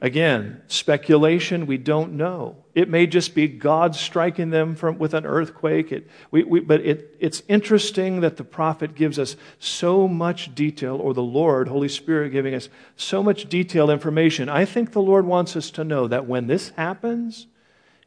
Again, 0.00 0.62
speculation, 0.66 1.66
we 1.66 1.76
don't 1.76 2.14
know. 2.14 2.56
It 2.78 2.88
may 2.88 3.08
just 3.08 3.34
be 3.34 3.48
God 3.48 3.96
striking 3.96 4.50
them 4.50 4.76
from, 4.76 4.98
with 4.98 5.12
an 5.12 5.26
earthquake. 5.26 5.90
It, 5.90 6.08
we, 6.30 6.44
we, 6.44 6.60
but 6.60 6.80
it, 6.82 7.16
it's 7.18 7.42
interesting 7.48 8.20
that 8.20 8.36
the 8.36 8.44
prophet 8.44 8.94
gives 8.94 9.18
us 9.18 9.34
so 9.58 10.06
much 10.06 10.54
detail, 10.54 10.94
or 10.94 11.12
the 11.12 11.20
Lord, 11.20 11.66
Holy 11.66 11.88
Spirit, 11.88 12.30
giving 12.30 12.54
us 12.54 12.68
so 12.94 13.20
much 13.20 13.48
detailed 13.48 13.90
information. 13.90 14.48
I 14.48 14.64
think 14.64 14.92
the 14.92 15.02
Lord 15.02 15.26
wants 15.26 15.56
us 15.56 15.72
to 15.72 15.82
know 15.82 16.06
that 16.06 16.28
when 16.28 16.46
this 16.46 16.68
happens, 16.76 17.48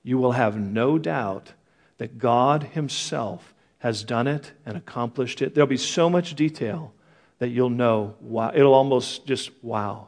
you 0.03 0.17
will 0.17 0.31
have 0.31 0.55
no 0.57 0.97
doubt 0.97 1.51
that 1.97 2.17
God 2.17 2.63
Himself 2.63 3.53
has 3.79 4.05
done 4.05 4.25
it 4.25 4.53
and 4.65 4.77
accomplished 4.77 5.41
it. 5.41 5.53
There'll 5.53 5.67
be 5.67 5.75
so 5.75 6.09
much 6.09 6.33
detail 6.33 6.93
that 7.39 7.49
you'll 7.49 7.69
know, 7.69 8.15
wow, 8.21 8.53
it'll 8.55 8.73
almost 8.73 9.25
just, 9.25 9.51
wow. 9.61 10.07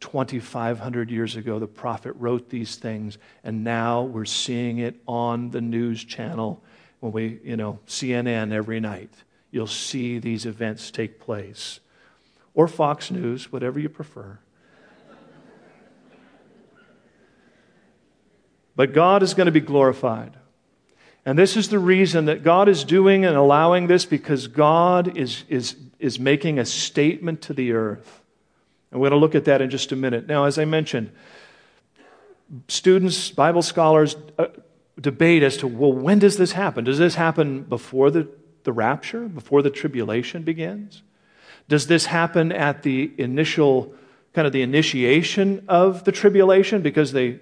2,500 0.00 1.10
years 1.10 1.36
ago, 1.36 1.58
the 1.58 1.66
prophet 1.66 2.14
wrote 2.18 2.50
these 2.50 2.76
things, 2.76 3.18
and 3.42 3.64
now 3.64 4.02
we're 4.02 4.24
seeing 4.24 4.78
it 4.78 5.00
on 5.06 5.50
the 5.50 5.60
news 5.60 6.04
channel 6.04 6.62
when 7.00 7.12
we, 7.12 7.40
you 7.44 7.56
know, 7.56 7.78
CNN 7.86 8.52
every 8.52 8.80
night. 8.80 9.10
You'll 9.50 9.66
see 9.66 10.18
these 10.18 10.44
events 10.44 10.90
take 10.90 11.20
place. 11.20 11.80
Or 12.54 12.68
Fox 12.68 13.10
News, 13.10 13.50
whatever 13.52 13.78
you 13.78 13.88
prefer. 13.88 14.38
But 18.76 18.92
God 18.92 19.22
is 19.22 19.32
going 19.32 19.46
to 19.46 19.52
be 19.52 19.60
glorified. 19.60 20.36
And 21.24 21.38
this 21.38 21.56
is 21.56 21.70
the 21.70 21.78
reason 21.78 22.26
that 22.26 22.44
God 22.44 22.68
is 22.68 22.84
doing 22.84 23.24
and 23.24 23.34
allowing 23.34 23.88
this 23.88 24.04
because 24.04 24.46
God 24.46 25.16
is, 25.16 25.44
is, 25.48 25.74
is 25.98 26.20
making 26.20 26.58
a 26.58 26.64
statement 26.64 27.42
to 27.42 27.54
the 27.54 27.72
earth. 27.72 28.22
And 28.90 29.00
we're 29.00 29.10
going 29.10 29.20
to 29.20 29.24
look 29.24 29.34
at 29.34 29.44
that 29.46 29.60
in 29.60 29.70
just 29.70 29.92
a 29.92 29.96
minute. 29.96 30.26
Now, 30.26 30.44
as 30.44 30.58
I 30.58 30.64
mentioned, 30.64 31.10
students, 32.68 33.30
Bible 33.30 33.62
scholars 33.62 34.16
uh, 34.38 34.46
debate 35.00 35.42
as 35.42 35.56
to, 35.58 35.66
well, 35.66 35.92
when 35.92 36.18
does 36.18 36.36
this 36.36 36.52
happen? 36.52 36.84
Does 36.84 36.98
this 36.98 37.14
happen 37.14 37.62
before 37.62 38.10
the, 38.10 38.28
the 38.64 38.72
rapture, 38.72 39.28
before 39.28 39.62
the 39.62 39.70
tribulation 39.70 40.42
begins? 40.42 41.02
Does 41.68 41.88
this 41.88 42.06
happen 42.06 42.52
at 42.52 42.82
the 42.82 43.12
initial, 43.18 43.92
kind 44.32 44.46
of 44.46 44.52
the 44.52 44.62
initiation 44.62 45.64
of 45.68 46.04
the 46.04 46.12
tribulation 46.12 46.82
because 46.82 47.12
they, 47.12 47.40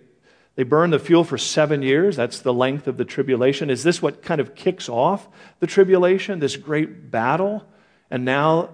they 0.54 0.62
burn 0.62 0.90
the 0.90 0.98
fuel 0.98 1.24
for 1.24 1.36
seven 1.36 1.82
years? 1.82 2.16
That's 2.16 2.40
the 2.40 2.54
length 2.54 2.88
of 2.88 2.96
the 2.96 3.04
tribulation. 3.04 3.68
Is 3.68 3.82
this 3.82 4.00
what 4.00 4.22
kind 4.22 4.40
of 4.40 4.54
kicks 4.54 4.88
off 4.88 5.28
the 5.60 5.66
tribulation, 5.66 6.38
this 6.38 6.56
great 6.56 7.10
battle? 7.10 7.66
And 8.14 8.24
now, 8.24 8.68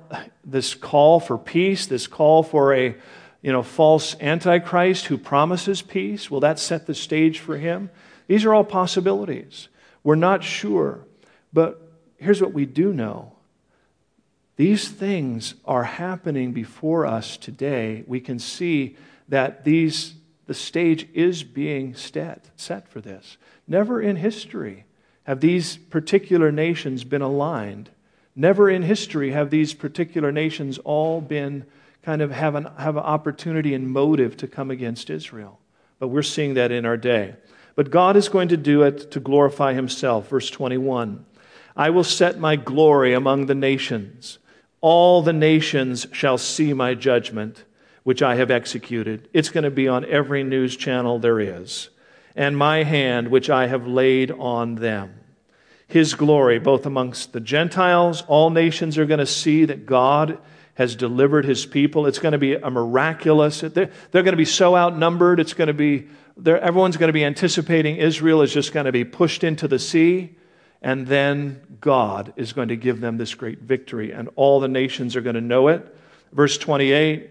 this 0.45 0.75
call 0.75 1.19
for 1.19 1.39
peace, 1.39 1.87
this 1.87 2.07
call 2.07 2.43
for 2.43 2.75
a, 2.75 2.95
you 3.41 3.51
know, 3.51 3.63
false 3.63 4.15
antichrist 4.21 5.07
who 5.07 5.17
promises 5.17 5.81
peace? 5.81 6.31
Will 6.31 6.41
that 6.41 6.59
set 6.59 6.87
the 6.87 6.95
stage 6.95 7.39
for 7.39 7.57
him? 7.57 7.89
These 8.27 8.45
are 8.45 8.53
all 8.53 8.65
possibilities. 8.65 9.69
We're 10.05 10.17
not 10.17 10.45
sure. 10.45 11.07
But 11.55 11.81
here's 12.19 12.43
what 12.43 12.53
we 12.53 12.67
do 12.67 12.93
know 12.93 13.33
these 14.57 14.91
things 14.91 15.55
are 15.65 15.85
happening 15.85 16.53
before 16.53 17.07
us 17.07 17.39
today. 17.39 18.05
We 18.07 18.21
can 18.21 18.39
see 18.39 18.95
that 19.31 19.65
these, 19.65 20.17
the 20.49 20.53
stage 20.53 21.09
is 21.15 21.45
being 21.45 21.95
set, 21.95 22.51
set 22.57 22.87
for 22.91 23.01
this. 23.01 23.39
Never 23.67 24.03
in 24.03 24.17
history 24.17 24.85
have 25.23 25.41
these 25.41 25.79
particular 25.79 26.53
nations 26.53 27.05
been 27.05 27.23
aligned. 27.23 27.89
Never 28.41 28.71
in 28.71 28.81
history 28.81 29.33
have 29.33 29.51
these 29.51 29.75
particular 29.75 30.33
nations 30.33 30.79
all 30.79 31.21
been 31.21 31.67
kind 32.03 32.23
of 32.23 32.31
have 32.31 32.55
an, 32.55 32.71
have 32.79 32.97
an 32.97 33.03
opportunity 33.03 33.75
and 33.75 33.87
motive 33.87 34.35
to 34.39 34.49
come 34.49 34.71
against 34.71 35.11
Israel. 35.11 35.59
But 35.99 36.09
we're 36.09 36.23
seeing 36.23 36.55
that 36.55 36.73
in 36.73 36.87
our 36.87 36.97
day. 36.97 37.35
But 37.75 37.91
God 37.91 38.17
is 38.17 38.31
going 38.31 38.49
to 38.49 38.57
do 38.57 38.81
it 38.81 39.11
to 39.11 39.21
glorify 39.21 39.75
himself. 39.75 40.31
Verse 40.31 40.49
21 40.49 41.27
I 41.77 41.91
will 41.91 42.03
set 42.03 42.39
my 42.39 42.57
glory 42.57 43.13
among 43.13 43.45
the 43.45 43.55
nations. 43.55 44.39
All 44.81 45.21
the 45.21 45.35
nations 45.35 46.07
shall 46.11 46.39
see 46.39 46.73
my 46.73 46.95
judgment, 46.95 47.65
which 48.05 48.23
I 48.23 48.37
have 48.37 48.51
executed. 48.51 49.29
It's 49.35 49.51
going 49.51 49.65
to 49.65 49.71
be 49.71 49.87
on 49.87 50.07
every 50.07 50.45
news 50.45 50.79
channel 50.79 51.19
there 51.19 51.41
is. 51.41 51.91
And 52.35 52.57
my 52.57 52.85
hand, 52.85 53.29
which 53.29 53.51
I 53.51 53.67
have 53.67 53.87
laid 53.87 54.31
on 54.31 54.77
them. 54.77 55.20
His 55.91 56.15
glory, 56.15 56.61
both 56.61 56.87
amongst 56.87 57.33
the 57.33 57.41
Gentiles, 57.41 58.23
all 58.29 58.51
nations 58.51 58.97
are 58.97 59.07
going 59.07 59.19
to 59.19 59.27
see 59.27 59.65
that 59.65 59.87
God 59.87 60.39
has 60.75 60.95
delivered 60.95 61.45
his 61.45 61.67
people. 61.67 62.07
It's 62.07 62.21
going 62.21 62.33
to 62.33 62.39
be 62.39 62.55
a 62.55 62.71
miraculous, 62.71 63.61
they're, 63.61 63.91
they're 64.11 64.23
going 64.23 64.27
to 64.27 64.37
be 64.37 64.45
so 64.45 64.77
outnumbered. 64.77 65.41
It's 65.41 65.53
going 65.53 65.69
to 65.69 65.75
be, 65.75 66.07
everyone's 66.47 66.97
going 66.97 67.09
to 67.09 67.13
be 67.13 67.25
anticipating 67.25 67.97
Israel 67.97 68.41
is 68.43 68.53
just 68.53 68.73
going 68.73 68.87
to 68.87 68.93
be 68.93 69.05
pushed 69.05 69.43
into 69.43 69.67
the 69.67 69.81
sea. 69.81 70.37
And 70.81 71.09
then 71.09 71.61
God 71.81 72.33
is 72.37 72.53
going 72.53 72.69
to 72.69 72.77
give 72.77 73.01
them 73.01 73.19
this 73.19 73.35
great 73.35 73.59
victory, 73.59 74.13
and 74.13 74.31
all 74.37 74.61
the 74.61 74.69
nations 74.69 75.17
are 75.17 75.21
going 75.21 75.35
to 75.35 75.41
know 75.41 75.69
it. 75.69 75.95
Verse 76.33 76.57
28 76.57 77.31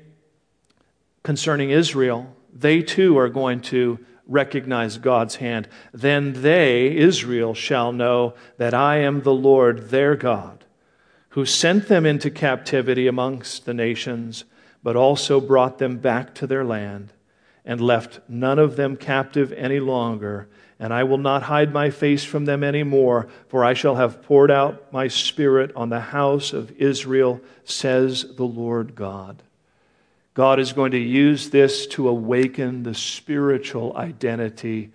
concerning 1.24 1.70
Israel, 1.70 2.36
they 2.53 2.82
too 2.82 3.18
are 3.18 3.30
going 3.30 3.62
to 3.62 3.99
recognize 4.30 4.97
God's 4.97 5.36
hand. 5.36 5.67
Then 5.91 6.41
they, 6.41 6.95
Israel, 6.95 7.53
shall 7.53 7.91
know 7.91 8.36
that 8.57 8.73
I 8.73 8.97
am 8.97 9.21
the 9.21 9.34
Lord 9.34 9.89
their 9.89 10.15
God, 10.15 10.63
who 11.30 11.45
sent 11.45 11.88
them 11.88 12.05
into 12.05 12.30
captivity 12.30 13.07
amongst 13.07 13.65
the 13.65 13.73
nations, 13.73 14.45
but 14.82 14.95
also 14.95 15.41
brought 15.41 15.77
them 15.77 15.97
back 15.97 16.34
to 16.36 16.47
their 16.47 16.63
land, 16.63 17.11
and 17.65 17.82
left 17.82 18.21
none 18.30 18.59
of 18.59 18.77
them 18.77 18.95
captive 18.95 19.51
any 19.53 19.80
longer 19.80 20.47
and 20.80 20.93
I 20.93 21.03
will 21.03 21.17
not 21.17 21.43
hide 21.43 21.73
my 21.73 21.89
face 21.89 22.23
from 22.23 22.45
them 22.45 22.63
any 22.63 22.84
more, 22.84 23.27
for 23.49 23.65
I 23.65 23.73
shall 23.73 23.95
have 23.95 24.23
poured 24.23 24.49
out 24.49 24.91
my 24.93 25.09
spirit 25.09 25.73
on 25.75 25.89
the 25.89 25.99
house 25.99 26.53
of 26.53 26.71
Israel, 26.71 27.41
says 27.65 28.25
the 28.36 28.45
Lord 28.45 28.95
God. 28.95 29.43
God 30.39 30.57
is 30.61 30.71
going 30.71 30.91
to 30.91 30.97
use 30.97 31.49
this 31.49 31.85
to 31.87 32.07
awaken 32.07 32.83
the 32.83 32.95
spiritual 32.95 33.91
identity 33.97 34.93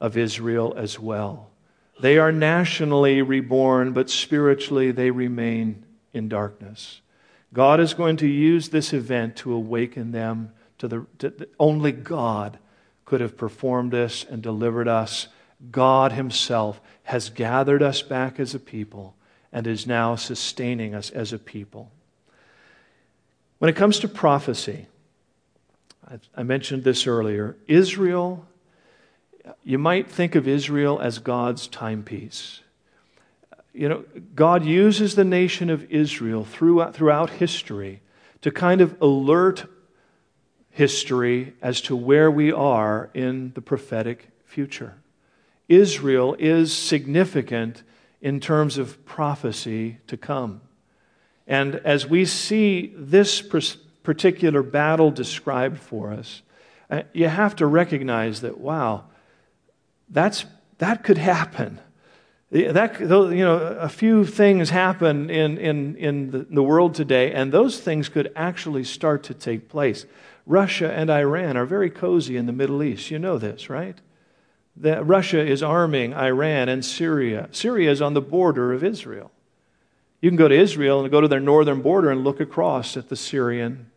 of 0.00 0.16
Israel 0.16 0.72
as 0.74 0.98
well. 0.98 1.50
They 2.00 2.16
are 2.16 2.32
nationally 2.32 3.20
reborn, 3.20 3.92
but 3.92 4.08
spiritually 4.08 4.92
they 4.92 5.10
remain 5.10 5.84
in 6.14 6.30
darkness. 6.30 7.02
God 7.52 7.78
is 7.78 7.92
going 7.92 8.16
to 8.16 8.26
use 8.26 8.70
this 8.70 8.94
event 8.94 9.36
to 9.36 9.52
awaken 9.52 10.12
them 10.12 10.52
to 10.78 10.88
the 10.88 11.06
to, 11.18 11.46
only 11.60 11.92
God 11.92 12.58
could 13.04 13.20
have 13.20 13.36
performed 13.36 13.92
this 13.92 14.24
and 14.24 14.40
delivered 14.42 14.88
us. 14.88 15.28
God 15.70 16.12
Himself 16.12 16.80
has 17.02 17.28
gathered 17.28 17.82
us 17.82 18.00
back 18.00 18.40
as 18.40 18.54
a 18.54 18.58
people 18.58 19.14
and 19.52 19.66
is 19.66 19.86
now 19.86 20.16
sustaining 20.16 20.94
us 20.94 21.10
as 21.10 21.34
a 21.34 21.38
people. 21.38 21.92
When 23.58 23.68
it 23.68 23.76
comes 23.76 23.98
to 24.00 24.08
prophecy, 24.08 24.86
I 26.36 26.42
mentioned 26.42 26.84
this 26.84 27.06
earlier. 27.06 27.56
Israel, 27.66 28.46
you 29.64 29.78
might 29.78 30.10
think 30.10 30.34
of 30.34 30.46
Israel 30.46 31.00
as 31.00 31.18
God's 31.18 31.66
timepiece. 31.66 32.60
You 33.72 33.88
know, 33.88 34.04
God 34.34 34.64
uses 34.64 35.14
the 35.14 35.24
nation 35.24 35.68
of 35.68 35.90
Israel 35.90 36.44
throughout, 36.44 36.94
throughout 36.94 37.30
history 37.30 38.02
to 38.42 38.50
kind 38.50 38.80
of 38.80 39.00
alert 39.00 39.66
history 40.70 41.54
as 41.60 41.80
to 41.82 41.96
where 41.96 42.30
we 42.30 42.52
are 42.52 43.10
in 43.14 43.52
the 43.54 43.60
prophetic 43.62 44.28
future. 44.44 44.94
Israel 45.68 46.36
is 46.38 46.76
significant 46.76 47.82
in 48.20 48.40
terms 48.40 48.78
of 48.78 49.04
prophecy 49.04 49.98
to 50.06 50.16
come. 50.16 50.60
And 51.46 51.76
as 51.76 52.06
we 52.06 52.24
see 52.24 52.92
this 52.96 53.42
particular 54.02 54.62
battle 54.62 55.10
described 55.10 55.78
for 55.78 56.12
us, 56.12 56.42
uh, 56.90 57.02
you 57.12 57.28
have 57.28 57.56
to 57.56 57.66
recognize 57.66 58.40
that, 58.40 58.58
wow, 58.58 59.04
that's, 60.08 60.44
that 60.78 61.04
could 61.04 61.18
happen. 61.18 61.80
That, 62.50 63.00
you 63.00 63.44
know, 63.44 63.56
a 63.56 63.88
few 63.88 64.24
things 64.24 64.70
happen 64.70 65.30
in, 65.30 65.58
in, 65.58 65.96
in 65.96 66.46
the, 66.48 66.62
world 66.62 66.94
today, 66.94 67.32
and 67.32 67.50
those 67.50 67.80
things 67.80 68.08
could 68.08 68.32
actually 68.36 68.84
start 68.84 69.24
to 69.24 69.34
take 69.34 69.68
place. 69.68 70.06
Russia 70.46 70.92
and 70.92 71.10
Iran 71.10 71.56
are 71.56 71.66
very 71.66 71.90
cozy 71.90 72.36
in 72.36 72.46
the 72.46 72.52
Middle 72.52 72.84
East. 72.84 73.10
You 73.10 73.18
know 73.18 73.36
this, 73.36 73.68
right? 73.68 73.98
That 74.76 75.04
Russia 75.04 75.44
is 75.44 75.60
arming 75.60 76.14
Iran 76.14 76.68
and 76.68 76.84
Syria. 76.84 77.48
Syria 77.50 77.90
is 77.90 78.00
on 78.00 78.14
the 78.14 78.20
border 78.20 78.72
of 78.72 78.84
Israel. 78.84 79.32
You 80.20 80.30
can 80.30 80.36
go 80.36 80.48
to 80.48 80.54
Israel 80.54 81.00
and 81.02 81.10
go 81.10 81.20
to 81.20 81.28
their 81.28 81.40
northern 81.40 81.82
border 81.82 82.10
and 82.10 82.24
look 82.24 82.40
across 82.40 82.96
at 82.96 83.08
the 83.08 83.16
Syrian 83.16 83.90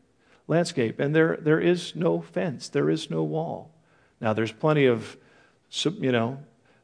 landscape, 0.48 1.00
and 1.00 1.16
there, 1.16 1.38
there 1.40 1.60
is 1.60 1.96
no 1.96 2.22
fence, 2.22 2.70
there 2.70 2.90
is 2.90 3.10
no 3.10 3.24
wall. 3.24 3.72
Now, 4.20 4.34
there's 4.34 4.52
plenty 4.52 4.86
of 4.86 5.16
you 5.84 6.12
know, 6.12 6.40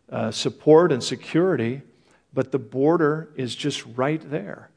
uh, 0.10 0.32
support 0.32 0.92
and 0.92 1.04
security, 1.04 1.82
but 2.34 2.52
the 2.52 2.60
border 2.60 3.30
is 3.36 3.56
just 3.56 3.84
right 3.96 4.22
there. 4.30 4.70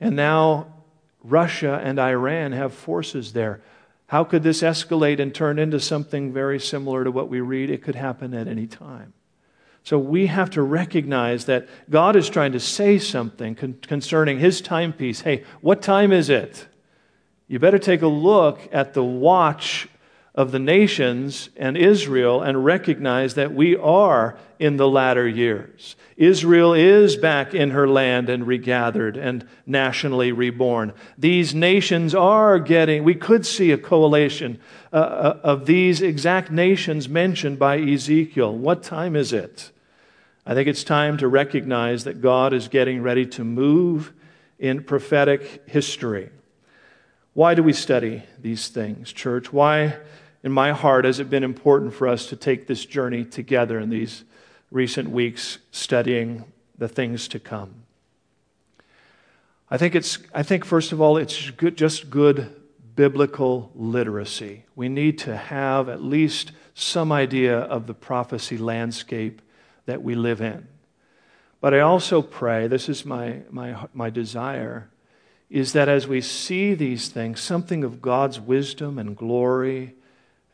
And 0.00 0.16
now 0.16 0.74
Russia 1.22 1.80
and 1.82 1.98
Iran 1.98 2.52
have 2.52 2.72
forces 2.72 3.32
there. 3.32 3.62
How 4.06 4.24
could 4.24 4.42
this 4.42 4.62
escalate 4.62 5.20
and 5.20 5.34
turn 5.34 5.58
into 5.58 5.80
something 5.80 6.32
very 6.32 6.60
similar 6.60 7.04
to 7.04 7.10
what 7.10 7.28
we 7.28 7.40
read? 7.40 7.70
It 7.70 7.82
could 7.82 7.94
happen 7.94 8.34
at 8.34 8.48
any 8.48 8.66
time. 8.66 9.12
So 9.84 9.98
we 9.98 10.26
have 10.26 10.50
to 10.50 10.62
recognize 10.62 11.44
that 11.44 11.68
God 11.88 12.16
is 12.16 12.28
trying 12.28 12.52
to 12.52 12.60
say 12.60 12.98
something 12.98 13.54
con- 13.54 13.78
concerning 13.82 14.38
his 14.38 14.60
timepiece. 14.60 15.20
Hey, 15.20 15.44
what 15.60 15.82
time 15.82 16.10
is 16.10 16.28
it? 16.28 16.66
you 17.46 17.58
better 17.58 17.78
take 17.78 18.02
a 18.02 18.08
look 18.08 18.68
at 18.72 18.94
the 18.94 19.04
watch 19.04 19.88
of 20.34 20.50
the 20.50 20.58
nations 20.58 21.50
and 21.56 21.76
Israel 21.76 22.42
and 22.42 22.64
recognize 22.64 23.34
that 23.34 23.54
we 23.54 23.76
are 23.76 24.36
in 24.58 24.76
the 24.76 24.88
latter 24.88 25.28
years. 25.28 25.94
Israel 26.16 26.74
is 26.74 27.16
back 27.16 27.54
in 27.54 27.70
her 27.70 27.86
land 27.86 28.28
and 28.28 28.46
regathered 28.46 29.16
and 29.16 29.46
nationally 29.66 30.32
reborn. 30.32 30.92
These 31.16 31.54
nations 31.54 32.14
are 32.14 32.58
getting, 32.58 33.04
we 33.04 33.14
could 33.14 33.46
see 33.46 33.70
a 33.70 33.78
coalition 33.78 34.58
uh, 34.92 34.96
uh 34.96 35.40
of 35.44 35.66
these 35.66 36.02
exact 36.02 36.50
nations 36.50 37.08
mentioned 37.08 37.58
by 37.58 37.78
Ezekiel. 37.78 38.56
What 38.56 38.82
time 38.82 39.14
is 39.14 39.32
it? 39.32 39.70
I 40.46 40.54
think 40.54 40.68
it's 40.68 40.84
time 40.84 41.16
to 41.18 41.28
recognize 41.28 42.04
that 42.04 42.20
God 42.20 42.52
is 42.52 42.68
getting 42.68 43.02
ready 43.02 43.24
to 43.26 43.44
move 43.44 44.12
in 44.58 44.82
prophetic 44.84 45.62
history. 45.66 46.30
Why 47.32 47.54
do 47.54 47.62
we 47.62 47.72
study 47.72 48.22
these 48.38 48.68
things, 48.68 49.12
church? 49.12 49.52
Why, 49.52 49.96
in 50.42 50.52
my 50.52 50.72
heart, 50.72 51.06
has 51.06 51.18
it 51.18 51.30
been 51.30 51.44
important 51.44 51.94
for 51.94 52.06
us 52.06 52.26
to 52.28 52.36
take 52.36 52.66
this 52.66 52.84
journey 52.84 53.24
together 53.24 53.80
in 53.80 53.88
these 53.88 54.24
recent 54.70 55.10
weeks 55.10 55.58
studying 55.70 56.44
the 56.76 56.88
things 56.88 57.26
to 57.28 57.40
come? 57.40 57.74
I 59.70 59.78
think 59.78 59.94
it's, 59.94 60.18
I 60.34 60.42
think, 60.42 60.64
first 60.64 60.92
of 60.92 61.00
all, 61.00 61.16
it's 61.16 61.50
good, 61.50 61.76
just 61.76 62.10
good 62.10 62.54
biblical 62.94 63.72
literacy. 63.74 64.64
We 64.76 64.88
need 64.88 65.18
to 65.20 65.36
have 65.36 65.88
at 65.88 66.02
least 66.02 66.52
some 66.74 67.10
idea 67.10 67.58
of 67.58 67.86
the 67.86 67.94
prophecy 67.94 68.58
landscape 68.58 69.40
that 69.86 70.02
we 70.02 70.14
live 70.14 70.40
in. 70.40 70.68
But 71.60 71.74
I 71.74 71.80
also 71.80 72.20
pray, 72.20 72.66
this 72.66 72.88
is 72.88 73.06
my, 73.06 73.40
my, 73.50 73.86
my 73.94 74.10
desire, 74.10 74.90
is 75.48 75.72
that 75.72 75.88
as 75.88 76.06
we 76.06 76.20
see 76.20 76.74
these 76.74 77.08
things, 77.08 77.40
something 77.40 77.84
of 77.84 78.02
God's 78.02 78.40
wisdom 78.40 78.98
and 78.98 79.16
glory, 79.16 79.94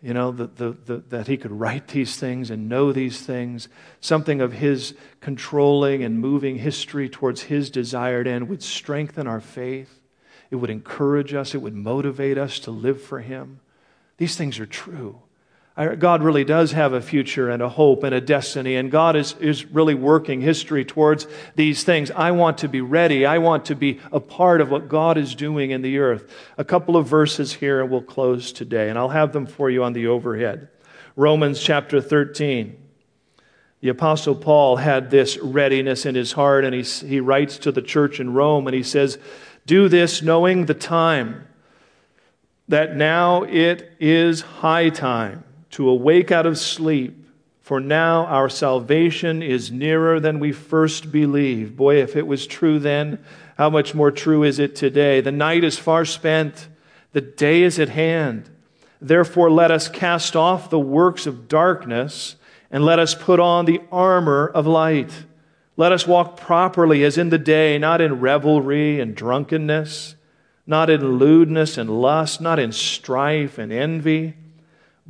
you 0.02 0.14
know, 0.14 0.30
the, 0.30 0.46
the, 0.46 0.70
the, 0.84 0.96
that 1.08 1.26
He 1.26 1.36
could 1.36 1.52
write 1.52 1.88
these 1.88 2.16
things 2.16 2.50
and 2.50 2.68
know 2.68 2.92
these 2.92 3.20
things, 3.20 3.68
something 4.00 4.40
of 4.40 4.52
His 4.52 4.94
controlling 5.20 6.02
and 6.02 6.20
moving 6.20 6.56
history 6.56 7.08
towards 7.08 7.42
His 7.42 7.70
desired 7.70 8.26
end 8.26 8.48
would 8.48 8.62
strengthen 8.62 9.26
our 9.26 9.40
faith. 9.40 10.00
It 10.50 10.56
would 10.56 10.70
encourage 10.70 11.34
us, 11.34 11.54
it 11.54 11.62
would 11.62 11.74
motivate 11.74 12.38
us 12.38 12.58
to 12.60 12.70
live 12.70 13.02
for 13.02 13.20
Him. 13.20 13.60
These 14.16 14.36
things 14.36 14.58
are 14.58 14.66
true. 14.66 15.20
God 15.86 16.22
really 16.22 16.44
does 16.44 16.72
have 16.72 16.92
a 16.92 17.00
future 17.00 17.48
and 17.48 17.62
a 17.62 17.68
hope 17.68 18.04
and 18.04 18.14
a 18.14 18.20
destiny, 18.20 18.76
and 18.76 18.90
God 18.90 19.16
is, 19.16 19.34
is 19.40 19.64
really 19.64 19.94
working 19.94 20.42
history 20.42 20.84
towards 20.84 21.26
these 21.54 21.84
things. 21.84 22.10
I 22.10 22.32
want 22.32 22.58
to 22.58 22.68
be 22.68 22.82
ready. 22.82 23.24
I 23.24 23.38
want 23.38 23.64
to 23.66 23.74
be 23.74 23.98
a 24.12 24.20
part 24.20 24.60
of 24.60 24.70
what 24.70 24.88
God 24.88 25.16
is 25.16 25.34
doing 25.34 25.70
in 25.70 25.80
the 25.80 25.98
earth. 25.98 26.30
A 26.58 26.64
couple 26.64 26.98
of 26.98 27.06
verses 27.06 27.54
here, 27.54 27.80
and 27.80 27.90
we'll 27.90 28.02
close 28.02 28.52
today, 28.52 28.90
and 28.90 28.98
I'll 28.98 29.08
have 29.08 29.32
them 29.32 29.46
for 29.46 29.70
you 29.70 29.82
on 29.82 29.94
the 29.94 30.08
overhead. 30.08 30.68
Romans 31.16 31.62
chapter 31.62 32.00
13. 32.00 32.76
The 33.80 33.88
Apostle 33.88 34.34
Paul 34.34 34.76
had 34.76 35.10
this 35.10 35.38
readiness 35.38 36.04
in 36.04 36.14
his 36.14 36.32
heart, 36.32 36.64
and 36.64 36.74
he, 36.74 36.82
he 36.82 37.20
writes 37.20 37.56
to 37.58 37.72
the 37.72 37.80
church 37.80 38.20
in 38.20 38.34
Rome, 38.34 38.66
and 38.66 38.74
he 38.74 38.82
says, 38.82 39.18
Do 39.64 39.88
this 39.88 40.20
knowing 40.20 40.66
the 40.66 40.74
time, 40.74 41.46
that 42.68 42.96
now 42.96 43.44
it 43.44 43.92
is 43.98 44.42
high 44.42 44.90
time 44.90 45.44
to 45.70 45.88
awake 45.88 46.32
out 46.32 46.46
of 46.46 46.58
sleep, 46.58 47.26
for 47.60 47.80
now 47.80 48.26
our 48.26 48.48
salvation 48.48 49.42
is 49.42 49.70
nearer 49.70 50.18
than 50.18 50.40
we 50.40 50.52
first 50.52 51.12
believed. 51.12 51.76
Boy, 51.76 52.02
if 52.02 52.16
it 52.16 52.26
was 52.26 52.46
true 52.46 52.78
then, 52.78 53.18
how 53.56 53.70
much 53.70 53.94
more 53.94 54.10
true 54.10 54.42
is 54.42 54.58
it 54.58 54.74
today? 54.74 55.20
The 55.20 55.30
night 55.30 55.62
is 55.62 55.78
far 55.78 56.04
spent, 56.04 56.68
the 57.12 57.20
day 57.20 57.62
is 57.62 57.78
at 57.78 57.90
hand. 57.90 58.50
Therefore, 59.00 59.50
let 59.50 59.70
us 59.70 59.88
cast 59.88 60.34
off 60.34 60.70
the 60.70 60.78
works 60.78 61.26
of 61.26 61.48
darkness 61.48 62.36
and 62.70 62.84
let 62.84 62.98
us 62.98 63.14
put 63.14 63.38
on 63.38 63.64
the 63.64 63.80
armor 63.92 64.48
of 64.48 64.66
light. 64.66 65.24
Let 65.76 65.92
us 65.92 66.06
walk 66.06 66.36
properly 66.36 67.04
as 67.04 67.16
in 67.16 67.30
the 67.30 67.38
day, 67.38 67.78
not 67.78 68.00
in 68.00 68.20
revelry 68.20 69.00
and 69.00 69.14
drunkenness, 69.14 70.16
not 70.66 70.90
in 70.90 71.18
lewdness 71.18 71.78
and 71.78 72.02
lust, 72.02 72.40
not 72.40 72.58
in 72.58 72.72
strife 72.72 73.58
and 73.58 73.72
envy 73.72 74.34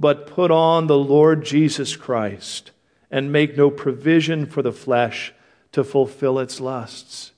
but 0.00 0.26
put 0.26 0.50
on 0.50 0.86
the 0.86 0.98
Lord 0.98 1.44
Jesus 1.44 1.94
Christ 1.94 2.70
and 3.10 3.30
make 3.30 3.56
no 3.56 3.70
provision 3.70 4.46
for 4.46 4.62
the 4.62 4.72
flesh 4.72 5.34
to 5.72 5.84
fulfill 5.84 6.38
its 6.38 6.58
lusts. 6.58 7.32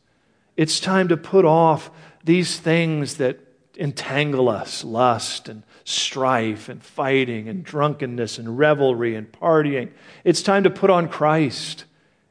It's 0.56 0.78
time 0.78 1.08
to 1.08 1.16
put 1.16 1.44
off 1.44 1.90
these 2.24 2.60
things 2.60 3.16
that 3.16 3.40
entangle 3.76 4.48
us 4.48 4.84
lust 4.84 5.48
and 5.48 5.64
strife 5.82 6.68
and 6.68 6.82
fighting 6.82 7.48
and 7.48 7.64
drunkenness 7.64 8.38
and 8.38 8.56
revelry 8.56 9.16
and 9.16 9.32
partying. 9.32 9.90
It's 10.22 10.42
time 10.42 10.62
to 10.62 10.70
put 10.70 10.88
on 10.88 11.08
Christ 11.08 11.84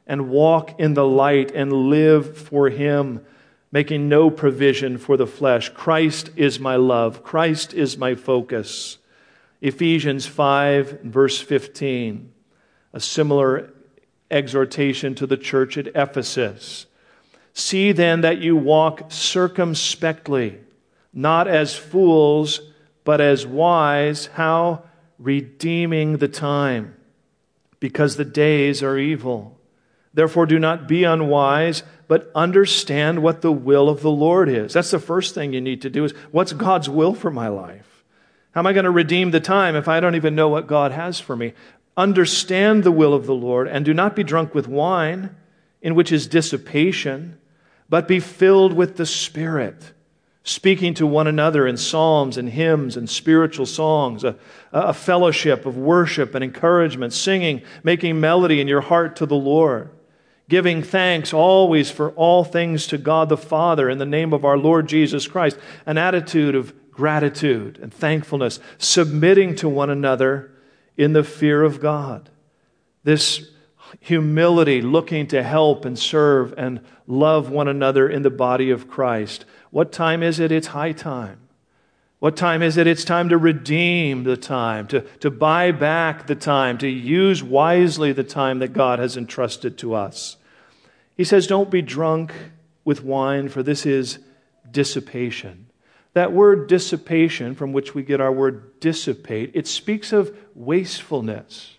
and 0.06 0.30
walk 0.30 0.80
in 0.80 0.94
the 0.94 1.06
light 1.06 1.50
and 1.50 1.72
live 1.72 2.38
for 2.38 2.70
Him, 2.70 3.24
making 3.70 4.08
no 4.08 4.30
provision 4.30 4.96
for 4.96 5.18
the 5.18 5.26
flesh. 5.26 5.68
Christ 5.70 6.30
is 6.36 6.58
my 6.58 6.76
love, 6.76 7.22
Christ 7.22 7.74
is 7.74 7.98
my 7.98 8.14
focus. 8.14 8.96
Ephesians 9.62 10.26
5, 10.26 11.02
verse 11.02 11.40
15, 11.40 12.32
a 12.92 12.98
similar 13.00 13.72
exhortation 14.28 15.14
to 15.14 15.24
the 15.24 15.36
church 15.36 15.78
at 15.78 15.86
Ephesus. 15.94 16.86
See 17.54 17.92
then 17.92 18.22
that 18.22 18.38
you 18.38 18.56
walk 18.56 19.12
circumspectly, 19.12 20.58
not 21.12 21.46
as 21.46 21.76
fools, 21.76 22.60
but 23.04 23.20
as 23.20 23.46
wise. 23.46 24.26
How? 24.26 24.82
Redeeming 25.18 26.16
the 26.16 26.26
time, 26.26 26.96
because 27.78 28.16
the 28.16 28.24
days 28.24 28.82
are 28.82 28.98
evil. 28.98 29.60
Therefore, 30.12 30.46
do 30.46 30.58
not 30.58 30.88
be 30.88 31.04
unwise, 31.04 31.84
but 32.08 32.32
understand 32.34 33.22
what 33.22 33.42
the 33.42 33.52
will 33.52 33.88
of 33.88 34.02
the 34.02 34.10
Lord 34.10 34.48
is. 34.48 34.72
That's 34.72 34.90
the 34.90 34.98
first 34.98 35.36
thing 35.36 35.52
you 35.52 35.60
need 35.60 35.82
to 35.82 35.90
do 35.90 36.04
is 36.04 36.12
what's 36.32 36.52
God's 36.52 36.88
will 36.88 37.14
for 37.14 37.30
my 37.30 37.46
life? 37.46 37.91
How 38.52 38.60
am 38.60 38.66
I 38.66 38.72
going 38.72 38.84
to 38.84 38.90
redeem 38.90 39.30
the 39.30 39.40
time 39.40 39.76
if 39.76 39.88
I 39.88 40.00
don't 40.00 40.14
even 40.14 40.34
know 40.34 40.48
what 40.48 40.66
God 40.66 40.92
has 40.92 41.18
for 41.18 41.34
me? 41.34 41.54
Understand 41.96 42.84
the 42.84 42.92
will 42.92 43.14
of 43.14 43.26
the 43.26 43.34
Lord 43.34 43.66
and 43.66 43.84
do 43.84 43.94
not 43.94 44.14
be 44.14 44.24
drunk 44.24 44.54
with 44.54 44.68
wine, 44.68 45.34
in 45.80 45.94
which 45.94 46.12
is 46.12 46.26
dissipation, 46.26 47.38
but 47.88 48.06
be 48.06 48.20
filled 48.20 48.72
with 48.72 48.96
the 48.96 49.06
Spirit, 49.06 49.92
speaking 50.44 50.94
to 50.94 51.06
one 51.06 51.26
another 51.26 51.66
in 51.66 51.76
psalms 51.76 52.36
and 52.36 52.50
hymns 52.50 52.96
and 52.96 53.08
spiritual 53.08 53.66
songs, 53.66 54.22
a, 54.22 54.36
a 54.72 54.94
fellowship 54.94 55.66
of 55.66 55.76
worship 55.76 56.34
and 56.34 56.44
encouragement, 56.44 57.12
singing, 57.12 57.62
making 57.82 58.20
melody 58.20 58.60
in 58.60 58.68
your 58.68 58.80
heart 58.82 59.16
to 59.16 59.26
the 59.26 59.34
Lord 59.34 59.90
giving 60.48 60.82
thanks 60.82 61.32
always 61.32 61.90
for 61.90 62.10
all 62.10 62.44
things 62.44 62.86
to 62.88 62.98
God 62.98 63.30
the 63.30 63.38
Father 63.38 63.88
in 63.88 63.96
the 63.96 64.04
name 64.04 64.34
of 64.34 64.44
our 64.44 64.58
Lord 64.58 64.86
Jesus 64.86 65.26
Christ, 65.26 65.58
an 65.86 65.96
attitude 65.96 66.54
of 66.54 66.74
gratitude 66.92 67.78
and 67.82 67.92
thankfulness, 67.92 68.60
submitting 68.78 69.54
to 69.56 69.68
one 69.68 69.90
another 69.90 70.52
in 70.96 71.12
the 71.12 71.24
fear 71.24 71.62
of 71.62 71.80
God. 71.80 72.30
This 73.02 73.50
humility, 74.00 74.80
looking 74.80 75.26
to 75.28 75.42
help 75.42 75.84
and 75.84 75.98
serve 75.98 76.54
and 76.56 76.80
love 77.06 77.50
one 77.50 77.68
another 77.68 78.08
in 78.08 78.22
the 78.22 78.30
body 78.30 78.70
of 78.70 78.88
Christ. 78.88 79.44
What 79.70 79.92
time 79.92 80.22
is 80.22 80.38
it? 80.38 80.52
It's 80.52 80.68
high 80.68 80.92
time. 80.92 81.38
What 82.18 82.36
time 82.36 82.62
is 82.62 82.76
it? 82.76 82.86
It's 82.86 83.04
time 83.04 83.30
to 83.30 83.36
redeem 83.36 84.22
the 84.22 84.36
time, 84.36 84.86
to, 84.88 85.00
to 85.18 85.30
buy 85.30 85.72
back 85.72 86.28
the 86.28 86.36
time, 86.36 86.78
to 86.78 86.88
use 86.88 87.42
wisely 87.42 88.12
the 88.12 88.22
time 88.22 88.60
that 88.60 88.72
God 88.72 89.00
has 89.00 89.16
entrusted 89.16 89.76
to 89.78 89.94
us. 89.94 90.36
He 91.16 91.24
says, 91.24 91.48
Don't 91.48 91.70
be 91.70 91.82
drunk 91.82 92.32
with 92.84 93.02
wine, 93.02 93.48
for 93.48 93.62
this 93.62 93.84
is 93.84 94.20
dissipation. 94.70 95.61
That 96.14 96.32
word 96.32 96.68
dissipation, 96.68 97.54
from 97.54 97.72
which 97.72 97.94
we 97.94 98.02
get 98.02 98.20
our 98.20 98.32
word 98.32 98.80
dissipate, 98.80 99.52
it 99.54 99.66
speaks 99.66 100.12
of 100.12 100.36
wastefulness. 100.54 101.76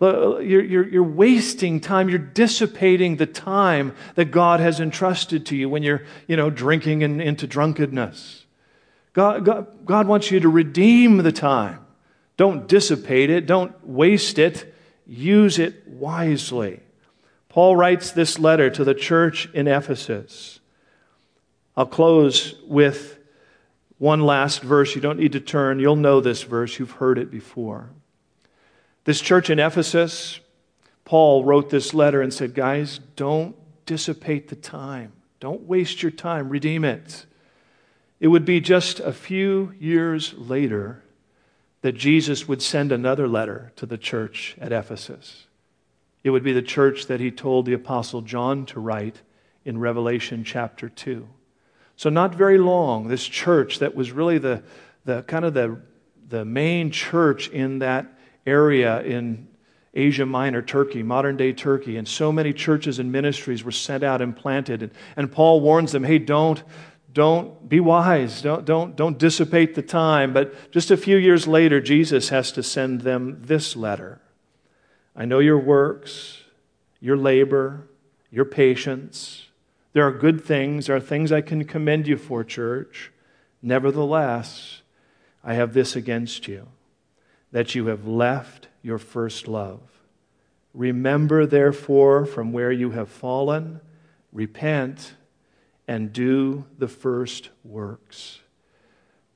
You're, 0.00 0.40
you're, 0.40 0.88
you're, 0.88 1.02
wasting 1.04 1.80
time. 1.80 2.08
You're 2.08 2.18
dissipating 2.18 3.16
the 3.16 3.26
time 3.26 3.94
that 4.16 4.32
God 4.32 4.58
has 4.58 4.80
entrusted 4.80 5.46
to 5.46 5.56
you 5.56 5.68
when 5.68 5.84
you're, 5.84 6.02
you 6.26 6.36
know, 6.36 6.50
drinking 6.50 7.02
into 7.02 7.46
drunkenness. 7.46 8.44
God, 9.12 9.44
God, 9.44 9.84
God 9.84 10.08
wants 10.08 10.32
you 10.32 10.40
to 10.40 10.48
redeem 10.48 11.18
the 11.18 11.30
time. 11.30 11.86
Don't 12.36 12.66
dissipate 12.66 13.30
it. 13.30 13.46
Don't 13.46 13.86
waste 13.86 14.40
it. 14.40 14.74
Use 15.06 15.60
it 15.60 15.86
wisely. 15.86 16.80
Paul 17.48 17.76
writes 17.76 18.10
this 18.10 18.40
letter 18.40 18.70
to 18.70 18.82
the 18.82 18.94
church 18.94 19.48
in 19.54 19.68
Ephesus. 19.68 20.58
I'll 21.76 21.86
close 21.86 22.56
with 22.66 23.18
one 24.02 24.20
last 24.20 24.62
verse. 24.62 24.96
You 24.96 25.00
don't 25.00 25.20
need 25.20 25.30
to 25.30 25.40
turn. 25.40 25.78
You'll 25.78 25.94
know 25.94 26.20
this 26.20 26.42
verse. 26.42 26.76
You've 26.76 26.90
heard 26.90 27.18
it 27.18 27.30
before. 27.30 27.90
This 29.04 29.20
church 29.20 29.48
in 29.48 29.60
Ephesus, 29.60 30.40
Paul 31.04 31.44
wrote 31.44 31.70
this 31.70 31.94
letter 31.94 32.20
and 32.20 32.34
said, 32.34 32.52
Guys, 32.52 32.98
don't 33.14 33.54
dissipate 33.86 34.48
the 34.48 34.56
time. 34.56 35.12
Don't 35.38 35.68
waste 35.68 36.02
your 36.02 36.10
time. 36.10 36.48
Redeem 36.48 36.84
it. 36.84 37.26
It 38.18 38.26
would 38.26 38.44
be 38.44 38.60
just 38.60 38.98
a 38.98 39.12
few 39.12 39.72
years 39.78 40.34
later 40.36 41.04
that 41.82 41.92
Jesus 41.92 42.48
would 42.48 42.60
send 42.60 42.90
another 42.90 43.28
letter 43.28 43.70
to 43.76 43.86
the 43.86 43.98
church 43.98 44.56
at 44.60 44.72
Ephesus. 44.72 45.46
It 46.24 46.30
would 46.30 46.42
be 46.42 46.52
the 46.52 46.60
church 46.60 47.06
that 47.06 47.20
he 47.20 47.30
told 47.30 47.66
the 47.66 47.72
Apostle 47.72 48.22
John 48.22 48.66
to 48.66 48.80
write 48.80 49.20
in 49.64 49.78
Revelation 49.78 50.42
chapter 50.42 50.88
2. 50.88 51.28
So, 52.02 52.10
not 52.10 52.34
very 52.34 52.58
long, 52.58 53.06
this 53.06 53.24
church 53.24 53.78
that 53.78 53.94
was 53.94 54.10
really 54.10 54.38
the, 54.38 54.64
the 55.04 55.22
kind 55.22 55.44
of 55.44 55.54
the, 55.54 55.80
the 56.28 56.44
main 56.44 56.90
church 56.90 57.46
in 57.46 57.78
that 57.78 58.18
area 58.44 59.00
in 59.02 59.46
Asia 59.94 60.26
Minor, 60.26 60.62
Turkey, 60.62 61.04
modern 61.04 61.36
day 61.36 61.52
Turkey, 61.52 61.96
and 61.98 62.08
so 62.08 62.32
many 62.32 62.52
churches 62.52 62.98
and 62.98 63.12
ministries 63.12 63.62
were 63.62 63.70
sent 63.70 64.02
out 64.02 64.20
and 64.20 64.36
planted. 64.36 64.82
And, 64.82 64.90
and 65.14 65.30
Paul 65.30 65.60
warns 65.60 65.92
them 65.92 66.02
hey, 66.02 66.18
don't, 66.18 66.60
don't 67.12 67.68
be 67.68 67.78
wise, 67.78 68.42
don't, 68.42 68.64
don't, 68.64 68.96
don't 68.96 69.16
dissipate 69.16 69.76
the 69.76 69.82
time. 69.82 70.32
But 70.32 70.72
just 70.72 70.90
a 70.90 70.96
few 70.96 71.18
years 71.18 71.46
later, 71.46 71.80
Jesus 71.80 72.30
has 72.30 72.50
to 72.50 72.64
send 72.64 73.02
them 73.02 73.42
this 73.42 73.76
letter 73.76 74.20
I 75.14 75.24
know 75.24 75.38
your 75.38 75.60
works, 75.60 76.42
your 76.98 77.16
labor, 77.16 77.86
your 78.32 78.44
patience 78.44 79.46
there 79.92 80.06
are 80.06 80.12
good 80.12 80.42
things, 80.42 80.86
there 80.86 80.96
are 80.96 81.00
things 81.00 81.32
I 81.32 81.40
can 81.40 81.64
commend 81.64 82.06
you 82.06 82.16
for, 82.16 82.44
church. 82.44 83.12
Nevertheless, 83.60 84.82
I 85.44 85.54
have 85.54 85.74
this 85.74 85.96
against 85.96 86.48
you 86.48 86.68
that 87.50 87.74
you 87.74 87.86
have 87.86 88.06
left 88.06 88.68
your 88.82 88.98
first 88.98 89.46
love. 89.46 89.80
Remember, 90.74 91.44
therefore, 91.44 92.24
from 92.24 92.52
where 92.52 92.72
you 92.72 92.90
have 92.90 93.10
fallen, 93.10 93.80
repent, 94.32 95.14
and 95.86 96.12
do 96.12 96.64
the 96.78 96.88
first 96.88 97.50
works. 97.62 98.40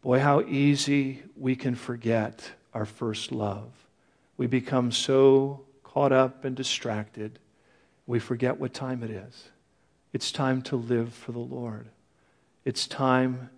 Boy, 0.00 0.20
how 0.20 0.40
easy 0.40 1.22
we 1.36 1.57
can 1.57 1.74
forget 1.74 2.52
our 2.72 2.86
first 2.86 3.32
love. 3.32 3.72
We 4.38 4.46
become 4.46 4.92
so 4.92 5.66
caught 5.82 6.12
up 6.12 6.44
and 6.44 6.57
distracted, 6.57 7.38
we 8.07 8.18
forget 8.18 8.59
what 8.59 8.72
time 8.72 9.02
it 9.02 9.11
is. 9.11 9.50
It's 10.17 10.33
time 10.33 10.62
to 10.62 10.77
live 10.77 11.12
for 11.12 11.33
the 11.33 11.39
Lord. 11.41 11.89
It's 12.64 12.87
time, 12.87 13.51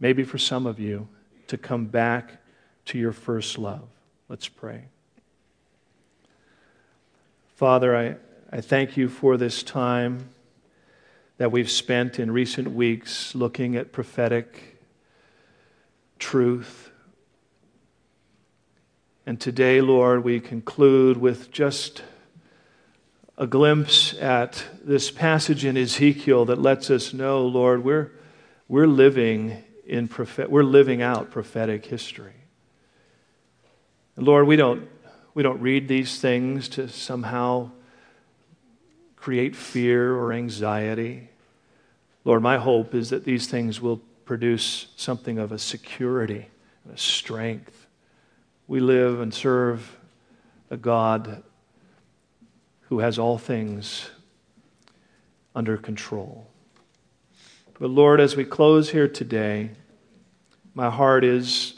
maybe 0.00 0.24
for 0.24 0.36
some 0.36 0.66
of 0.66 0.80
you, 0.80 1.06
to 1.46 1.56
come 1.56 1.86
back 1.86 2.42
to 2.86 2.98
your 2.98 3.12
first 3.12 3.56
love. 3.56 3.88
Let's 4.28 4.48
pray. 4.48 4.86
Father, 7.54 7.96
I, 7.96 8.16
I 8.50 8.62
thank 8.62 8.96
you 8.96 9.08
for 9.08 9.36
this 9.36 9.62
time 9.62 10.28
that 11.38 11.52
we've 11.52 11.70
spent 11.70 12.18
in 12.18 12.32
recent 12.32 12.72
weeks 12.72 13.32
looking 13.32 13.76
at 13.76 13.92
prophetic 13.92 14.82
truth. 16.18 16.90
And 19.24 19.40
today, 19.40 19.80
Lord, 19.80 20.24
we 20.24 20.40
conclude 20.40 21.16
with 21.16 21.52
just 21.52 22.02
a 23.42 23.46
glimpse 23.48 24.14
at 24.20 24.64
this 24.84 25.10
passage 25.10 25.64
in 25.64 25.76
Ezekiel 25.76 26.44
that 26.44 26.62
lets 26.62 26.90
us 26.90 27.12
know, 27.12 27.44
Lord, 27.44 27.82
we're, 27.82 28.12
we're, 28.68 28.86
living, 28.86 29.64
in 29.84 30.08
we're 30.48 30.62
living 30.62 31.02
out 31.02 31.32
prophetic 31.32 31.84
history. 31.84 32.36
And 34.14 34.24
Lord, 34.24 34.46
we 34.46 34.54
don't, 34.54 34.88
we 35.34 35.42
don't 35.42 35.60
read 35.60 35.88
these 35.88 36.20
things 36.20 36.68
to 36.68 36.88
somehow 36.88 37.72
create 39.16 39.56
fear 39.56 40.14
or 40.14 40.32
anxiety. 40.32 41.28
Lord, 42.24 42.44
my 42.44 42.58
hope 42.58 42.94
is 42.94 43.10
that 43.10 43.24
these 43.24 43.48
things 43.48 43.80
will 43.80 44.00
produce 44.24 44.86
something 44.94 45.40
of 45.40 45.50
a 45.50 45.58
security, 45.58 46.46
and 46.84 46.94
a 46.94 46.96
strength. 46.96 47.88
We 48.68 48.78
live 48.78 49.18
and 49.18 49.34
serve 49.34 49.98
a 50.70 50.76
God 50.76 51.42
who 52.92 52.98
has 52.98 53.18
all 53.18 53.38
things 53.38 54.10
under 55.54 55.78
control. 55.78 56.46
But 57.80 57.88
Lord, 57.88 58.20
as 58.20 58.36
we 58.36 58.44
close 58.44 58.90
here 58.90 59.08
today, 59.08 59.70
my 60.74 60.90
heart 60.90 61.24
is 61.24 61.72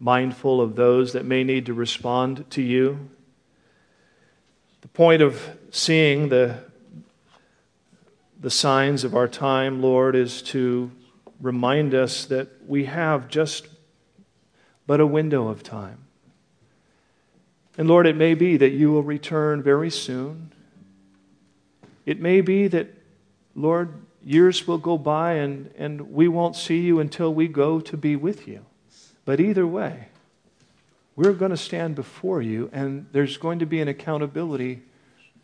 mindful 0.00 0.62
of 0.62 0.74
those 0.74 1.12
that 1.12 1.26
may 1.26 1.44
need 1.44 1.66
to 1.66 1.74
respond 1.74 2.48
to 2.52 2.62
you. 2.62 3.10
The 4.80 4.88
point 4.88 5.20
of 5.20 5.46
seeing 5.70 6.30
the, 6.30 6.64
the 8.40 8.48
signs 8.48 9.04
of 9.04 9.14
our 9.14 9.28
time, 9.28 9.82
Lord, 9.82 10.16
is 10.16 10.40
to 10.44 10.90
remind 11.38 11.94
us 11.94 12.24
that 12.24 12.66
we 12.66 12.86
have 12.86 13.28
just 13.28 13.68
but 14.86 15.00
a 15.00 15.06
window 15.06 15.48
of 15.48 15.62
time. 15.62 16.05
And 17.78 17.88
Lord, 17.88 18.06
it 18.06 18.16
may 18.16 18.34
be 18.34 18.56
that 18.56 18.70
you 18.70 18.90
will 18.90 19.02
return 19.02 19.62
very 19.62 19.90
soon. 19.90 20.52
It 22.06 22.20
may 22.20 22.40
be 22.40 22.68
that, 22.68 22.88
Lord, 23.54 23.92
years 24.24 24.66
will 24.66 24.78
go 24.78 24.96
by 24.96 25.34
and, 25.34 25.70
and 25.76 26.12
we 26.12 26.28
won't 26.28 26.56
see 26.56 26.80
you 26.80 27.00
until 27.00 27.32
we 27.34 27.48
go 27.48 27.80
to 27.80 27.96
be 27.96 28.16
with 28.16 28.48
you. 28.48 28.64
But 29.24 29.40
either 29.40 29.66
way, 29.66 30.08
we're 31.16 31.32
going 31.32 31.50
to 31.50 31.56
stand 31.56 31.94
before 31.94 32.42
you 32.42 32.70
and 32.72 33.06
there's 33.12 33.36
going 33.36 33.58
to 33.58 33.66
be 33.66 33.80
an 33.80 33.88
accountability 33.88 34.82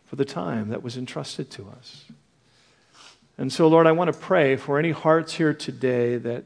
for 0.05 0.17
the 0.17 0.25
time 0.25 0.69
that 0.69 0.83
was 0.83 0.97
entrusted 0.97 1.51
to 1.51 1.69
us. 1.69 2.05
And 3.39 3.53
so, 3.53 3.67
Lord, 3.67 3.87
I 3.87 3.93
want 3.93 4.13
to 4.13 4.19
pray 4.19 4.57
for 4.57 4.79
any 4.79 4.91
hearts 4.91 5.35
here 5.35 5.55
today 5.55 6.17
that 6.19 6.45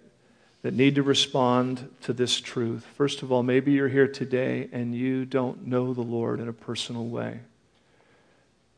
that 0.67 0.75
need 0.75 0.97
to 0.97 1.03
respond 1.05 1.89
to 2.01 2.13
this 2.13 2.41
truth. 2.41 2.85
First 2.97 3.23
of 3.23 3.31
all, 3.31 3.45
maybe 3.45 3.71
you're 3.71 3.87
here 3.87 4.09
today 4.09 4.69
and 4.73 4.93
you 4.93 5.25
don't 5.25 5.65
know 5.65 5.95
the 5.95 6.03
Lord 6.03 6.41
in 6.41 6.49
a 6.49 6.53
personal 6.53 7.07
way. 7.07 7.39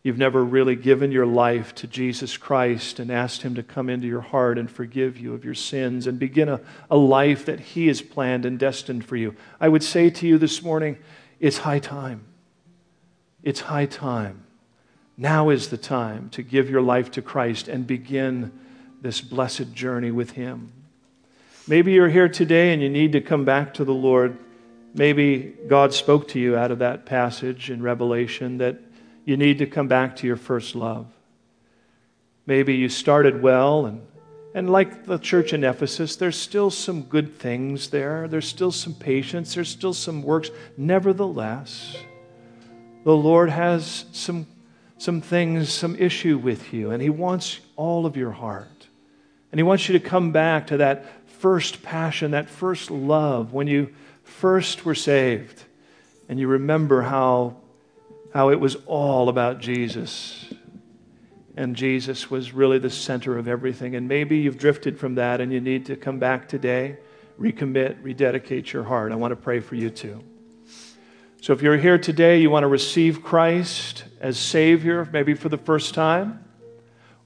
You've 0.03 0.19
never 0.19 0.45
really 0.45 0.77
given 0.77 1.11
your 1.13 1.25
life 1.25 1.75
to 1.77 1.87
Jesus 1.87 2.37
Christ 2.37 2.99
and 2.99 3.11
asked 3.11 3.41
Him 3.41 3.55
to 3.55 3.63
come 3.63 3.89
into 3.89 4.07
your 4.07 4.21
heart 4.21 4.59
and 4.59 4.71
forgive 4.71 5.17
you 5.17 5.33
of 5.33 5.47
your 5.47 5.55
sins 5.55 6.07
and 6.07 6.19
begin 6.19 6.51
a, 6.51 6.61
a 6.91 6.97
life 6.99 7.47
that 7.47 7.59
He 7.59 7.87
has 7.87 8.03
planned 8.03 8.45
and 8.45 8.59
destined 8.59 9.07
for 9.07 9.17
you. 9.17 9.35
I 9.59 9.71
would 9.71 9.83
say 9.83 10.11
to 10.11 10.27
you 10.27 10.37
this 10.37 10.63
morning, 10.63 10.99
it's 11.41 11.57
high 11.57 11.79
time. 11.79 12.27
It's 13.43 13.61
high 13.61 13.87
time. 13.87 14.45
Now 15.17 15.49
is 15.49 15.71
the 15.71 15.79
time 15.79 16.29
to 16.33 16.43
give 16.43 16.69
your 16.69 16.83
life 16.83 17.11
to 17.13 17.23
Christ 17.23 17.67
and 17.67 17.87
begin 17.87 18.53
this 19.01 19.23
blessed 19.23 19.73
journey 19.73 20.11
with 20.11 20.33
Him. 20.33 20.75
Maybe 21.69 21.93
you're 21.93 22.09
here 22.09 22.31
today 22.31 22.73
and 22.73 22.81
you 22.81 22.89
need 22.89 23.13
to 23.13 23.21
come 23.21 23.45
back 23.45 23.75
to 23.75 23.85
the 23.85 23.93
Lord. 23.93 24.39
Maybe 24.95 25.55
God 25.69 25.93
spoke 25.93 26.27
to 26.29 26.41
you 26.41 26.57
out 26.57 26.71
of 26.71 26.79
that 26.79 27.05
passage 27.05 27.71
in 27.71 27.83
Revelation 27.83 28.57
that 28.57 28.81
you 29.27 29.37
need 29.37 29.59
to 29.59 29.67
come 29.67 29.87
back 29.87 30.17
to 30.17 30.27
your 30.27 30.37
first 30.37 30.75
love. 30.75 31.07
Maybe 32.47 32.75
you 32.75 32.89
started 32.89 33.43
well, 33.43 33.85
and, 33.85 34.01
and 34.55 34.71
like 34.71 35.05
the 35.05 35.19
church 35.19 35.53
in 35.53 35.63
Ephesus, 35.63 36.17
there's 36.17 36.39
still 36.39 36.71
some 36.71 37.03
good 37.03 37.39
things 37.39 37.91
there. 37.91 38.27
There's 38.29 38.49
still 38.49 38.73
some 38.73 38.95
patience. 38.95 39.55
There's 39.55 39.69
still 39.69 39.93
some 39.93 40.23
works. 40.23 40.51
Nevertheless, 40.79 41.99
the 43.05 43.15
Lord 43.15 43.51
has 43.51 44.07
some, 44.13 44.47
some 44.97 45.21
things, 45.21 45.69
some 45.69 45.97
issue 45.97 46.39
with 46.39 46.73
you, 46.73 46.93
and 46.93 47.03
He 47.03 47.11
wants 47.11 47.61
all 47.77 48.07
of 48.07 48.17
your 48.17 48.33
heart. 48.33 48.87
And 49.53 49.59
He 49.59 49.63
wants 49.63 49.87
you 49.87 49.99
to 49.99 50.01
come 50.01 50.33
back 50.33 50.69
to 50.69 50.79
that 50.79 51.05
first 51.39 51.83
passion, 51.83 52.33
that 52.33 52.49
first 52.49 52.91
love, 52.91 53.53
when 53.53 53.67
you 53.67 53.95
first 54.25 54.85
were 54.85 54.95
saved, 54.95 55.65
and 56.29 56.39
you 56.39 56.49
remember 56.49 57.03
how, 57.03 57.57
how 58.35 58.51
it 58.51 58.61
was 58.61 58.77
all 58.87 59.29
about 59.29 59.61
Jesus. 59.61 60.53
And 61.57 61.75
Jesus 61.75 62.31
was 62.31 62.53
really 62.53 62.79
the 62.79 62.91
center 62.91 63.39
of 63.39 63.49
everything. 63.49 63.97
And 63.97 64.07
maybe 64.07 64.39
you've 64.39 64.59
drifted 64.59 64.99
from 64.99 65.17
that 65.17 65.41
and 65.41 65.53
you 65.53 65.61
need 65.61 65.87
to 65.87 65.97
come 65.97 66.19
back 66.19 66.49
today, 66.49 66.99
recommit, 67.41 67.97
rededicate 68.03 68.73
your 68.73 68.85
heart. 68.85 69.11
I 69.11 69.17
want 69.17 69.33
to 69.33 69.37
pray 69.37 69.59
for 69.59 69.75
you 69.75 69.91
too. 69.91 70.23
So 71.41 71.53
if 71.53 71.63
you're 71.63 71.79
here 71.79 71.99
today, 71.99 72.41
you 72.41 72.51
want 72.51 72.65
to 72.65 72.69
receive 72.69 73.25
Christ 73.25 74.05
as 74.21 74.39
Savior, 74.39 75.09
maybe 75.13 75.35
for 75.35 75.49
the 75.49 75.59
first 75.59 75.95
time 75.95 76.45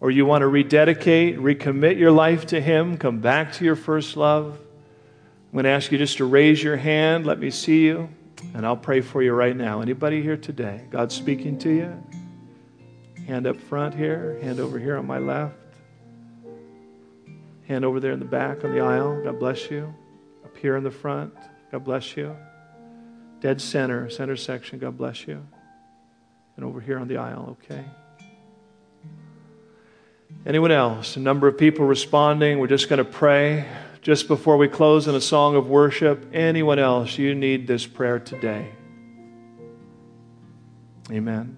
or 0.02 0.10
you 0.10 0.26
want 0.26 0.42
to 0.42 0.48
rededicate, 0.48 1.38
recommit 1.38 1.96
your 1.96 2.10
life 2.10 2.46
to 2.48 2.60
Him, 2.60 2.98
come 2.98 3.20
back 3.20 3.52
to 3.52 3.64
your 3.64 3.76
first 3.76 4.16
love, 4.16 4.58
I'm 4.58 5.52
going 5.52 5.62
to 5.62 5.70
ask 5.70 5.92
you 5.92 5.98
just 5.98 6.16
to 6.16 6.24
raise 6.24 6.60
your 6.60 6.76
hand. 6.76 7.24
Let 7.24 7.38
me 7.38 7.50
see 7.50 7.84
you, 7.84 8.08
and 8.52 8.66
I'll 8.66 8.76
pray 8.76 9.00
for 9.00 9.22
you 9.22 9.32
right 9.32 9.56
now. 9.56 9.80
Anybody 9.80 10.20
here 10.20 10.36
today? 10.36 10.88
God 10.90 11.12
speaking 11.12 11.56
to 11.60 11.70
you? 11.70 12.02
Hand 13.28 13.46
up 13.46 13.60
front 13.60 13.94
here, 13.94 14.40
hand 14.42 14.58
over 14.58 14.76
here 14.76 14.96
on 14.96 15.06
my 15.06 15.18
left, 15.18 15.54
hand 17.68 17.84
over 17.84 18.00
there 18.00 18.10
in 18.10 18.18
the 18.18 18.24
back 18.24 18.64
on 18.64 18.72
the 18.72 18.80
aisle. 18.80 19.22
God 19.22 19.38
bless 19.38 19.70
you. 19.70 19.94
Up 20.44 20.56
here 20.56 20.76
in 20.76 20.82
the 20.82 20.90
front, 20.90 21.32
God 21.70 21.84
bless 21.84 22.16
you. 22.16 22.36
Dead 23.38 23.60
center, 23.60 24.10
center 24.10 24.34
section, 24.34 24.80
God 24.80 24.98
bless 24.98 25.28
you. 25.28 25.46
And 26.56 26.64
over 26.64 26.80
here 26.80 26.98
on 26.98 27.06
the 27.06 27.18
aisle, 27.18 27.56
okay? 27.62 27.84
Anyone 30.44 30.72
else? 30.72 31.16
A 31.16 31.20
number 31.20 31.46
of 31.46 31.56
people 31.56 31.86
responding. 31.86 32.58
We're 32.58 32.66
just 32.66 32.88
going 32.88 32.98
to 32.98 33.04
pray 33.04 33.68
just 34.00 34.26
before 34.26 34.56
we 34.56 34.66
close 34.66 35.06
in 35.06 35.14
a 35.14 35.20
song 35.20 35.54
of 35.54 35.68
worship. 35.68 36.26
Anyone 36.34 36.80
else? 36.80 37.16
You 37.16 37.34
need 37.34 37.68
this 37.68 37.86
prayer 37.86 38.18
today. 38.18 38.68
Amen. 41.12 41.56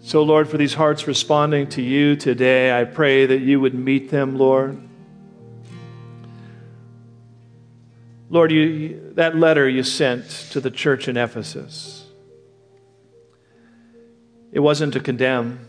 So, 0.00 0.22
Lord, 0.22 0.48
for 0.48 0.56
these 0.56 0.74
hearts 0.74 1.06
responding 1.06 1.68
to 1.70 1.82
you 1.82 2.16
today, 2.16 2.76
I 2.76 2.84
pray 2.84 3.26
that 3.26 3.40
you 3.40 3.60
would 3.60 3.74
meet 3.74 4.10
them, 4.10 4.36
Lord. 4.36 4.85
Lord, 8.28 8.50
you, 8.50 9.12
that 9.14 9.36
letter 9.36 9.68
you 9.68 9.82
sent 9.82 10.28
to 10.50 10.60
the 10.60 10.70
church 10.70 11.06
in 11.08 11.16
Ephesus, 11.16 12.04
it 14.52 14.60
wasn't 14.60 14.94
to 14.94 15.00
condemn, 15.00 15.68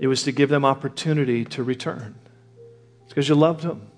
it 0.00 0.08
was 0.08 0.24
to 0.24 0.32
give 0.32 0.48
them 0.48 0.64
opportunity 0.64 1.44
to 1.44 1.62
return. 1.62 2.16
It's 3.04 3.10
because 3.10 3.28
you 3.28 3.34
loved 3.34 3.62
them. 3.62 3.88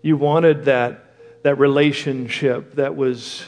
You 0.00 0.16
wanted 0.16 0.64
that, 0.64 1.14
that 1.42 1.58
relationship 1.58 2.74
that 2.74 2.96
was 2.96 3.44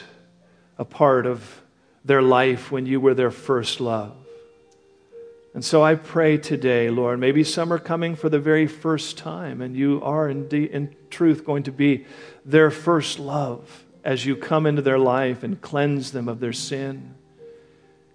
a 0.77 0.85
part 0.85 1.25
of 1.25 1.61
their 2.03 2.21
life 2.21 2.71
when 2.71 2.85
you 2.85 2.99
were 2.99 3.13
their 3.13 3.31
first 3.31 3.81
love. 3.81 4.15
And 5.55 5.63
so 5.63 5.81
I 5.81 5.95
pray 5.95 6.37
today, 6.37 6.89
Lord, 6.89 7.17
maybe 7.17 7.45
some 7.45 7.71
are 7.71 7.79
coming 7.79 8.17
for 8.17 8.27
the 8.27 8.41
very 8.41 8.67
first 8.67 9.17
time, 9.17 9.61
and 9.61 9.73
you 9.73 10.01
are 10.03 10.27
indeed, 10.29 10.71
in 10.71 10.93
truth 11.09 11.45
going 11.45 11.63
to 11.63 11.71
be 11.71 12.05
their 12.43 12.69
first 12.69 13.19
love 13.19 13.85
as 14.03 14.25
you 14.25 14.35
come 14.35 14.65
into 14.65 14.81
their 14.81 14.99
life 14.99 15.43
and 15.43 15.61
cleanse 15.61 16.11
them 16.11 16.27
of 16.27 16.41
their 16.41 16.51
sin 16.51 17.15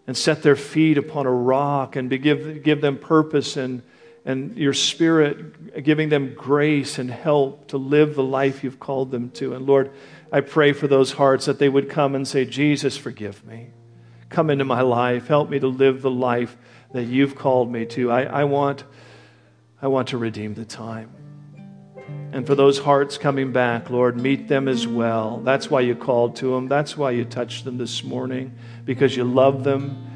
and 0.06 0.14
set 0.14 0.42
their 0.42 0.54
feet 0.54 0.98
upon 0.98 1.24
a 1.24 1.32
rock 1.32 1.96
and 1.96 2.10
give, 2.22 2.62
give 2.62 2.82
them 2.82 2.98
purpose 2.98 3.56
and, 3.56 3.80
and 4.26 4.58
your 4.58 4.74
spirit 4.74 5.82
giving 5.82 6.10
them 6.10 6.34
grace 6.34 6.98
and 6.98 7.10
help 7.10 7.68
to 7.68 7.78
live 7.78 8.16
the 8.16 8.22
life 8.22 8.62
you've 8.62 8.78
called 8.78 9.10
them 9.10 9.30
to. 9.30 9.54
And 9.54 9.64
Lord, 9.64 9.92
I 10.30 10.42
pray 10.42 10.74
for 10.74 10.88
those 10.88 11.12
hearts 11.12 11.46
that 11.46 11.58
they 11.58 11.70
would 11.70 11.88
come 11.88 12.14
and 12.14 12.28
say, 12.28 12.44
Jesus, 12.44 12.98
forgive 12.98 13.46
me. 13.46 13.70
Come 14.28 14.50
into 14.50 14.66
my 14.66 14.82
life. 14.82 15.26
Help 15.26 15.48
me 15.48 15.58
to 15.58 15.68
live 15.68 16.02
the 16.02 16.10
life 16.10 16.58
that 16.92 17.04
you've 17.04 17.34
called 17.34 17.70
me 17.70 17.86
to. 17.86 18.10
I, 18.10 18.22
I, 18.22 18.44
want, 18.44 18.84
I 19.80 19.88
want 19.88 20.08
to 20.08 20.18
redeem 20.18 20.54
the 20.54 20.64
time. 20.64 21.10
And 22.32 22.46
for 22.46 22.54
those 22.54 22.78
hearts 22.78 23.18
coming 23.18 23.52
back, 23.52 23.90
Lord, 23.90 24.20
meet 24.20 24.48
them 24.48 24.68
as 24.68 24.86
well. 24.86 25.40
That's 25.44 25.70
why 25.70 25.80
you 25.80 25.94
called 25.94 26.36
to 26.36 26.54
them. 26.54 26.68
That's 26.68 26.96
why 26.96 27.10
you 27.12 27.24
touched 27.24 27.64
them 27.64 27.78
this 27.78 28.04
morning, 28.04 28.54
because 28.84 29.16
you 29.16 29.24
love 29.24 29.64
them 29.64 30.06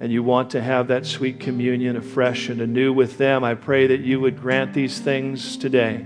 and 0.00 0.12
you 0.12 0.22
want 0.22 0.50
to 0.50 0.60
have 0.60 0.88
that 0.88 1.06
sweet 1.06 1.40
communion 1.40 1.96
afresh 1.96 2.48
and 2.48 2.60
anew 2.60 2.92
with 2.92 3.18
them. 3.18 3.44
I 3.44 3.54
pray 3.54 3.86
that 3.86 4.00
you 4.00 4.20
would 4.20 4.40
grant 4.40 4.74
these 4.74 4.98
things 4.98 5.56
today. 5.56 6.04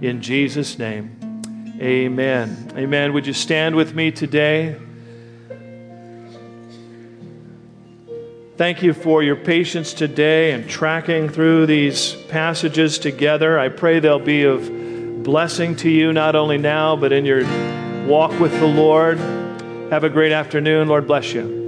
In 0.00 0.20
Jesus' 0.20 0.78
name, 0.78 1.40
amen. 1.80 2.72
Amen. 2.76 3.12
Would 3.14 3.26
you 3.26 3.32
stand 3.32 3.74
with 3.74 3.94
me 3.94 4.10
today? 4.10 4.76
Thank 8.56 8.84
you 8.84 8.92
for 8.92 9.20
your 9.20 9.34
patience 9.34 9.92
today 9.92 10.52
and 10.52 10.70
tracking 10.70 11.28
through 11.28 11.66
these 11.66 12.12
passages 12.28 13.00
together. 13.00 13.58
I 13.58 13.68
pray 13.68 13.98
they'll 13.98 14.20
be 14.20 14.44
of 14.44 15.24
blessing 15.24 15.74
to 15.76 15.90
you, 15.90 16.12
not 16.12 16.36
only 16.36 16.56
now, 16.56 16.94
but 16.94 17.12
in 17.12 17.24
your 17.24 17.42
walk 18.06 18.38
with 18.38 18.52
the 18.60 18.66
Lord. 18.66 19.18
Have 19.90 20.04
a 20.04 20.08
great 20.08 20.30
afternoon. 20.30 20.86
Lord 20.86 21.08
bless 21.08 21.32
you. 21.32 21.63